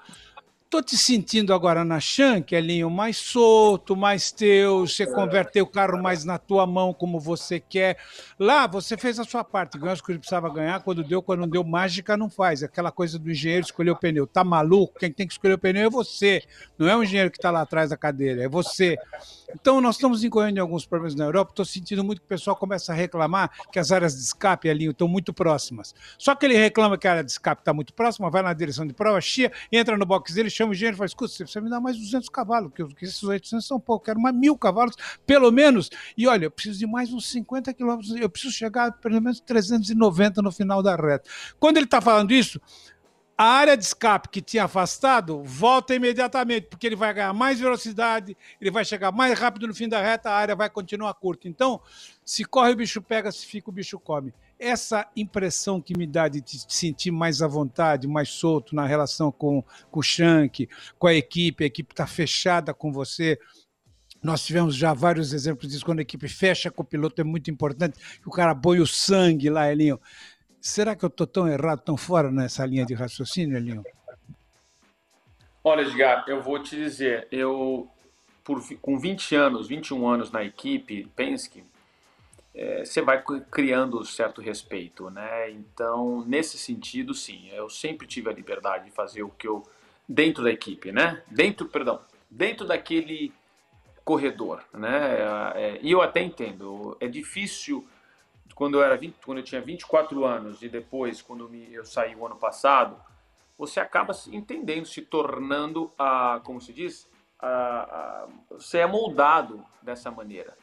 Tô 0.71 0.81
te 0.81 0.97
sentindo 0.97 1.53
agora 1.53 1.85
na 1.85 1.99
Shank, 1.99 2.55
Elinho, 2.55 2.89
mais 2.89 3.17
solto, 3.17 3.97
mais 3.97 4.31
teu, 4.31 4.87
você 4.87 5.05
converteu 5.05 5.65
o 5.65 5.67
carro 5.67 6.01
mais 6.01 6.25
na 6.25 6.39
tua 6.39 6.65
mão 6.65 6.95
como 6.95 7.19
você 7.19 7.59
quer. 7.59 7.99
Lá 8.39 8.69
você 8.69 8.97
fez 8.97 9.19
a 9.19 9.25
sua 9.25 9.43
parte, 9.43 9.77
ganhou 9.77 9.93
as 9.93 10.01
coisas 10.01 10.21
que 10.21 10.29
precisava 10.29 10.49
ganhar, 10.49 10.81
quando 10.85 11.03
deu, 11.03 11.21
quando 11.21 11.41
não 11.41 11.49
deu, 11.49 11.65
mágica 11.65 12.17
não 12.17 12.31
faz. 12.31 12.63
Aquela 12.63 12.93
coisa 12.93 13.19
do 13.19 13.29
engenheiro 13.33 13.65
escolher 13.65 13.91
o 13.91 13.97
pneu. 13.97 14.29
Tá 14.29 14.45
maluco? 14.45 14.97
Quem 14.97 15.11
tem 15.11 15.27
que 15.27 15.33
escolher 15.33 15.55
o 15.55 15.59
pneu 15.59 15.89
é 15.89 15.91
você. 15.91 16.45
Não 16.79 16.89
é 16.89 16.97
o 16.97 17.03
engenheiro 17.03 17.33
que 17.33 17.39
está 17.39 17.51
lá 17.51 17.63
atrás 17.63 17.91
da 17.91 17.97
cadeira, 17.97 18.45
é 18.45 18.49
você. 18.49 18.97
Então, 19.53 19.81
nós 19.81 19.97
estamos 19.97 20.23
incorrendo 20.23 20.59
em 20.59 20.61
alguns 20.61 20.87
problemas 20.87 21.17
na 21.17 21.25
Europa. 21.25 21.51
Estou 21.51 21.65
sentindo 21.65 22.05
muito 22.05 22.21
que 22.21 22.27
o 22.27 22.29
pessoal 22.29 22.55
começa 22.55 22.93
a 22.93 22.95
reclamar 22.95 23.51
que 23.73 23.81
as 23.81 23.91
áreas 23.91 24.15
de 24.15 24.23
escape 24.23 24.69
ali 24.69 24.87
estão 24.87 25.09
muito 25.09 25.33
próximas. 25.33 25.93
Só 26.17 26.37
que 26.37 26.47
ele 26.47 26.57
reclama 26.57 26.97
que 26.97 27.09
a 27.09 27.11
área 27.11 27.25
de 27.25 27.33
escape 27.33 27.63
está 27.63 27.75
muito 27.75 27.93
próxima, 27.93 28.31
vai 28.31 28.43
na 28.43 28.53
direção 28.53 28.87
de 28.87 28.93
prova, 28.93 29.21
chia, 29.21 29.51
entra 29.73 29.97
no 29.97 30.07
box 30.07 30.33
dele, 30.33 30.49
chama 30.61 30.71
o 30.71 30.75
engenheiro 30.75 30.97
e 30.97 30.99
fala: 30.99 31.07
escuta, 31.07 31.33
você 31.33 31.45
precisa 31.45 31.61
me 31.61 31.71
dar 31.71 31.81
mais 31.81 31.97
200 31.97 32.29
cavalos, 32.29 32.71
porque 32.71 33.05
esses 33.05 33.23
800 33.23 33.67
são 33.67 33.81
pouco, 33.81 34.05
quero 34.05 34.21
mais 34.21 34.35
mil 34.35 34.57
cavalos, 34.57 34.95
pelo 35.27 35.51
menos. 35.51 35.91
E 36.17 36.27
olha, 36.27 36.47
eu 36.47 36.51
preciso 36.51 36.79
de 36.79 36.87
mais 36.87 37.13
uns 37.13 37.31
50 37.31 37.73
quilômetros, 37.73 38.15
eu 38.15 38.29
preciso 38.29 38.53
chegar 38.53 38.89
a 38.89 38.93
pelo 38.93 39.21
menos 39.21 39.41
390 39.41 40.43
no 40.43 40.53
final 40.53 40.83
da 40.83 40.95
reta. 40.95 41.29
Quando 41.59 41.79
ele 41.79 41.87
está 41.87 42.01
falando 42.01 42.33
isso, 42.33 42.61
a 43.37 43.45
área 43.45 43.75
de 43.75 43.85
escape 43.85 44.29
que 44.29 44.43
tinha 44.43 44.65
afastado 44.65 45.43
volta 45.43 45.95
imediatamente, 45.95 46.67
porque 46.67 46.87
ele 46.87 46.97
vai 46.97 47.15
ganhar 47.15 47.33
mais 47.33 47.59
velocidade, 47.59 48.37
ele 48.61 48.71
vai 48.71 48.85
chegar 48.85 49.11
mais 49.11 49.39
rápido 49.39 49.67
no 49.67 49.75
fim 49.75 49.89
da 49.89 50.01
reta, 50.01 50.29
a 50.29 50.35
área 50.35 50.55
vai 50.55 50.69
continuar 50.69 51.15
curta. 51.15 51.49
Então, 51.49 51.81
se 52.23 52.45
corre 52.45 52.73
o 52.73 52.77
bicho 52.77 53.01
pega, 53.01 53.33
se 53.33 53.47
fica 53.47 53.71
o 53.71 53.73
bicho 53.73 53.99
come. 53.99 54.35
Essa 54.61 55.09
impressão 55.17 55.81
que 55.81 55.97
me 55.97 56.07
dá 56.07 56.29
de 56.29 56.43
sentir 56.69 57.11
mais 57.11 57.41
à 57.41 57.49
vontade, 57.49 58.07
mais 58.07 58.29
solto 58.29 58.75
na 58.75 58.87
relação 58.87 59.33
com, 59.33 59.65
com 59.91 60.01
o 60.01 60.03
Shank, 60.03 60.69
com 60.99 61.07
a 61.07 61.15
equipe, 61.15 61.65
a 61.65 61.67
equipe 61.67 61.95
está 61.95 62.07
fechada 62.07 62.75
com 62.75 62.93
você, 62.93 63.39
nós 64.23 64.45
tivemos 64.45 64.77
já 64.77 64.93
vários 64.93 65.33
exemplos 65.33 65.71
disso, 65.73 65.85
quando 65.85 66.01
a 66.01 66.03
equipe 66.03 66.29
fecha 66.29 66.71
com 66.71 66.83
o 66.83 66.87
piloto, 66.87 67.21
é 67.21 67.25
muito 67.25 67.51
importante 67.51 67.99
o 68.25 68.31
cara 68.31 68.55
põe 68.55 68.79
o 68.79 68.87
sangue 68.87 69.49
lá, 69.49 69.73
Elinho. 69.73 69.99
Será 70.61 70.95
que 70.95 71.05
eu 71.05 71.09
estou 71.09 71.27
tão 71.27 71.49
errado, 71.49 71.81
tão 71.81 71.97
fora 71.97 72.31
nessa 72.31 72.67
linha 72.67 72.85
de 72.85 72.93
raciocínio, 72.93 73.57
Elinho? 73.57 73.83
Olha, 75.65 75.83
Edgar, 75.83 76.25
eu 76.29 76.43
vou 76.43 76.63
te 76.63 76.77
dizer, 76.77 77.27
eu 77.33 77.89
por, 78.45 78.63
com 78.81 78.99
20 78.99 79.35
anos, 79.37 79.69
21 79.69 80.07
anos 80.07 80.31
na 80.31 80.45
equipe 80.45 81.07
Penske, 81.17 81.65
é, 82.61 82.85
você 82.85 83.01
vai 83.01 83.25
criando 83.51 84.05
certo 84.05 84.43
respeito, 84.43 85.09
né? 85.09 85.51
Então, 85.51 86.23
nesse 86.27 86.59
sentido, 86.59 87.15
sim, 87.15 87.49
eu 87.53 87.71
sempre 87.71 88.07
tive 88.07 88.29
a 88.29 88.35
liberdade 88.35 88.85
de 88.85 88.91
fazer 88.91 89.23
o 89.23 89.31
que 89.31 89.49
eu 89.49 89.63
dentro 90.07 90.45
da 90.45 90.51
equipe, 90.51 90.93
né? 90.93 91.23
Dentro, 91.31 91.67
perdão, 91.67 92.03
dentro 92.31 92.67
daquele 92.67 93.33
corredor, 94.05 94.63
né? 94.75 95.17
É, 95.55 95.79
e 95.81 95.91
eu 95.91 96.03
até 96.03 96.21
entendo, 96.21 96.99
é 97.01 97.09
difícil 97.09 97.89
quando 98.55 98.75
eu 98.75 98.83
era 98.83 98.95
20, 98.95 99.15
quando 99.25 99.39
eu 99.39 99.45
tinha 99.45 99.63
24 99.63 100.23
anos 100.27 100.63
e 100.63 100.69
depois 100.69 101.23
quando 101.23 101.51
eu 101.73 101.87
saí 101.87 102.15
o 102.15 102.27
ano 102.27 102.37
passado, 102.37 102.95
você 103.57 103.81
acaba 103.81 104.13
se 104.13 104.37
entendendo, 104.37 104.85
se 104.85 105.01
tornando 105.01 105.91
a, 105.99 106.43
como 106.45 106.61
se 106.61 106.75
diz, 106.75 107.09
a, 107.39 107.49
a, 107.49 108.29
você 108.51 108.81
é 108.81 108.87
moldado 108.87 109.65
dessa 109.81 110.11
maneira. 110.11 110.59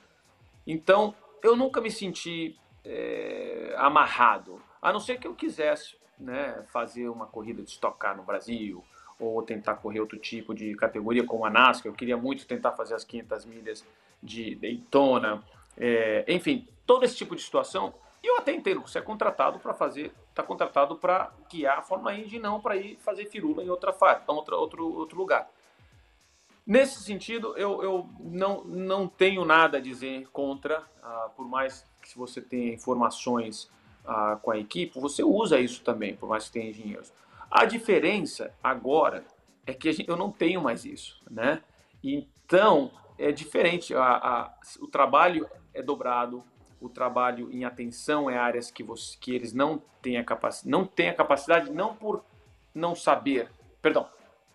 Então, 0.68 1.16
eu 1.44 1.56
nunca 1.56 1.82
me 1.82 1.92
senti 1.92 2.58
é, 2.84 3.74
amarrado, 3.78 4.62
a 4.82 4.92
não 4.92 5.00
ser 5.00 5.20
que 5.20 5.28
eu 5.28 5.36
quisesse, 5.36 5.98
né, 6.20 6.64
fazer 6.72 7.10
uma 7.10 7.28
corrida 7.28 7.62
de 7.62 7.70
estocar 7.70 8.16
no 8.16 8.24
Brasil 8.24 8.84
ou 9.20 9.42
tentar 9.44 9.76
correr 9.76 10.00
outro 10.00 10.18
tipo 10.18 10.54
de 10.54 10.76
categoria 10.76 11.24
como 11.24 11.46
a 11.46 11.50
NASCAR. 11.50 11.92
Eu 11.92 11.96
queria 11.96 12.18
muito 12.18 12.46
tentar 12.46 12.72
fazer 12.74 12.96
as 12.96 13.04
500 13.04 13.46
milhas 13.46 13.86
de 14.22 14.56
Daytona, 14.56 15.44
é, 15.76 16.26
enfim, 16.28 16.68
todo 16.86 17.04
esse 17.04 17.16
tipo 17.16 17.36
de 17.36 17.42
situação, 17.42 17.94
e 18.24 18.28
eu 18.28 18.38
até 18.38 18.52
entendo, 18.52 18.82
você 18.82 18.98
é 18.98 19.02
contratado 19.02 19.60
para 19.60 19.74
fazer, 19.74 20.12
está 20.30 20.42
contratado 20.42 20.96
para 20.96 21.32
guiar 21.50 21.80
a 21.80 21.82
Fórmula 21.82 22.16
Indy, 22.16 22.40
não 22.40 22.60
para 22.60 22.76
ir 22.76 22.98
fazer 22.98 23.26
firula 23.26 23.64
em 23.64 23.70
outra, 23.70 23.96
outra 24.28 24.56
outro, 24.56 24.98
outro 24.98 25.18
lugar. 25.18 25.50
Nesse 26.68 27.02
sentido, 27.02 27.56
eu, 27.56 27.82
eu 27.82 28.10
não, 28.20 28.66
não 28.66 29.08
tenho 29.08 29.46
nada 29.46 29.78
a 29.78 29.82
dizer 29.82 30.28
contra, 30.34 30.84
ah, 31.02 31.32
por 31.34 31.48
mais 31.48 31.90
que 32.02 32.18
você 32.18 32.42
tenha 32.42 32.74
informações 32.74 33.72
ah, 34.04 34.38
com 34.42 34.52
a 34.52 34.58
equipe, 34.58 35.00
você 35.00 35.24
usa 35.24 35.58
isso 35.58 35.82
também, 35.82 36.14
por 36.14 36.28
mais 36.28 36.48
que 36.48 36.52
tenha 36.52 36.70
engenheiros. 36.70 37.14
A 37.50 37.64
diferença 37.64 38.54
agora 38.62 39.24
é 39.66 39.74
que 39.74 39.90
gente, 39.94 40.10
eu 40.10 40.18
não 40.18 40.30
tenho 40.30 40.62
mais 40.62 40.84
isso, 40.84 41.24
né? 41.32 41.64
Então, 42.04 42.92
é 43.18 43.32
diferente, 43.32 43.96
a, 43.96 44.04
a, 44.04 44.54
o 44.82 44.88
trabalho 44.88 45.50
é 45.74 45.82
dobrado, 45.82 46.44
o 46.82 46.90
trabalho 46.90 47.50
em 47.50 47.64
atenção 47.64 48.30
é 48.30 48.38
áreas 48.38 48.70
que, 48.70 48.84
você, 48.84 49.18
que 49.18 49.34
eles 49.34 49.54
não 49.54 49.82
têm 50.02 50.18
a 50.18 50.24
capacidade, 50.24 50.70
não 50.70 50.86
têm 50.86 51.08
a 51.08 51.14
capacidade, 51.14 51.72
não 51.72 51.96
por 51.96 52.26
não 52.76 52.94
saber, 52.94 53.50
perdão, 53.82 54.10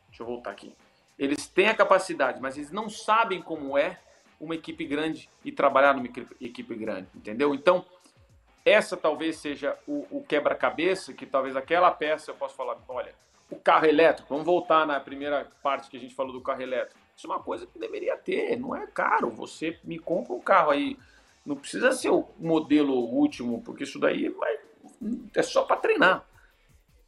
deixa 0.08 0.22
eu 0.22 0.26
voltar 0.26 0.50
aqui. 0.50 0.74
Eles 1.22 1.46
têm 1.46 1.68
a 1.68 1.74
capacidade, 1.74 2.40
mas 2.40 2.56
eles 2.56 2.70
não 2.70 2.88
sabem 2.88 3.40
como 3.40 3.78
é 3.78 3.98
uma 4.40 4.54
equipe 4.54 4.84
grande 4.84 5.30
e 5.44 5.52
trabalhar 5.52 5.94
numa 5.94 6.08
equipe 6.40 6.74
grande, 6.74 7.06
entendeu? 7.14 7.54
Então, 7.54 7.84
essa 8.64 8.96
talvez 8.96 9.36
seja 9.36 9.78
o, 9.86 10.06
o 10.10 10.24
quebra-cabeça, 10.24 11.12
que 11.12 11.24
talvez 11.24 11.54
aquela 11.56 11.90
peça 11.90 12.32
eu 12.32 12.34
possa 12.34 12.56
falar, 12.56 12.76
olha, 12.88 13.14
o 13.48 13.56
carro 13.56 13.86
elétrico, 13.86 14.28
vamos 14.30 14.44
voltar 14.44 14.86
na 14.86 14.98
primeira 14.98 15.46
parte 15.62 15.88
que 15.88 15.96
a 15.96 16.00
gente 16.00 16.14
falou 16.14 16.32
do 16.32 16.40
carro 16.40 16.62
elétrico. 16.62 16.98
Isso 17.16 17.26
é 17.26 17.30
uma 17.30 17.40
coisa 17.40 17.66
que 17.66 17.78
deveria 17.78 18.16
ter, 18.16 18.58
não 18.58 18.74
é 18.74 18.86
caro. 18.86 19.30
Você 19.30 19.78
me 19.84 19.98
compra 19.98 20.32
um 20.32 20.40
carro 20.40 20.70
aí 20.70 20.96
não 21.44 21.56
precisa 21.56 21.92
ser 21.92 22.10
o 22.10 22.28
modelo 22.38 22.94
último, 22.94 23.62
porque 23.62 23.82
isso 23.84 23.98
daí 23.98 24.28
vai, 24.28 24.58
é 25.34 25.42
só 25.42 25.62
para 25.62 25.76
treinar. 25.76 26.24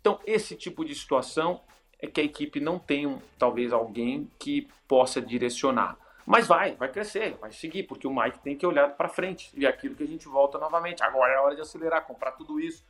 Então, 0.00 0.20
esse 0.26 0.56
tipo 0.56 0.84
de 0.84 0.94
situação 0.94 1.60
é 2.04 2.06
que 2.06 2.20
a 2.20 2.24
equipe 2.24 2.60
não 2.60 2.78
tem, 2.78 3.18
talvez, 3.38 3.72
alguém 3.72 4.30
que 4.38 4.68
possa 4.86 5.20
direcionar. 5.20 5.96
Mas 6.26 6.46
vai, 6.46 6.74
vai 6.76 6.90
crescer, 6.90 7.36
vai 7.40 7.50
seguir, 7.50 7.84
porque 7.84 8.06
o 8.06 8.14
Mike 8.14 8.38
tem 8.40 8.56
que 8.56 8.66
olhar 8.66 8.90
para 8.90 9.08
frente. 9.08 9.50
E 9.54 9.66
é 9.66 9.68
aquilo 9.68 9.94
que 9.94 10.02
a 10.02 10.06
gente 10.06 10.26
volta 10.28 10.58
novamente. 10.58 11.02
Agora 11.02 11.32
é 11.32 11.38
hora 11.38 11.54
de 11.54 11.60
acelerar, 11.60 12.06
comprar 12.06 12.32
tudo 12.32 12.60
isso. 12.60 12.84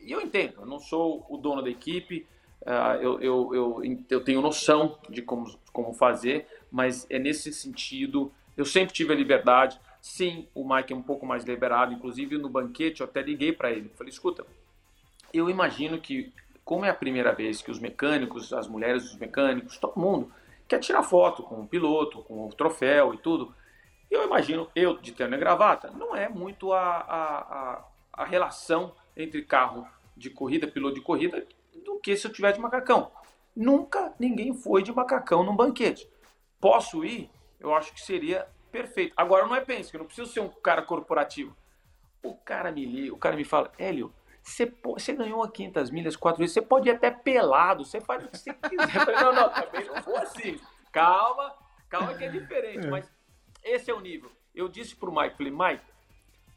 E 0.00 0.12
eu 0.12 0.20
entendo, 0.20 0.60
eu 0.60 0.66
não 0.66 0.78
sou 0.78 1.26
o 1.28 1.36
dono 1.36 1.62
da 1.62 1.70
equipe, 1.70 2.26
uh, 2.62 3.00
eu, 3.00 3.20
eu, 3.20 3.54
eu, 3.54 3.82
eu 4.08 4.24
tenho 4.24 4.40
noção 4.40 4.98
de 5.08 5.22
como, 5.22 5.58
como 5.72 5.92
fazer, 5.92 6.46
mas 6.70 7.06
é 7.10 7.18
nesse 7.18 7.52
sentido. 7.52 8.32
Eu 8.56 8.64
sempre 8.64 8.94
tive 8.94 9.12
a 9.12 9.16
liberdade. 9.16 9.80
Sim, 10.00 10.46
o 10.54 10.68
Mike 10.68 10.92
é 10.92 10.96
um 10.96 11.02
pouco 11.02 11.26
mais 11.26 11.44
liberado, 11.44 11.92
inclusive 11.92 12.38
no 12.38 12.48
banquete 12.48 13.00
eu 13.00 13.06
até 13.06 13.20
liguei 13.22 13.52
para 13.52 13.72
ele. 13.72 13.90
Falei, 13.96 14.12
escuta, 14.12 14.46
eu 15.32 15.50
imagino 15.50 16.00
que, 16.00 16.32
como 16.68 16.84
é 16.84 16.90
a 16.90 16.94
primeira 16.94 17.32
vez 17.32 17.62
que 17.62 17.70
os 17.70 17.78
mecânicos, 17.78 18.52
as 18.52 18.68
mulheres 18.68 19.04
dos 19.04 19.16
mecânicos, 19.16 19.78
todo 19.78 19.98
mundo 19.98 20.30
quer 20.68 20.78
tirar 20.78 21.02
foto 21.02 21.42
com 21.42 21.62
o 21.62 21.66
piloto, 21.66 22.22
com 22.24 22.46
o 22.46 22.52
troféu 22.52 23.14
e 23.14 23.16
tudo, 23.16 23.54
eu 24.10 24.22
imagino, 24.26 24.68
eu 24.76 24.98
de 24.98 25.12
terno 25.12 25.34
e 25.34 25.38
gravata, 25.38 25.90
não 25.92 26.14
é 26.14 26.28
muito 26.28 26.74
a, 26.74 26.82
a, 26.82 27.84
a, 28.12 28.24
relação 28.26 28.94
entre 29.16 29.40
carro 29.40 29.88
de 30.14 30.28
corrida, 30.28 30.68
piloto 30.68 30.96
de 30.96 31.00
corrida, 31.00 31.46
do 31.86 31.98
que 32.00 32.14
se 32.14 32.26
eu 32.26 32.32
tiver 32.34 32.52
de 32.52 32.60
macacão. 32.60 33.12
Nunca 33.56 34.12
ninguém 34.20 34.52
foi 34.52 34.82
de 34.82 34.92
macacão 34.92 35.42
num 35.42 35.56
banquete. 35.56 36.06
Posso 36.60 37.02
ir? 37.02 37.30
Eu 37.58 37.74
acho 37.74 37.94
que 37.94 38.00
seria 38.02 38.46
perfeito. 38.70 39.14
Agora 39.16 39.46
não 39.46 39.56
é 39.56 39.62
pense, 39.62 39.90
que 39.90 39.96
eu 39.96 40.00
não 40.00 40.06
preciso 40.06 40.30
ser 40.30 40.40
um 40.40 40.50
cara 40.50 40.82
corporativo. 40.82 41.56
O 42.22 42.34
cara 42.34 42.70
me 42.70 42.84
liga, 42.84 43.14
o 43.14 43.18
cara 43.18 43.36
me 43.36 43.44
fala, 43.44 43.72
Hélio, 43.78 44.12
você, 44.48 44.72
você 44.82 45.12
ganhou 45.12 45.42
a 45.42 45.50
500 45.50 45.90
milhas 45.90 46.16
quatro 46.16 46.40
vezes, 46.40 46.54
você 46.54 46.62
pode 46.62 46.88
ir 46.88 46.92
até 46.92 47.10
pelado, 47.10 47.84
você 47.84 48.00
faz 48.00 48.24
o 48.24 48.28
que 48.28 48.38
você 48.38 48.54
quiser. 48.54 48.90
Falei, 48.90 49.16
não, 49.16 49.32
não, 49.32 49.50
também 49.50 49.84
não 49.86 50.02
vou 50.02 50.16
assim. 50.16 50.58
Calma, 50.92 51.54
calma 51.88 52.14
que 52.14 52.24
é 52.24 52.28
diferente, 52.28 52.86
é. 52.86 52.90
mas 52.90 53.10
esse 53.62 53.90
é 53.90 53.94
o 53.94 54.00
nível. 54.00 54.30
Eu 54.54 54.68
disse 54.68 54.96
pro 54.96 55.14
Mike, 55.14 55.36
falei, 55.36 55.52
Mike, 55.52 55.84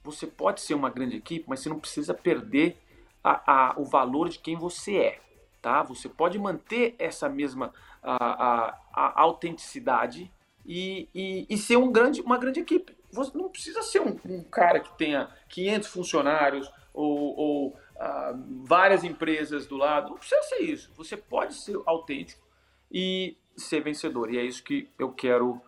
você 0.03 0.25
pode 0.25 0.61
ser 0.61 0.73
uma 0.73 0.89
grande 0.89 1.17
equipe, 1.17 1.45
mas 1.47 1.59
você 1.59 1.69
não 1.69 1.79
precisa 1.79 2.13
perder 2.13 2.77
a, 3.23 3.69
a, 3.69 3.79
o 3.79 3.85
valor 3.85 4.29
de 4.29 4.39
quem 4.39 4.55
você 4.55 4.97
é, 4.97 5.21
tá? 5.61 5.83
Você 5.83 6.09
pode 6.09 6.39
manter 6.39 6.95
essa 6.97 7.29
mesma 7.29 7.73
a, 8.01 8.75
a 8.93 9.21
autenticidade 9.21 10.31
e, 10.65 11.07
e, 11.13 11.45
e, 11.49 11.57
ser 11.57 11.77
um 11.77 11.91
grande, 11.91 12.21
uma 12.21 12.37
grande 12.37 12.59
equipe. 12.59 12.95
Você 13.11 13.37
não 13.37 13.49
precisa 13.49 13.81
ser 13.83 14.01
um, 14.01 14.17
um 14.25 14.43
cara 14.43 14.79
que 14.79 14.97
tenha 14.97 15.29
500 15.49 15.87
funcionários 15.89 16.71
ou, 16.93 17.35
ou 17.37 17.67
uh, 17.69 18.63
várias 18.65 19.03
empresas 19.03 19.65
do 19.67 19.77
lado. 19.77 20.09
Não 20.09 20.17
precisa 20.17 20.41
ser 20.43 20.61
isso. 20.61 20.91
Você 20.95 21.15
pode 21.15 21.53
ser 21.55 21.79
autêntico 21.85 22.45
e 22.91 23.37
ser 23.55 23.81
vencedor. 23.81 24.33
E 24.33 24.37
é 24.37 24.43
isso 24.43 24.63
que 24.63 24.89
eu 24.97 25.11
quero. 25.11 25.61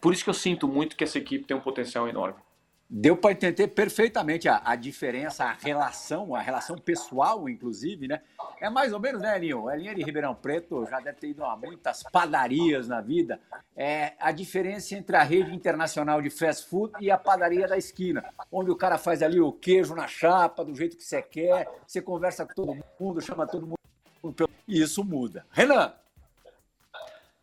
Por 0.00 0.12
isso 0.12 0.24
que 0.24 0.30
eu 0.30 0.34
sinto 0.34 0.66
muito 0.66 0.96
que 0.96 1.04
essa 1.04 1.18
equipe 1.18 1.44
tem 1.44 1.56
um 1.56 1.60
potencial 1.60 2.08
enorme. 2.08 2.40
Deu 2.94 3.16
para 3.16 3.32
entender 3.32 3.68
perfeitamente 3.68 4.50
a, 4.50 4.60
a, 4.62 4.76
diferença, 4.76 5.44
a 5.44 5.52
relação, 5.54 6.34
a 6.34 6.42
relação 6.42 6.76
pessoal, 6.76 7.48
inclusive, 7.48 8.06
né? 8.06 8.20
É 8.60 8.68
mais 8.68 8.92
ou 8.92 9.00
menos, 9.00 9.22
né, 9.22 9.34
Elinho? 9.34 9.70
Elinho 9.70 9.94
de 9.94 10.02
Ribeirão 10.02 10.34
Preto 10.34 10.84
já 10.84 11.00
deve 11.00 11.16
ter 11.18 11.28
ido 11.28 11.42
a 11.42 11.56
muitas 11.56 12.02
padarias 12.02 12.88
na 12.88 13.00
vida. 13.00 13.40
É 13.74 14.12
a 14.20 14.30
diferença 14.30 14.94
entre 14.94 15.16
a 15.16 15.22
rede 15.22 15.54
internacional 15.54 16.20
de 16.20 16.28
fast 16.28 16.68
food 16.68 16.92
e 17.00 17.10
a 17.10 17.16
padaria 17.16 17.66
da 17.66 17.78
esquina, 17.78 18.22
onde 18.52 18.70
o 18.70 18.76
cara 18.76 18.98
faz 18.98 19.22
ali 19.22 19.40
o 19.40 19.52
queijo 19.52 19.94
na 19.94 20.06
chapa, 20.06 20.62
do 20.62 20.74
jeito 20.74 20.94
que 20.94 21.02
você 21.02 21.22
quer, 21.22 21.66
você 21.86 22.02
conversa 22.02 22.44
com 22.44 22.52
todo 22.52 22.84
mundo, 23.00 23.22
chama 23.22 23.46
todo 23.46 23.66
mundo. 23.66 24.50
Isso 24.68 25.02
muda. 25.02 25.46
Renan! 25.50 25.94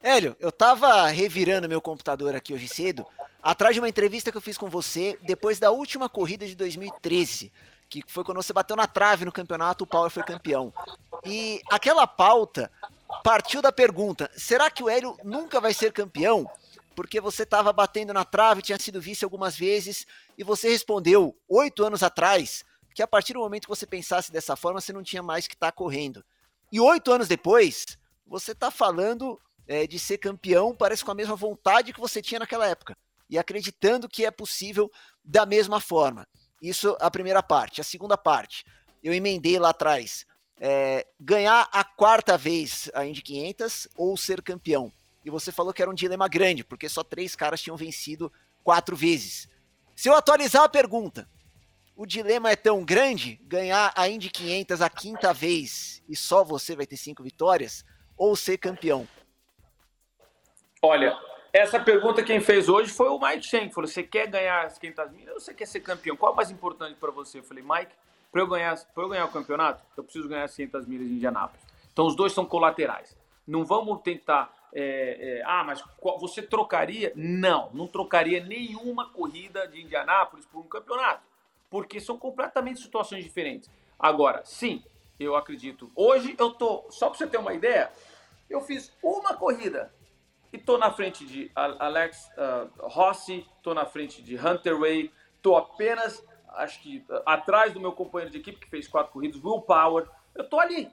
Hélio, 0.02 0.36
eu 0.40 0.50
tava 0.50 1.08
revirando 1.08 1.68
meu 1.68 1.82
computador 1.82 2.34
aqui 2.34 2.54
hoje 2.54 2.70
cedo 2.70 3.06
atrás 3.44 3.76
de 3.76 3.82
uma 3.82 3.90
entrevista 3.90 4.32
que 4.32 4.38
eu 4.38 4.42
fiz 4.42 4.58
com 4.58 4.70
você 4.70 5.20
depois 5.24 5.60
da 5.60 5.72
última 5.72 6.08
corrida 6.08 6.48
de 6.48 6.56
2013, 6.56 7.52
que 7.90 8.02
foi 8.08 8.24
quando 8.24 8.42
você 8.42 8.54
bateu 8.54 8.78
na 8.78 8.88
trave 8.88 9.26
no 9.26 9.32
campeonato, 9.32 9.84
o 9.84 9.88
Power 9.88 10.10
foi 10.10 10.24
campeão. 10.24 10.74
E 11.26 11.62
aquela 11.70 12.08
pauta 12.08 12.72
partiu 13.26 13.62
da 13.62 13.74
pergunta: 13.74 14.32
será 14.38 14.72
que 14.72 14.82
o 14.82 14.88
Hélio 14.88 15.18
nunca 15.22 15.60
vai 15.60 15.74
ser 15.74 15.92
campeão? 15.92 16.50
Porque 16.96 17.20
você 17.20 17.44
estava 17.44 17.74
batendo 17.74 18.14
na 18.14 18.24
trave, 18.24 18.62
tinha 18.62 18.80
sido 18.80 19.02
vice 19.02 19.26
algumas 19.26 19.58
vezes, 19.58 20.08
e 20.38 20.46
você 20.46 20.70
respondeu 20.70 21.36
oito 21.50 21.84
anos 21.84 22.04
atrás 22.04 22.64
que 22.96 23.04
a 23.04 23.08
partir 23.08 23.34
do 23.34 23.40
momento 23.40 23.64
que 23.64 23.76
você 23.76 23.86
pensasse 23.86 24.32
dessa 24.32 24.56
forma, 24.56 24.80
você 24.80 24.94
não 24.94 25.04
tinha 25.04 25.22
mais 25.22 25.46
que 25.46 25.56
estar 25.56 25.68
tá 25.68 25.72
correndo. 25.74 26.24
E 26.72 26.80
oito 26.80 27.12
anos 27.12 27.28
depois, 27.28 27.86
você 28.26 28.54
está 28.54 28.72
falando 28.72 29.40
é, 29.70 29.86
de 29.86 30.00
ser 30.00 30.18
campeão, 30.18 30.76
parece 30.76 31.06
com 31.06 31.12
a 31.12 31.16
mesma 31.16 31.36
vontade 31.36 31.94
que 31.94 32.00
você 32.00 32.24
tinha 32.24 32.40
naquela 32.40 32.68
época 32.68 32.98
e 33.30 33.38
acreditando 33.38 34.10
que 34.10 34.26
é 34.26 34.32
possível 34.32 34.92
da 35.24 35.46
mesma 35.46 35.80
forma. 35.80 36.28
Isso 36.60 36.98
a 37.00 37.12
primeira 37.12 37.44
parte. 37.44 37.80
A 37.80 37.84
segunda 37.84 38.18
parte, 38.18 38.66
eu 39.04 39.14
emendei 39.14 39.60
lá 39.60 39.70
atrás. 39.70 40.26
É, 40.60 41.06
ganhar 41.20 41.70
a 41.72 41.84
quarta 41.84 42.36
vez 42.36 42.90
a 42.96 43.06
Indy 43.06 43.22
500 43.22 43.88
ou 43.96 44.18
ser 44.18 44.42
campeão. 44.42 44.92
E 45.24 45.30
você 45.30 45.52
falou 45.52 45.72
que 45.72 45.84
era 45.84 45.92
um 45.92 45.94
dilema 45.94 46.28
grande, 46.28 46.64
porque 46.64 46.90
só 46.90 47.04
três 47.04 47.36
caras 47.36 47.62
tinham 47.62 47.78
vencido 47.78 48.34
quatro 48.64 48.96
vezes. 48.96 49.48
Se 49.96 50.10
eu 50.10 50.16
atualizar 50.16 50.64
a 50.64 50.70
pergunta, 50.70 51.30
o 51.96 52.08
dilema 52.08 52.50
é 52.50 52.56
tão 52.56 52.84
grande 52.84 53.40
ganhar 53.44 53.94
a 53.96 54.10
Indy 54.10 54.32
500 54.32 54.82
a 54.82 54.90
quinta 54.90 55.32
vez 55.32 56.02
e 56.10 56.16
só 56.16 56.44
você 56.44 56.76
vai 56.76 56.88
ter 56.88 56.98
cinco 56.98 57.22
vitórias 57.22 57.86
ou 58.18 58.36
ser 58.36 58.58
campeão? 58.58 59.08
Olha, 60.82 61.20
essa 61.52 61.78
pergunta 61.78 62.24
quem 62.24 62.40
fez 62.40 62.70
hoje 62.70 62.90
foi 62.90 63.10
o 63.10 63.20
Mike 63.20 63.46
Shank. 63.46 63.74
Falou: 63.74 63.88
você 63.88 64.02
quer 64.02 64.28
ganhar 64.28 64.66
as 64.66 64.78
500 64.78 65.12
milhas 65.12 65.34
ou 65.34 65.40
você 65.42 65.54
quer 65.54 65.66
ser 65.66 65.82
campeão? 65.82 66.16
Qual 66.16 66.32
é 66.32 66.34
o 66.34 66.36
mais 66.36 66.50
importante 66.50 66.96
para 66.98 67.12
você? 67.12 67.40
Eu 67.40 67.44
falei: 67.44 67.62
Mike, 67.62 67.92
para 68.32 68.42
eu, 68.42 68.48
ganhar, 68.48 68.80
eu 68.96 69.10
ganhar 69.10 69.26
o 69.26 69.32
campeonato, 69.32 69.84
eu 69.98 70.04
preciso 70.04 70.30
ganhar 70.30 70.46
as 70.46 70.56
500 70.56 70.86
milhas 70.88 71.08
em 71.08 71.16
Indianápolis. 71.16 71.62
Então 71.92 72.06
os 72.06 72.16
dois 72.16 72.32
são 72.32 72.46
colaterais. 72.46 73.18
Não 73.46 73.66
vamos 73.66 74.02
tentar. 74.02 74.58
É, 74.72 75.40
é, 75.40 75.44
ah, 75.46 75.64
mas 75.66 75.84
você 76.20 76.42
trocaria? 76.42 77.12
Não, 77.14 77.70
não 77.74 77.88
trocaria 77.88 78.42
nenhuma 78.42 79.10
corrida 79.10 79.68
de 79.68 79.82
Indianápolis 79.82 80.46
por 80.46 80.60
um 80.60 80.68
campeonato, 80.68 81.24
porque 81.70 82.00
são 82.00 82.18
completamente 82.18 82.80
situações 82.80 83.24
diferentes. 83.24 83.70
Agora, 83.98 84.44
sim, 84.46 84.82
eu 85.20 85.36
acredito. 85.36 85.92
Hoje 85.94 86.36
eu 86.38 86.52
tô, 86.52 86.86
só 86.90 87.10
para 87.10 87.18
você 87.18 87.28
ter 87.28 87.38
uma 87.38 87.54
ideia, 87.54 87.92
eu 88.48 88.62
fiz 88.62 88.94
uma 89.04 89.34
corrida 89.34 89.92
e 90.52 90.58
tô 90.58 90.78
na 90.78 90.92
frente 90.92 91.26
de 91.26 91.52
Alex 91.56 92.30
uh, 92.38 92.70
Rossi, 92.88 93.46
tô 93.62 93.74
na 93.74 93.86
frente 93.86 94.22
de 94.22 94.36
Hunter 94.36 94.80
Way, 94.80 95.12
tô 95.42 95.56
apenas, 95.56 96.26
acho 96.56 96.82
que, 96.82 97.06
uh, 97.10 97.22
atrás 97.26 97.74
do 97.74 97.80
meu 97.80 97.92
companheiro 97.92 98.32
de 98.32 98.40
equipe 98.40 98.60
que 98.60 98.70
fez 98.70 98.88
quatro 98.88 99.12
corridas, 99.14 99.44
Will 99.44 99.62
Power. 99.62 100.10
Eu 100.36 100.48
tô 100.50 100.60
ali. 100.60 100.92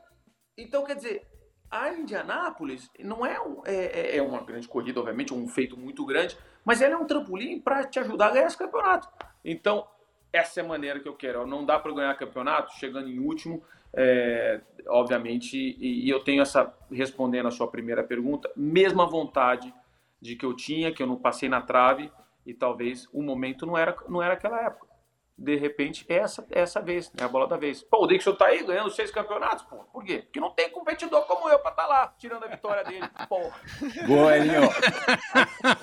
Então, 0.57 0.85
quer 0.85 0.97
dizer, 0.97 1.27
a 1.71 1.91
Indianápolis 1.91 2.91
não 3.01 3.25
é, 3.25 3.41
um, 3.41 3.63
é, 3.65 3.75
é, 3.75 4.17
é 4.17 4.23
uma 4.23 4.43
grande 4.43 4.69
corrida, 4.69 5.01
obviamente, 5.01 5.35
um 5.35 5.49
feito 5.49 5.77
muito 5.77 6.05
grande, 6.05 6.37
mas 6.65 6.81
ela 6.81 6.95
é 6.95 6.97
um 6.97 7.07
trampolim 7.07 7.61
para 7.61 7.85
te 7.85 7.99
ajudar 7.99 8.27
a 8.27 8.31
ganhar 8.31 8.47
esse 8.47 8.59
campeonato. 8.59 9.09
Então, 9.45 9.87
essa 10.33 10.61
é 10.61 10.65
a 10.65 10.67
maneira 10.67 11.01
que 11.01 11.09
eu 11.09 11.15
quero. 11.15 11.47
Não 11.47 11.65
dá 11.65 11.79
para 11.79 11.95
ganhar 11.95 12.15
campeonato 12.17 12.75
chegando 12.75 13.09
em 13.09 13.19
último, 13.19 13.63
é, 13.95 14.61
obviamente, 14.89 15.57
e, 15.57 16.07
e, 16.07 16.11
eu 16.11 16.21
tenho 16.21 16.43
essa, 16.43 16.73
respondendo 16.91 17.49
a 17.49 17.51
sua 17.51 17.69
primeira 17.69 18.05
pergunta, 18.05 18.51
mesma 18.57 19.07
vontade 19.07 19.73
de 20.21 20.37
que 20.37 20.45
eu 20.45 20.55
tinha, 20.55 20.93
que 20.93 21.03
eu 21.03 21.07
não 21.07 21.17
passei 21.17 21.49
na 21.49 21.61
trave, 21.61 22.11
e 22.45 22.55
talvez 22.55 23.09
o 23.13 23.23
momento 23.23 23.67
não 23.67 23.77
era, 23.77 23.97
não 24.09 24.23
era 24.23 24.35
aquela 24.35 24.61
época. 24.63 24.87
De 25.39 25.55
repente, 25.55 26.07
é 26.09 26.15
essa, 26.15 26.47
é 26.51 26.61
essa 26.61 26.81
vez, 26.81 27.13
é 27.19 27.23
a 27.23 27.29
bola 27.29 27.47
da 27.47 27.59
vez. 27.59 27.83
Pô, 27.83 28.05
o 28.05 28.07
Dixon 28.07 28.35
tá 28.35 28.47
aí 28.47 28.65
ganhando 28.65 28.91
seis 28.91 29.11
campeonatos, 29.11 29.65
pô. 29.65 29.77
Por 29.93 30.03
quê? 30.03 30.23
Porque 30.23 30.41
não 30.41 30.51
tem 30.51 30.71
competidor 30.71 31.27
como 31.27 31.51
eu 31.51 31.59
pra 31.59 31.73
estar 31.73 31.83
tá 31.83 31.89
lá, 31.89 32.15
tirando 32.19 32.45
a 32.45 32.49
vitória 32.49 32.83
dele, 32.85 33.07
porra. 33.29 33.61
Boa, 34.07 34.35
Elinho. 34.35 34.71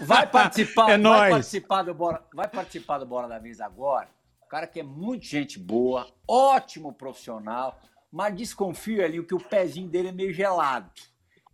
Vai 0.02 0.26
participar, 0.26 0.90
é 0.94 0.98
vai 0.98 1.30
participar 1.30 1.84
do 1.84 1.94
Bora, 1.94 2.26
vai 2.34 2.48
participar 2.48 2.98
do 2.98 3.06
Bola 3.06 3.28
da 3.28 3.38
Vez 3.38 3.62
agora. 3.62 4.10
O 4.42 4.48
cara 4.48 4.66
que 4.66 4.80
é 4.80 4.84
muito 4.84 5.26
gente 5.26 5.60
boa, 5.60 6.08
ótimo 6.28 6.92
profissional, 6.92 7.80
mas 8.14 8.36
desconfio 8.36 9.04
ali 9.04 9.26
que 9.26 9.34
o 9.34 9.44
pezinho 9.44 9.90
dele 9.90 10.10
é 10.10 10.12
meio 10.12 10.32
gelado. 10.32 10.92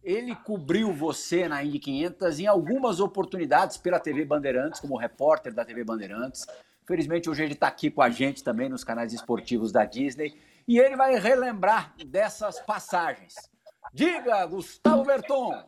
Ele 0.03 0.36
cobriu 0.36 0.91
você 0.91 1.47
na 1.47 1.64
Indy 1.64 1.80
500 1.80 2.39
em 2.41 2.47
algumas 2.47 2.99
oportunidades 2.99 3.78
pela 3.78 3.97
TV 3.97 4.26
Bandeirantes, 4.26 4.82
como 4.82 4.97
repórter 4.97 5.53
da 5.53 5.64
TV 5.64 5.86
Bandeirantes. 5.86 6.45
Felizmente 6.86 7.30
hoje 7.30 7.43
ele 7.43 7.53
está 7.53 7.68
aqui 7.68 7.89
com 7.89 8.01
a 8.01 8.10
gente 8.10 8.43
também 8.43 8.68
nos 8.68 8.84
canais 8.84 9.14
esportivos 9.14 9.72
da 9.72 9.86
Disney 9.86 10.38
e 10.68 10.78
ele 10.78 10.97
vai 10.97 11.18
relembrar 11.18 11.95
dessas 12.05 12.60
passagens. 12.60 13.36
Diga, 13.93 14.45
Gustavo 14.45 15.05
Berton. 15.05 15.64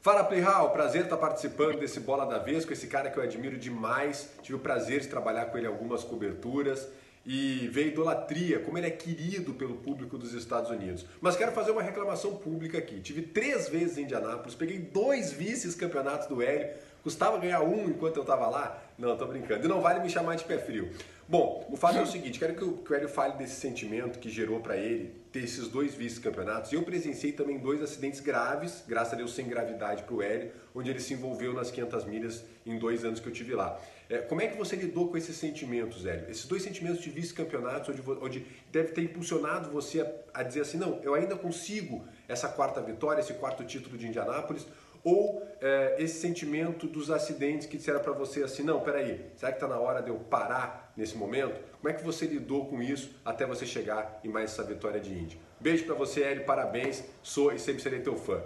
Fala 0.00 0.24
Playhall, 0.24 0.70
prazer 0.70 1.04
estar 1.04 1.16
participando 1.18 1.78
desse 1.78 2.00
Bola 2.00 2.26
da 2.26 2.40
Vez 2.40 2.64
com 2.64 2.72
esse 2.72 2.88
cara 2.88 3.10
que 3.10 3.16
eu 3.16 3.22
admiro 3.22 3.56
demais. 3.56 4.34
Tive 4.42 4.56
o 4.56 4.60
prazer 4.60 5.00
de 5.00 5.06
trabalhar 5.06 5.46
com 5.46 5.56
ele 5.56 5.68
em 5.68 5.70
algumas 5.70 6.02
coberturas 6.02 6.88
e 7.24 7.68
ver 7.68 7.88
idolatria, 7.88 8.58
como 8.58 8.78
ele 8.78 8.86
é 8.86 8.90
querido 8.90 9.54
pelo 9.54 9.76
público 9.76 10.18
dos 10.18 10.34
Estados 10.34 10.70
Unidos. 10.70 11.06
Mas 11.20 11.36
quero 11.36 11.52
fazer 11.52 11.70
uma 11.70 11.82
reclamação 11.82 12.36
pública 12.36 12.78
aqui. 12.78 13.00
Tive 13.00 13.22
três 13.22 13.68
vezes 13.68 13.98
em 13.98 14.02
Indianápolis, 14.02 14.54
peguei 14.54 14.78
dois 14.78 15.32
vices-campeonatos 15.32 16.26
do 16.26 16.42
Hélio, 16.42 16.70
custava 17.02 17.38
ganhar 17.38 17.62
um 17.62 17.88
enquanto 17.88 18.16
eu 18.16 18.22
estava 18.22 18.48
lá? 18.48 18.82
Não, 18.98 19.16
tô 19.16 19.26
brincando. 19.26 19.64
E 19.64 19.68
não 19.68 19.80
vale 19.80 20.00
me 20.00 20.10
chamar 20.10 20.36
de 20.36 20.44
pé 20.44 20.58
frio. 20.58 20.90
Bom, 21.28 21.66
o 21.70 21.76
fato 21.76 21.96
é 21.96 22.02
o 22.02 22.06
seguinte, 22.06 22.38
quero 22.38 22.54
que 22.54 22.64
o, 22.64 22.72
que 22.78 22.92
o 22.92 22.94
Hélio 22.94 23.08
fale 23.08 23.34
desse 23.38 23.54
sentimento 23.54 24.18
que 24.18 24.28
gerou 24.28 24.60
para 24.60 24.76
ele 24.76 25.14
ter 25.32 25.44
esses 25.44 25.66
dois 25.68 25.94
vice-campeonatos. 25.94 26.72
Eu 26.72 26.82
presenciei 26.82 27.32
também 27.32 27.58
dois 27.58 27.80
acidentes 27.80 28.20
graves, 28.20 28.84
graças 28.86 29.14
a 29.14 29.16
Deus 29.16 29.34
sem 29.34 29.48
gravidade 29.48 30.02
para 30.02 30.14
o 30.14 30.20
Hélio, 30.20 30.50
onde 30.74 30.90
ele 30.90 31.00
se 31.00 31.14
envolveu 31.14 31.54
nas 31.54 31.70
500 31.70 32.04
milhas 32.04 32.44
em 32.66 32.78
dois 32.78 33.04
anos 33.04 33.18
que 33.18 33.28
eu 33.28 33.32
tive 33.32 33.54
lá. 33.54 33.80
É, 34.12 34.18
como 34.18 34.42
é 34.42 34.46
que 34.46 34.58
você 34.58 34.76
lidou 34.76 35.08
com 35.08 35.16
esses 35.16 35.34
sentimentos, 35.34 36.04
Hélio? 36.04 36.30
Esses 36.30 36.44
dois 36.44 36.62
sentimentos 36.62 37.00
de 37.00 37.08
vice-campeonatos, 37.08 37.88
onde, 37.88 38.02
onde, 38.22 38.46
deve 38.70 38.92
ter 38.92 39.00
impulsionado 39.00 39.70
você 39.70 40.02
a, 40.02 40.12
a, 40.34 40.42
dizer 40.42 40.60
assim, 40.60 40.76
não, 40.76 41.00
eu 41.02 41.14
ainda 41.14 41.34
consigo 41.34 42.04
essa 42.28 42.46
quarta 42.46 42.82
vitória, 42.82 43.22
esse 43.22 43.32
quarto 43.32 43.64
título 43.64 43.96
de 43.96 44.06
Indianápolis, 44.06 44.66
ou 45.02 45.42
é, 45.62 45.96
esse 45.98 46.20
sentimento 46.20 46.86
dos 46.86 47.10
acidentes 47.10 47.66
que 47.66 47.78
disseram 47.78 48.00
para 48.00 48.12
você 48.12 48.42
assim, 48.42 48.62
não, 48.62 48.82
peraí, 48.82 49.30
será 49.34 49.50
que 49.50 49.56
está 49.56 49.66
na 49.66 49.80
hora 49.80 50.02
de 50.02 50.10
eu 50.10 50.16
parar 50.16 50.92
nesse 50.94 51.16
momento? 51.16 51.58
Como 51.80 51.88
é 51.88 51.94
que 51.94 52.04
você 52.04 52.26
lidou 52.26 52.66
com 52.66 52.82
isso 52.82 53.18
até 53.24 53.46
você 53.46 53.64
chegar 53.64 54.20
em 54.22 54.28
mais 54.28 54.52
essa 54.52 54.62
vitória 54.62 55.00
de 55.00 55.10
Indy? 55.10 55.40
Beijo 55.58 55.86
para 55.86 55.94
você, 55.94 56.20
Eli, 56.20 56.44
parabéns, 56.44 57.02
sou 57.22 57.50
e 57.50 57.58
sempre 57.58 57.82
serei 57.82 58.00
teu 58.00 58.18
fã. 58.18 58.42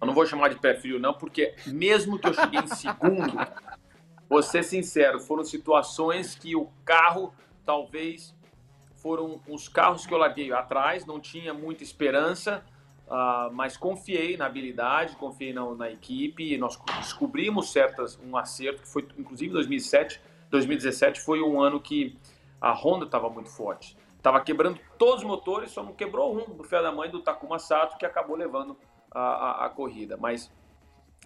Eu 0.00 0.06
não 0.06 0.14
vou 0.14 0.26
chamar 0.26 0.48
de 0.48 0.56
pé 0.56 0.74
frio, 0.74 0.98
não, 0.98 1.14
porque 1.14 1.54
mesmo 1.66 2.18
que 2.18 2.28
eu 2.28 2.34
cheguei 2.34 2.60
em 2.60 2.66
segundo, 2.66 3.32
vou 4.28 4.42
ser 4.42 4.62
sincero, 4.62 5.18
foram 5.20 5.42
situações 5.44 6.34
que 6.34 6.54
o 6.54 6.68
carro 6.84 7.32
talvez 7.64 8.34
foram 8.96 9.40
os 9.48 9.68
carros 9.68 10.06
que 10.06 10.12
eu 10.12 10.18
larguei 10.18 10.52
atrás, 10.52 11.06
não 11.06 11.20
tinha 11.20 11.54
muita 11.54 11.82
esperança, 11.82 12.64
uh, 13.06 13.52
mas 13.52 13.76
confiei 13.76 14.36
na 14.36 14.46
habilidade, 14.46 15.16
confiei 15.16 15.52
na, 15.52 15.64
na, 15.74 15.90
equipe, 15.90 16.56
nós 16.58 16.78
descobrimos 16.98 17.72
certas 17.72 18.18
um 18.22 18.36
acerto 18.36 18.82
que 18.82 18.88
foi 18.88 19.06
inclusive 19.16 19.52
2007, 19.52 20.20
2017 20.50 21.20
foi 21.20 21.40
um 21.40 21.60
ano 21.60 21.80
que 21.80 22.18
a 22.60 22.72
Honda 22.72 23.04
estava 23.04 23.30
muito 23.30 23.48
forte, 23.48 23.96
estava 24.16 24.40
quebrando 24.40 24.80
todos 24.98 25.22
os 25.22 25.24
motores, 25.24 25.70
só 25.70 25.82
não 25.82 25.92
quebrou 25.92 26.36
um 26.36 26.56
do 26.56 26.64
fé 26.64 26.82
da 26.82 26.90
mãe 26.90 27.08
do 27.10 27.20
Takuma 27.20 27.58
Sato 27.58 27.96
que 27.96 28.04
acabou 28.04 28.36
levando 28.36 28.76
a, 29.16 29.20
a, 29.20 29.66
a 29.66 29.68
corrida. 29.70 30.16
Mas 30.16 30.52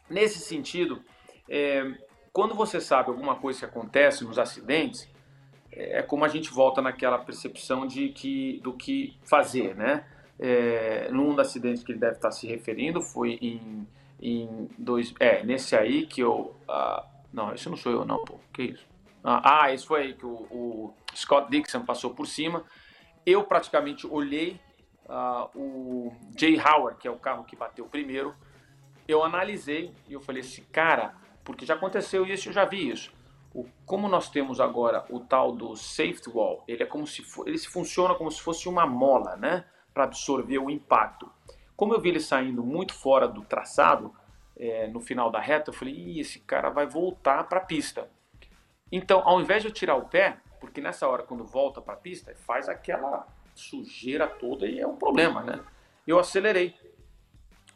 nesse 0.09 0.39
sentido, 0.39 1.03
é, 1.49 1.85
quando 2.33 2.55
você 2.55 2.81
sabe 2.81 3.11
alguma 3.11 3.37
coisa 3.37 3.59
que 3.59 3.65
acontece 3.65 4.25
nos 4.25 4.39
acidentes 4.39 5.09
é 5.73 6.03
como 6.03 6.25
a 6.25 6.29
gente 6.29 6.51
volta 6.51 6.83
naquela 6.83 7.19
percepção 7.19 7.87
de 7.87 8.09
que 8.09 8.61
do 8.63 8.73
que 8.73 9.17
fazer, 9.25 9.75
né? 9.77 10.05
É, 10.39 11.11
num 11.13 11.31
dos 11.31 11.39
acidentes 11.39 11.85
que 11.85 11.93
ele 11.93 11.99
deve 11.99 12.17
estar 12.17 12.31
se 12.31 12.47
referindo 12.47 13.01
foi 13.01 13.39
em, 13.43 13.87
em 14.21 14.69
dois, 14.79 15.15
é 15.21 15.45
nesse 15.45 15.77
aí 15.77 16.07
que 16.07 16.23
eu, 16.23 16.57
ah, 16.67 17.07
não, 17.33 17.53
esse 17.53 17.69
não 17.69 17.77
sou 17.77 17.93
eu 17.93 18.05
não, 18.05 18.25
pô, 18.25 18.41
que 18.53 18.63
isso? 18.63 18.87
Ah, 19.23 19.65
ah 19.65 19.73
esse 19.73 19.87
foi 19.87 20.03
aí 20.03 20.15
que 20.15 20.25
o, 20.25 20.47
o 20.51 20.95
Scott 21.15 21.51
Dixon 21.51 21.85
passou 21.85 22.15
por 22.15 22.27
cima. 22.27 22.65
Eu 23.27 23.45
praticamente 23.45 24.07
olhei 24.07 24.59
uh, 25.11 25.51
o 25.55 26.13
Jay 26.39 26.59
Howard, 26.59 26.99
que 26.99 27.07
é 27.07 27.11
o 27.11 27.19
carro 27.19 27.45
que 27.45 27.57
bateu 27.57 27.85
primeiro. 27.87 28.35
Eu 29.07 29.23
analisei 29.23 29.93
e 30.09 30.13
eu 30.13 30.21
falei 30.21 30.41
assim, 30.41 30.65
cara, 30.73 31.15
porque 31.45 31.67
já 31.67 31.75
aconteceu 31.75 32.25
isso, 32.25 32.49
eu 32.49 32.53
já 32.53 32.65
vi 32.65 32.89
isso 32.89 33.13
o, 33.55 33.67
como 33.85 34.09
nós 34.09 34.29
temos 34.29 34.61
agora 34.61 35.05
o 35.11 35.21
tal 35.21 35.53
do 35.53 35.77
safety 35.77 36.31
wall, 36.31 36.63
ele 36.67 36.83
é 36.83 36.87
como 36.87 37.07
se 37.07 37.23
for, 37.23 37.49
ele 37.49 37.59
funciona 37.59 38.15
como 38.15 38.31
se 38.31 38.41
fosse 38.41 38.69
uma 38.69 38.87
mola, 38.87 39.37
né, 39.37 39.65
para 39.93 40.05
absorver 40.05 40.59
o 40.59 40.71
impacto. 40.71 41.31
Como 41.77 41.95
eu 41.95 42.01
vi 42.01 42.11
ele 42.11 42.21
saindo 42.21 42.63
muito 42.63 42.95
fora 42.95 43.27
do 43.27 43.43
traçado 43.43 44.15
é, 44.57 44.87
no 44.87 45.01
final 45.01 45.31
da 45.31 45.41
reta, 45.41 45.71
eu 45.71 45.75
falei, 45.75 45.95
Ih, 45.95 46.21
esse 46.21 46.41
cara 46.41 46.71
vai 46.71 46.87
voltar 46.87 47.45
para 47.45 47.59
a 47.59 47.65
pista. 47.65 48.09
Então, 48.93 49.23
ao 49.25 49.41
invés 49.41 49.63
de 49.63 49.69
eu 49.69 49.73
tirar 49.73 49.97
o 49.97 50.09
pé, 50.09 50.39
porque 50.61 50.81
nessa 50.81 51.09
hora 51.09 51.23
quando 51.23 51.45
volta 51.45 51.81
para 51.81 51.95
a 51.95 51.97
pista 51.97 52.35
faz 52.35 52.69
aquela 52.69 53.27
sujeira 53.61 54.27
toda 54.27 54.67
e 54.67 54.81
é 54.81 54.87
um 54.87 54.97
problema, 54.97 55.43
né? 55.43 55.61
Eu 56.07 56.19
acelerei. 56.19 56.75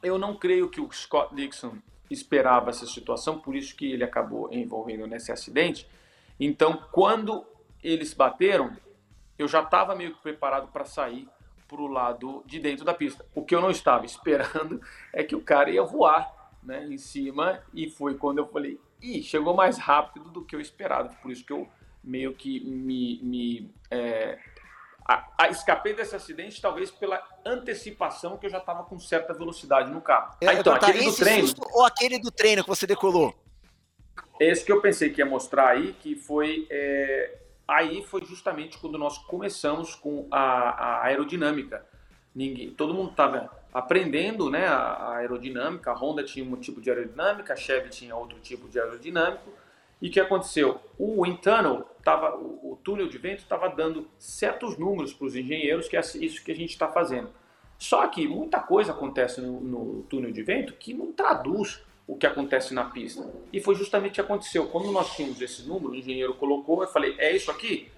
Eu 0.03 0.19
não 0.19 0.37
creio 0.37 0.69
que 0.69 0.81
o 0.81 0.91
Scott 0.93 1.35
Dixon 1.35 1.79
esperava 2.11 2.71
essa 2.71 2.87
situação, 2.87 3.39
por 3.39 3.55
isso 3.57 3.75
que 3.75 3.91
ele 3.91 4.05
acabou 4.05 4.53
envolvendo 4.53 5.07
nesse 5.07 5.33
acidente. 5.33 5.89
Então, 6.39 6.83
quando 6.93 7.45
eles 7.83 8.13
bateram, 8.13 8.77
eu 9.39 9.49
já 9.49 9.63
estava 9.63 9.95
meio 9.95 10.15
que 10.15 10.23
preparado 10.23 10.69
para 10.69 10.85
sair 10.85 11.29
para 11.67 11.81
o 11.81 11.87
lado 11.87 12.43
de 12.47 12.59
dentro 12.59 12.85
da 12.85 12.95
pista. 12.95 13.25
O 13.35 13.45
que 13.45 13.55
eu 13.55 13.61
não 13.61 13.71
estava 13.71 14.05
esperando 14.07 14.81
é 15.13 15.23
que 15.23 15.35
o 15.35 15.41
cara 15.41 15.71
ia 15.71 15.83
voar 15.83 16.53
né, 16.63 16.87
em 16.87 16.99
cima 16.99 17.63
e 17.73 17.89
foi 17.89 18.15
quando 18.15 18.39
eu 18.39 18.47
falei, 18.47 18.81
ih, 19.01 19.23
chegou 19.23 19.55
mais 19.55 19.79
rápido 19.79 20.31
do 20.31 20.45
que 20.45 20.55
eu 20.57 20.61
esperava. 20.61 21.09
Por 21.23 21.31
isso 21.31 21.45
que 21.45 21.53
eu 21.53 21.69
meio 22.03 22.35
que 22.35 22.61
me, 22.61 23.21
me 23.23 23.71
é, 23.91 24.39
a, 25.07 25.29
a, 25.39 25.49
escapei 25.49 25.93
desse 25.93 26.17
acidente 26.17 26.61
talvez 26.61 26.91
pela 26.91 27.23
antecipação 27.45 28.39
que 28.39 28.47
eu 28.47 28.51
já 28.51 28.59
estava 28.59 28.85
com 28.85 28.99
certa 28.99 29.35
velocidade 29.35 29.91
no 29.91 30.01
carro. 30.01 30.35
É, 30.41 30.49
ah, 30.49 30.55
então, 30.55 30.79
tá, 30.79 30.87
aquele 30.87 31.05
do 31.05 31.15
treino. 31.15 31.49
Ou 31.73 31.85
aquele 31.85 32.19
do 32.19 32.31
treino 32.31 32.63
que 32.63 32.69
você 32.69 32.87
decolou? 32.87 33.35
Esse 34.41 34.65
que 34.65 34.73
eu 34.73 34.81
pensei 34.81 35.11
que 35.11 35.21
ia 35.21 35.27
mostrar 35.27 35.69
aí, 35.69 35.93
que 35.93 36.17
foi. 36.17 36.67
É, 36.71 37.39
aí 37.69 38.03
foi 38.03 38.25
justamente 38.25 38.79
quando 38.79 38.97
nós 38.97 39.19
começamos 39.19 39.95
com 39.95 40.27
a, 40.31 40.41
a 40.41 41.05
aerodinâmica. 41.05 41.85
Ninguém, 42.35 42.71
todo 42.71 42.95
mundo 42.95 43.11
estava 43.11 43.51
aprendendo 43.73 44.51
né, 44.51 44.67
a, 44.67 44.75
a 44.75 45.17
aerodinâmica. 45.19 45.91
A 45.91 45.95
Honda 45.95 46.25
tinha 46.25 46.45
um 46.45 46.57
tipo 46.57 46.81
de 46.81 46.91
aerodinâmica, 46.91 47.53
a 47.53 47.57
Chevy 47.57 47.91
tinha 47.91 48.17
outro 48.17 48.41
tipo 48.41 48.69
de 48.69 48.81
aerodinâmico 48.81 49.53
e 50.01 50.09
o 50.09 50.11
que 50.11 50.21
aconteceu? 50.21 50.81
O 50.99 51.25
internal, 51.25 51.97
tava, 52.03 52.37
o, 52.37 52.79
túnel 52.85 53.09
de 53.09 53.17
vento 53.17 53.39
estava 53.39 53.69
dando 53.69 54.09
certos 54.19 54.77
números 54.77 55.13
para 55.13 55.27
os 55.27 55.35
engenheiros, 55.35 55.89
que 55.89 55.97
é 55.97 56.01
isso 56.01 56.45
que 56.45 56.53
a 56.53 56.55
gente 56.55 56.71
está 56.71 56.89
fazendo. 56.89 57.31
Só 57.79 58.07
que 58.09 58.29
muita 58.29 58.61
coisa 58.61 58.93
acontece 58.93 59.41
no, 59.41 59.61
no, 59.61 60.03
túnel 60.03 60.31
de 60.31 60.43
vento 60.43 60.75
que 60.75 60.93
não 60.93 61.13
traduz 61.13 61.83
o 62.07 62.17
que 62.17 62.27
acontece 62.27 62.75
na 62.75 62.85
pista. 62.85 63.27
E 63.53 63.61
foi 63.61 63.75
justamente 63.75 64.13
o 64.13 64.15
que 64.15 64.21
aconteceu. 64.21 64.69
Quando 64.69 64.93
nós 64.93 65.15
tínhamos 65.17 65.41
esse 65.41 65.67
número, 65.67 65.93
o 65.93 65.97
engenheiro 65.97 66.35
colocou, 66.35 66.83
eu 66.83 66.89
falei, 66.89 67.15
é 67.19 67.35
isso 67.35 67.51
aqui? 67.51 67.91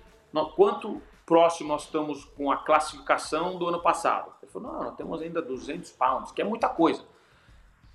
Quanto 0.54 1.02
próximo 1.24 1.70
nós 1.70 1.84
estamos 1.84 2.24
com 2.24 2.52
a 2.52 2.58
classificação 2.58 3.58
do 3.58 3.66
ano 3.66 3.80
passado? 3.80 4.32
Ele 4.42 4.50
falou, 4.52 4.72
não, 4.72 4.84
nós 4.84 4.96
temos 4.96 5.20
ainda 5.20 5.42
200 5.42 5.90
pounds, 5.92 6.30
que 6.30 6.40
é 6.40 6.44
muita 6.44 6.68
coisa. 6.68 7.04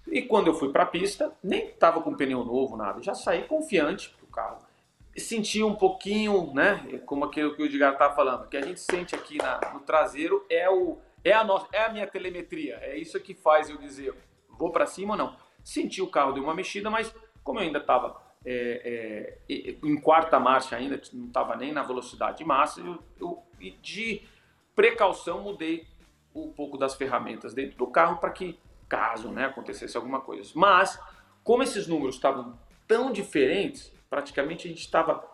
E 0.07 0.21
quando 0.21 0.47
eu 0.47 0.53
fui 0.53 0.69
para 0.71 0.83
a 0.83 0.87
pista, 0.87 1.33
nem 1.43 1.67
estava 1.67 2.01
com 2.01 2.15
pneu 2.15 2.43
novo, 2.43 2.75
nada. 2.75 3.01
Já 3.01 3.13
saí 3.13 3.43
confiante 3.43 4.15
do 4.19 4.27
carro. 4.27 4.59
Senti 5.15 5.61
um 5.61 5.75
pouquinho, 5.75 6.53
né? 6.53 7.01
Como 7.05 7.25
aquilo 7.25 7.55
que 7.55 7.61
o 7.61 7.65
Edgar 7.65 7.93
estava 7.93 8.15
falando, 8.15 8.47
que 8.47 8.57
a 8.57 8.61
gente 8.61 8.79
sente 8.79 9.13
aqui 9.13 9.37
na, 9.37 9.59
no 9.73 9.81
traseiro 9.81 10.45
é 10.49 10.69
o 10.69 10.97
é 11.23 11.33
a 11.33 11.43
nossa, 11.43 11.67
é 11.71 11.83
a 11.83 11.89
minha 11.89 12.07
telemetria. 12.07 12.79
É 12.81 12.97
isso 12.97 13.19
que 13.19 13.35
faz 13.35 13.69
eu 13.69 13.77
dizer 13.77 14.13
vou 14.49 14.71
para 14.71 14.85
cima 14.85 15.13
ou 15.13 15.17
não. 15.17 15.35
Senti 15.63 16.01
o 16.01 16.07
carro 16.07 16.33
deu 16.33 16.43
uma 16.43 16.53
mexida, 16.53 16.89
mas 16.89 17.13
como 17.43 17.59
eu 17.59 17.63
ainda 17.63 17.79
estava 17.79 18.21
é, 18.45 19.37
é, 19.49 19.77
em 19.83 19.99
quarta 19.99 20.39
marcha 20.39 20.75
ainda, 20.75 20.99
não 21.13 21.27
estava 21.27 21.55
nem 21.55 21.71
na 21.71 21.83
velocidade 21.83 22.43
máxima, 22.43 22.99
eu, 23.19 23.43
eu 23.59 23.71
de 23.81 24.23
precaução 24.75 25.41
mudei 25.41 25.87
um 26.33 26.51
pouco 26.51 26.77
das 26.77 26.95
ferramentas 26.95 27.53
dentro 27.53 27.77
do 27.77 27.87
carro 27.87 28.17
para 28.17 28.31
que 28.31 28.59
caso 28.91 29.29
né, 29.29 29.45
acontecesse 29.45 29.95
alguma 29.95 30.19
coisa. 30.19 30.51
Mas, 30.53 30.99
como 31.45 31.63
esses 31.63 31.87
números 31.87 32.15
estavam 32.15 32.59
tão 32.85 33.09
diferentes, 33.09 33.89
praticamente 34.09 34.67
a 34.67 34.69
gente 34.69 34.81
estava 34.81 35.25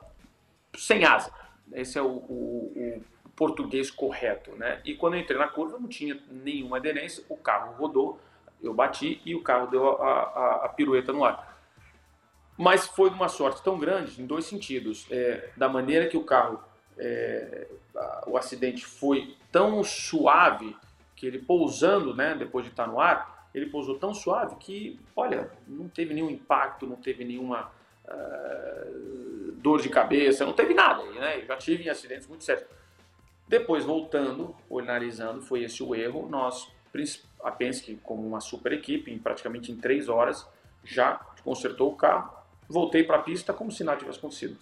sem 0.78 1.04
asa. 1.04 1.34
Esse 1.74 1.98
é 1.98 2.02
o, 2.04 2.06
o, 2.08 2.74
o, 2.76 3.30
português 3.36 3.90
correto. 3.90 4.52
Né? 4.52 4.80
E 4.86 4.94
quando 4.94 5.16
eu 5.16 5.22
entrei 5.22 5.40
na 5.40 5.48
curva, 5.48 5.80
não 5.80 5.88
tinha 5.88 6.22
nenhuma 6.30 6.78
aderência, 6.78 7.24
o 7.30 7.36
carro 7.36 7.74
rodou, 7.74 8.20
eu 8.62 8.76
bati 8.76 9.20
e 9.26 9.34
o 9.34 9.42
carro 9.42 9.66
deu 9.68 10.00
a, 10.04 10.12
a, 10.12 10.66
a 10.66 10.70
pirueta 10.70 11.12
no 11.12 11.26
ar. 11.26 11.58
Mas 12.56 12.86
foi 12.86 13.10
uma 13.10 13.28
sorte 13.28 13.64
tão 13.64 13.80
grande 13.80 14.22
em 14.22 14.26
dois 14.28 14.46
sentidos. 14.46 15.08
É, 15.10 15.50
da 15.58 15.68
maneira 15.68 16.08
que 16.08 16.18
o 16.18 16.24
carro, 16.24 16.64
é, 16.96 17.68
o 18.28 18.38
acidente 18.38 18.86
foi 18.86 19.36
tão 19.52 19.84
suave 19.84 20.76
que 21.16 21.26
ele 21.26 21.40
pousando, 21.40 22.16
né, 22.16 22.36
depois 22.36 22.64
de 22.64 22.72
estar 22.72 22.86
no 22.86 23.00
ar, 23.00 23.37
ele 23.54 23.68
pousou 23.68 23.98
tão 23.98 24.14
suave 24.14 24.56
que, 24.58 25.00
olha, 25.16 25.52
não 25.68 25.88
teve 25.88 26.14
nenhum 26.14 26.30
impacto, 26.30 26.86
não 26.86 26.96
teve 26.96 27.24
nenhuma 27.26 27.72
uh, 28.06 29.52
dor 29.54 29.82
de 29.82 29.90
cabeça, 29.90 30.46
não 30.46 30.54
teve 30.54 30.74
nada. 30.74 31.04
Né? 31.04 31.42
Eu 31.42 31.46
já 31.46 31.58
tive 31.58 31.90
acidentes 31.90 32.28
muito 32.28 32.44
sérios. 32.44 32.68
Depois, 33.48 33.86
voltando, 33.86 34.56
analisando, 34.72 35.42
foi 35.42 35.64
esse 35.64 35.82
o 35.82 35.96
erro. 35.96 36.28
Nós, 36.30 36.70
a 37.42 37.52
Penske, 37.52 37.98
como 38.04 38.28
uma 38.28 38.42
super 38.42 38.74
equipe, 38.74 39.12
em 39.12 39.18
praticamente 39.18 39.72
em 39.72 39.78
três 39.78 40.10
horas, 40.10 40.48
já 40.84 41.16
consertou 41.44 41.92
o 41.92 41.96
carro. 41.96 42.36
Voltei 42.68 43.04
para 43.04 43.18
a 43.18 43.22
pista 43.22 43.54
como 43.54 43.72
se 43.72 43.84
nada 43.84 44.00
tivesse 44.00 44.20
acontecido. 44.20 44.58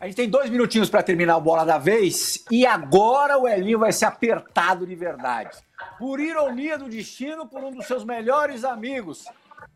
A 0.00 0.06
gente 0.06 0.16
tem 0.16 0.30
dois 0.30 0.48
minutinhos 0.48 0.88
para 0.88 1.02
terminar 1.02 1.36
o 1.36 1.42
Bola 1.42 1.62
da 1.62 1.76
Vez 1.76 2.42
e 2.50 2.66
agora 2.66 3.38
o 3.38 3.46
Elinho 3.46 3.78
vai 3.78 3.92
ser 3.92 4.06
apertado 4.06 4.86
de 4.86 4.94
verdade 4.94 5.58
por 5.98 6.18
ironia 6.18 6.78
do 6.78 6.88
destino, 6.88 7.46
por 7.46 7.62
um 7.62 7.70
dos 7.70 7.86
seus 7.86 8.02
melhores 8.02 8.64
amigos. 8.64 9.26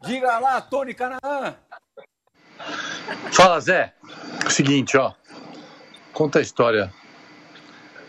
Diga 0.03 0.39
lá, 0.39 0.63
Tony 0.63 0.95
Canaã. 0.95 1.55
Fala, 3.31 3.61
Zé. 3.61 3.93
Seguinte, 4.49 4.97
ó. 4.97 5.13
Conta 6.15 6.39
a 6.39 6.43
história 6.43 6.91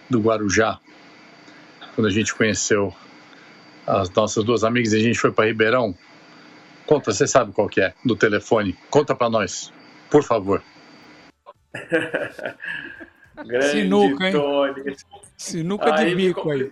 do 0.09 0.21
Guarujá, 0.21 0.79
quando 1.95 2.07
a 2.07 2.11
gente 2.11 2.33
conheceu 2.33 2.95
as 3.85 4.09
nossas 4.11 4.43
duas 4.45 4.63
amigas 4.63 4.93
e 4.93 4.97
a 4.97 4.99
gente 4.99 5.19
foi 5.19 5.33
para 5.33 5.47
Ribeirão. 5.47 5.93
Conta, 6.85 7.11
você 7.11 7.27
sabe 7.27 7.51
qual 7.51 7.67
que 7.67 7.81
é, 7.81 7.93
do 8.05 8.15
telefone. 8.15 8.77
Conta 8.89 9.13
para 9.13 9.29
nós, 9.29 9.73
por 10.09 10.23
favor. 10.23 10.63
Grande 13.43 13.67
Sinuca, 13.67 14.27
hein? 14.27 14.31
Tony. 14.31 14.95
Sinuca 15.37 15.91
de 15.91 16.03
aí 16.03 16.15
bico 16.15 16.49
aí. 16.49 16.71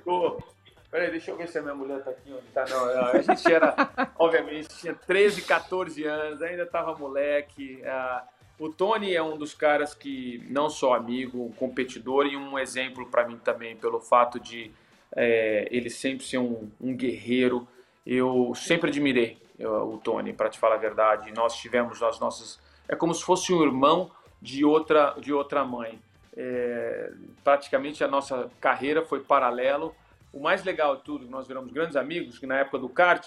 Peraí, 0.90 1.10
deixa 1.10 1.32
eu 1.32 1.38
ver 1.38 1.48
se 1.48 1.58
a 1.58 1.62
minha 1.62 1.74
mulher 1.74 2.04
tá 2.04 2.12
aqui 2.12 2.32
onde 2.32 2.46
tá. 2.54 2.66
Não, 2.70 2.86
a 2.86 3.22
gente 3.22 3.52
era, 3.52 3.76
obviamente, 4.16 4.70
tinha 4.78 4.94
13, 4.94 5.42
14 5.42 6.04
anos, 6.06 6.42
ainda 6.42 6.66
tava 6.66 6.96
moleque. 6.96 7.82
o 8.60 8.70
Tony 8.70 9.14
é 9.14 9.22
um 9.22 9.36
dos 9.36 9.54
caras 9.54 9.94
que, 9.96 10.46
não 10.50 10.70
só 10.70 10.94
amigo, 10.94 11.52
competidor 11.58 12.28
e 12.28 12.38
um 12.38 12.60
exemplo 12.60 13.08
para 13.08 13.28
mim 13.28 13.40
também, 13.44 13.76
pelo 13.76 14.00
fato 14.00 14.40
de 14.40 14.72
é, 15.16 15.68
ele 15.72 15.90
sempre 15.90 16.24
ser 16.24 16.38
um, 16.38 16.70
um 16.80 16.96
guerreiro. 16.96 17.68
Eu 18.06 18.54
sempre 18.56 18.90
admirei 18.90 19.42
o 19.60 19.98
Tony, 19.98 20.32
para 20.32 20.50
te 20.50 20.60
falar 20.60 20.76
a 20.76 20.80
verdade. 20.80 21.34
Nós 21.34 21.56
tivemos 21.56 22.02
as 22.04 22.20
nossas. 22.20 22.60
É 22.88 22.96
como 22.96 23.14
se 23.14 23.24
fosse 23.24 23.52
um 23.54 23.64
irmão 23.64 24.12
de 24.44 24.64
outra, 24.64 25.16
de 25.20 25.34
outra 25.34 25.64
mãe. 25.64 26.00
É, 26.36 27.12
praticamente 27.44 28.04
a 28.04 28.08
nossa 28.08 28.52
carreira 28.60 29.04
foi 29.04 29.22
paralelo 29.22 29.96
o 30.34 30.40
mais 30.40 30.64
legal 30.64 30.98
de 30.98 31.04
tudo, 31.04 31.30
nós 31.30 31.48
viramos 31.48 31.72
grandes 31.72 31.96
amigos, 31.96 32.40
que 32.40 32.48
na 32.48 32.58
época 32.58 32.80
do 32.80 32.90
kart, 32.90 33.24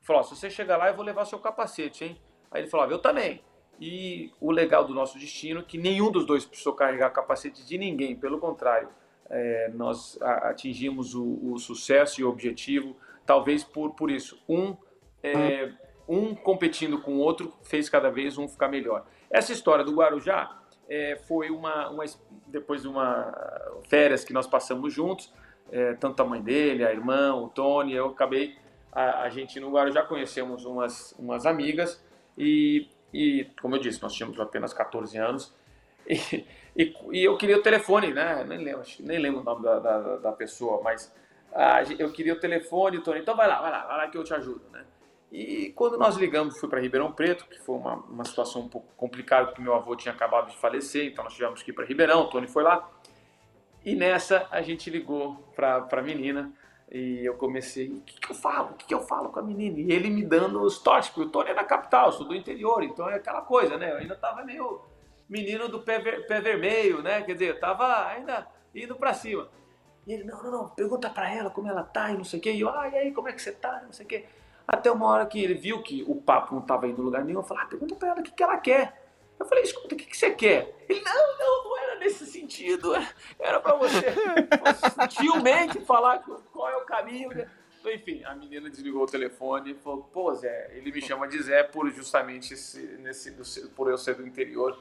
falou: 0.00 0.24
se 0.24 0.34
você 0.34 0.48
chegar 0.48 0.78
lá, 0.78 0.88
eu 0.88 0.94
vou 0.94 1.04
levar 1.04 1.26
seu 1.26 1.38
capacete, 1.38 2.04
hein? 2.04 2.16
Aí 2.50 2.62
ele 2.62 2.70
falava: 2.70 2.90
eu 2.90 2.98
também. 2.98 3.42
E 3.78 4.32
o 4.40 4.50
legal 4.50 4.84
do 4.84 4.94
nosso 4.94 5.18
destino 5.18 5.60
é 5.60 5.62
que 5.62 5.76
nenhum 5.76 6.10
dos 6.10 6.24
dois 6.26 6.44
precisou 6.44 6.72
carregar 6.72 7.10
capacete 7.10 7.64
de 7.64 7.78
ninguém, 7.78 8.16
pelo 8.16 8.38
contrário, 8.38 8.88
é, 9.30 9.70
nós 9.74 10.18
atingimos 10.20 11.14
o, 11.14 11.52
o, 11.52 11.58
sucesso 11.58 12.20
e 12.20 12.24
o 12.24 12.30
objetivo, 12.30 12.96
talvez 13.26 13.62
por, 13.62 13.94
por 13.94 14.10
isso. 14.10 14.42
Um, 14.48 14.74
é, 15.22 15.70
um 16.08 16.34
competindo 16.34 17.00
com 17.00 17.12
o 17.12 17.18
outro 17.18 17.52
fez 17.62 17.88
cada 17.88 18.10
vez 18.10 18.38
um 18.38 18.48
ficar 18.48 18.68
melhor. 18.68 19.06
Essa 19.30 19.52
história 19.52 19.84
do 19.84 19.94
Guarujá 19.94 20.56
é, 20.88 21.16
foi 21.26 21.50
uma, 21.50 21.90
uma, 21.90 22.04
depois 22.46 22.82
de 22.82 22.88
uma 22.88 23.32
férias 23.88 24.24
que 24.24 24.32
nós 24.32 24.46
passamos 24.46 24.92
juntos 24.92 25.32
é, 25.70 25.94
tanto 25.94 26.22
a 26.22 26.24
mãe 26.24 26.40
dele, 26.40 26.84
a 26.84 26.90
irmã, 26.90 27.34
o 27.34 27.48
Tony, 27.48 27.94
eu 27.94 28.06
acabei, 28.08 28.56
a, 28.92 29.22
a 29.22 29.28
gente 29.28 29.60
no 29.60 29.70
Guarujá 29.70 30.02
conhecemos 30.02 30.64
umas, 30.64 31.14
umas 31.18 31.46
amigas 31.46 32.02
e, 32.36 32.88
e, 33.12 33.46
como 33.60 33.76
eu 33.76 33.80
disse, 33.80 34.02
nós 34.02 34.14
tínhamos 34.14 34.38
apenas 34.40 34.72
14 34.72 35.16
anos 35.18 35.54
e, 36.08 36.46
e, 36.76 36.94
e 37.12 37.24
eu 37.24 37.36
queria 37.36 37.58
o 37.58 37.62
telefone, 37.62 38.12
né, 38.12 38.44
nem 38.44 38.58
lembro, 38.58 38.82
nem 39.00 39.18
lembro 39.18 39.40
o 39.40 39.44
nome 39.44 39.62
da, 39.62 39.78
da, 39.78 40.16
da 40.16 40.32
pessoa, 40.32 40.80
mas 40.82 41.14
a, 41.52 41.82
eu 41.98 42.10
queria 42.12 42.34
o 42.34 42.40
telefone, 42.40 43.02
Tony, 43.02 43.20
então 43.20 43.36
vai 43.36 43.48
lá, 43.48 43.60
vai 43.60 43.70
lá, 43.70 43.86
vai 43.86 43.96
lá 43.98 44.08
que 44.08 44.16
eu 44.16 44.24
te 44.24 44.34
ajudo, 44.34 44.62
né. 44.72 44.84
E 45.30 45.72
quando 45.76 45.98
nós 45.98 46.16
ligamos, 46.16 46.58
fui 46.58 46.68
para 46.68 46.80
Ribeirão 46.80 47.12
Preto, 47.12 47.46
que 47.46 47.58
foi 47.58 47.76
uma, 47.76 47.96
uma 47.96 48.24
situação 48.24 48.62
um 48.62 48.68
pouco 48.68 48.88
complicada, 48.96 49.48
porque 49.48 49.60
meu 49.60 49.74
avô 49.74 49.94
tinha 49.94 50.14
acabado 50.14 50.50
de 50.50 50.56
falecer, 50.56 51.06
então 51.06 51.22
nós 51.22 51.34
tivemos 51.34 51.62
que 51.62 51.70
ir 51.70 51.74
para 51.74 51.84
Ribeirão, 51.84 52.22
o 52.22 52.30
Tony 52.30 52.46
foi 52.46 52.62
lá. 52.62 52.88
E 53.84 53.94
nessa 53.94 54.46
a 54.50 54.62
gente 54.62 54.88
ligou 54.88 55.36
para 55.54 55.86
a 55.90 56.02
menina 56.02 56.52
e 56.90 57.22
eu 57.24 57.34
comecei, 57.34 57.90
o 57.90 58.00
que, 58.00 58.18
que 58.18 58.30
eu 58.30 58.34
falo? 58.34 58.70
O 58.70 58.74
que, 58.74 58.86
que, 58.86 58.94
eu 58.94 59.00
falo 59.00 59.28
com 59.28 59.38
a 59.38 59.42
menina? 59.42 59.78
E 59.78 59.92
ele 59.92 60.08
me 60.08 60.24
dando 60.24 60.62
os 60.62 60.78
toques, 60.78 61.10
porque 61.10 61.28
o 61.28 61.30
Tony 61.30 61.50
é 61.50 61.54
da 61.54 61.64
capital, 61.64 62.10
sou 62.10 62.26
do 62.26 62.34
interior, 62.34 62.82
então 62.82 63.08
é 63.08 63.16
aquela 63.16 63.42
coisa, 63.42 63.76
né? 63.76 63.92
Eu 63.92 63.98
ainda 63.98 64.16
tava 64.16 64.42
meio 64.42 64.80
menino 65.28 65.68
do 65.68 65.80
pé, 65.80 65.98
ver, 65.98 66.26
pé 66.26 66.40
vermelho, 66.40 67.02
né? 67.02 67.20
Quer 67.22 67.34
dizer, 67.34 67.48
eu 67.50 67.60
tava 67.60 68.06
ainda 68.06 68.46
indo 68.74 68.96
para 68.96 69.12
cima. 69.12 69.48
E 70.06 70.12
ele, 70.14 70.24
não, 70.24 70.42
não, 70.42 70.50
não, 70.50 70.68
pergunta 70.70 71.10
para 71.10 71.30
ela 71.30 71.50
como 71.50 71.68
ela 71.68 71.82
tá 71.82 72.10
e 72.10 72.16
não 72.16 72.24
sei 72.24 72.38
o 72.38 72.42
quê. 72.42 72.52
E 72.52 72.60
eu, 72.60 72.70
ah, 72.70 72.88
e 72.88 72.96
aí, 72.96 73.12
como 73.12 73.28
é 73.28 73.32
que 73.34 73.42
você 73.42 73.52
tá? 73.52 73.82
Não 73.84 73.92
sei 73.92 74.06
o 74.06 74.08
quê. 74.08 74.24
Até 74.68 74.90
uma 74.92 75.06
hora 75.06 75.24
que 75.24 75.42
ele 75.42 75.54
viu 75.54 75.82
que 75.82 76.04
o 76.06 76.14
papo 76.14 76.54
não 76.54 76.60
tava 76.60 76.86
indo 76.86 77.00
lugar 77.00 77.24
nenhum, 77.24 77.38
eu 77.38 77.42
falei, 77.42 77.64
ah, 77.64 77.66
pergunta 77.66 77.94
para 77.94 78.08
ela 78.08 78.20
o 78.20 78.22
que, 78.22 78.32
que 78.32 78.42
ela 78.42 78.58
quer. 78.58 79.02
Eu 79.40 79.46
falei, 79.46 79.64
escuta, 79.64 79.94
o 79.94 79.98
que, 79.98 80.04
que 80.04 80.16
você 80.16 80.30
quer? 80.32 80.84
Ele, 80.86 81.00
não, 81.00 81.38
não, 81.38 81.64
não 81.64 81.78
era 81.78 81.98
nesse 81.98 82.26
sentido. 82.26 82.92
Era 83.38 83.60
para 83.60 83.76
você 83.76 84.04
sutilmente 85.00 85.80
falar 85.86 86.18
qual 86.52 86.68
é 86.68 86.76
o 86.76 86.84
caminho. 86.84 87.30
Então, 87.80 87.90
enfim, 87.90 88.22
a 88.24 88.34
menina 88.34 88.68
desligou 88.68 89.04
o 89.04 89.06
telefone 89.06 89.70
e 89.70 89.74
falou, 89.74 90.02
pô, 90.12 90.34
Zé, 90.34 90.72
ele 90.74 90.92
me 90.92 91.00
chama 91.00 91.26
de 91.26 91.40
Zé 91.40 91.62
por 91.62 91.88
justamente 91.90 92.52
esse, 92.52 92.80
nesse, 92.98 93.30
por 93.68 93.88
eu 93.88 93.96
ser 93.96 94.16
do 94.16 94.26
interior. 94.26 94.76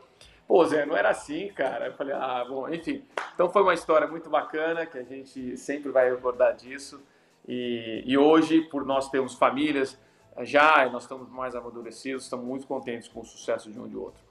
Pô, 0.45 0.65
Zé, 0.65 0.85
não 0.85 0.97
era 0.97 1.09
assim, 1.09 1.47
cara. 1.53 1.87
Eu 1.87 1.93
falei, 1.93 2.13
ah, 2.13 2.43
bom, 2.45 2.67
enfim. 2.67 3.05
Então 3.35 3.49
foi 3.49 3.61
uma 3.61 3.73
história 3.73 4.07
muito 4.07 4.29
bacana 4.29 4.85
que 4.85 4.97
a 4.97 5.03
gente 5.03 5.55
sempre 5.55 5.91
vai 5.91 6.09
recordar 6.09 6.55
disso. 6.55 7.01
E, 7.47 8.03
e 8.05 8.17
hoje, 8.17 8.61
por 8.61 8.85
nós 8.85 9.09
termos 9.09 9.35
famílias 9.35 9.97
já, 10.41 10.87
nós 10.89 11.03
estamos 11.03 11.29
mais 11.29 11.55
amadurecidos, 11.55 12.23
estamos 12.23 12.45
muito 12.45 12.67
contentes 12.67 13.07
com 13.07 13.21
o 13.21 13.25
sucesso 13.25 13.71
de 13.71 13.79
um 13.79 13.87
e 13.87 13.89
de 13.89 13.97
outro. 13.97 14.21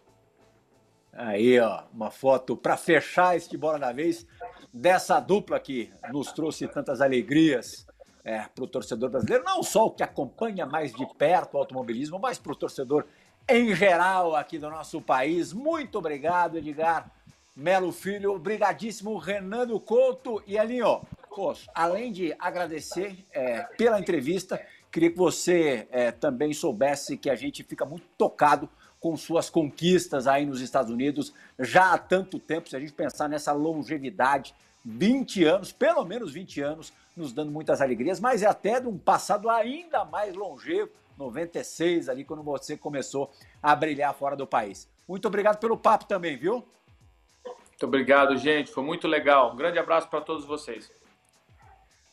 Aí, 1.12 1.58
ó, 1.58 1.84
uma 1.92 2.10
foto 2.10 2.56
para 2.56 2.76
fechar 2.76 3.36
este 3.36 3.56
Bola 3.56 3.78
da 3.78 3.90
Vez 3.90 4.26
dessa 4.72 5.18
dupla 5.18 5.58
que 5.58 5.90
nos 6.12 6.30
trouxe 6.30 6.68
tantas 6.68 7.00
alegrias 7.00 7.86
é, 8.22 8.40
para 8.40 8.64
o 8.64 8.68
torcedor 8.68 9.08
brasileiro, 9.08 9.42
não 9.44 9.62
só 9.62 9.86
o 9.86 9.90
que 9.90 10.02
acompanha 10.02 10.66
mais 10.66 10.92
de 10.92 11.06
perto 11.14 11.54
o 11.54 11.58
automobilismo, 11.58 12.18
mas 12.18 12.38
para 12.38 12.52
o 12.52 12.56
torcedor 12.56 13.06
em 13.48 13.74
geral 13.74 14.36
aqui 14.36 14.58
do 14.58 14.68
nosso 14.68 15.00
país. 15.00 15.52
Muito 15.52 15.98
obrigado, 15.98 16.58
Edgar 16.58 17.10
Melo 17.56 17.92
Filho, 17.92 18.34
obrigadíssimo, 18.34 19.16
Renando 19.16 19.80
Couto 19.80 20.42
e 20.46 20.58
Alinho. 20.58 21.00
Poxa, 21.36 21.70
além 21.74 22.10
de 22.10 22.34
agradecer 22.38 23.14
é, 23.30 23.60
pela 23.76 24.00
entrevista, 24.00 24.58
queria 24.90 25.10
que 25.10 25.18
você 25.18 25.86
é, 25.90 26.10
também 26.10 26.54
soubesse 26.54 27.18
que 27.18 27.28
a 27.28 27.34
gente 27.34 27.62
fica 27.62 27.84
muito 27.84 28.06
tocado 28.16 28.66
com 28.98 29.14
suas 29.18 29.50
conquistas 29.50 30.26
aí 30.26 30.46
nos 30.46 30.62
Estados 30.62 30.90
Unidos 30.90 31.34
já 31.58 31.92
há 31.92 31.98
tanto 31.98 32.38
tempo, 32.38 32.70
se 32.70 32.74
a 32.74 32.80
gente 32.80 32.94
pensar 32.94 33.28
nessa 33.28 33.52
longevidade, 33.52 34.54
20 34.82 35.44
anos, 35.44 35.72
pelo 35.72 36.02
menos 36.06 36.32
20 36.32 36.62
anos, 36.62 36.90
nos 37.14 37.34
dando 37.34 37.52
muitas 37.52 37.82
alegrias, 37.82 38.18
mas 38.18 38.42
é 38.42 38.46
até 38.46 38.80
de 38.80 38.88
um 38.88 38.96
passado 38.96 39.50
ainda 39.50 40.06
mais 40.06 40.34
longevo, 40.34 40.90
96 41.18 42.08
ali, 42.08 42.24
quando 42.24 42.42
você 42.42 42.78
começou 42.78 43.30
a 43.62 43.76
brilhar 43.76 44.14
fora 44.14 44.34
do 44.34 44.46
país. 44.46 44.88
Muito 45.06 45.28
obrigado 45.28 45.58
pelo 45.58 45.76
papo 45.76 46.06
também, 46.06 46.34
viu? 46.38 46.66
Muito 47.44 47.84
obrigado, 47.84 48.38
gente. 48.38 48.70
Foi 48.70 48.82
muito 48.82 49.06
legal. 49.06 49.52
Um 49.52 49.56
grande 49.56 49.78
abraço 49.78 50.08
para 50.08 50.22
todos 50.22 50.46
vocês. 50.46 50.90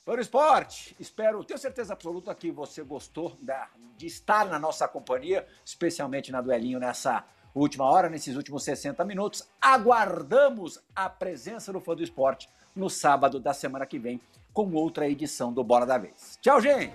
Para 0.05 0.17
o 0.17 0.21
esporte, 0.21 0.93
espero, 0.99 1.45
tenho 1.45 1.57
certeza 1.57 1.93
absoluta 1.93 2.35
que 2.35 2.51
você 2.51 2.83
gostou 2.83 3.37
da, 3.41 3.69
de 3.97 4.05
estar 4.05 4.45
na 4.45 4.59
nossa 4.59 4.85
companhia, 4.85 5.47
especialmente 5.63 6.29
na 6.29 6.41
duelinho 6.41 6.77
nessa 6.77 7.23
última 7.55 7.85
hora, 7.85 8.09
nesses 8.09 8.35
últimos 8.35 8.65
60 8.65 9.05
minutos. 9.05 9.47
Aguardamos 9.61 10.77
a 10.93 11.07
presença 11.07 11.71
do 11.71 11.79
fã 11.79 11.95
do 11.95 12.03
esporte 12.03 12.49
no 12.75 12.89
sábado 12.89 13.39
da 13.39 13.53
semana 13.53 13.85
que 13.85 13.97
vem 13.97 14.19
com 14.51 14.73
outra 14.73 15.07
edição 15.07 15.53
do 15.53 15.63
Bora 15.63 15.85
da 15.85 15.97
Vez. 15.97 16.37
Tchau, 16.41 16.59
gente! 16.59 16.93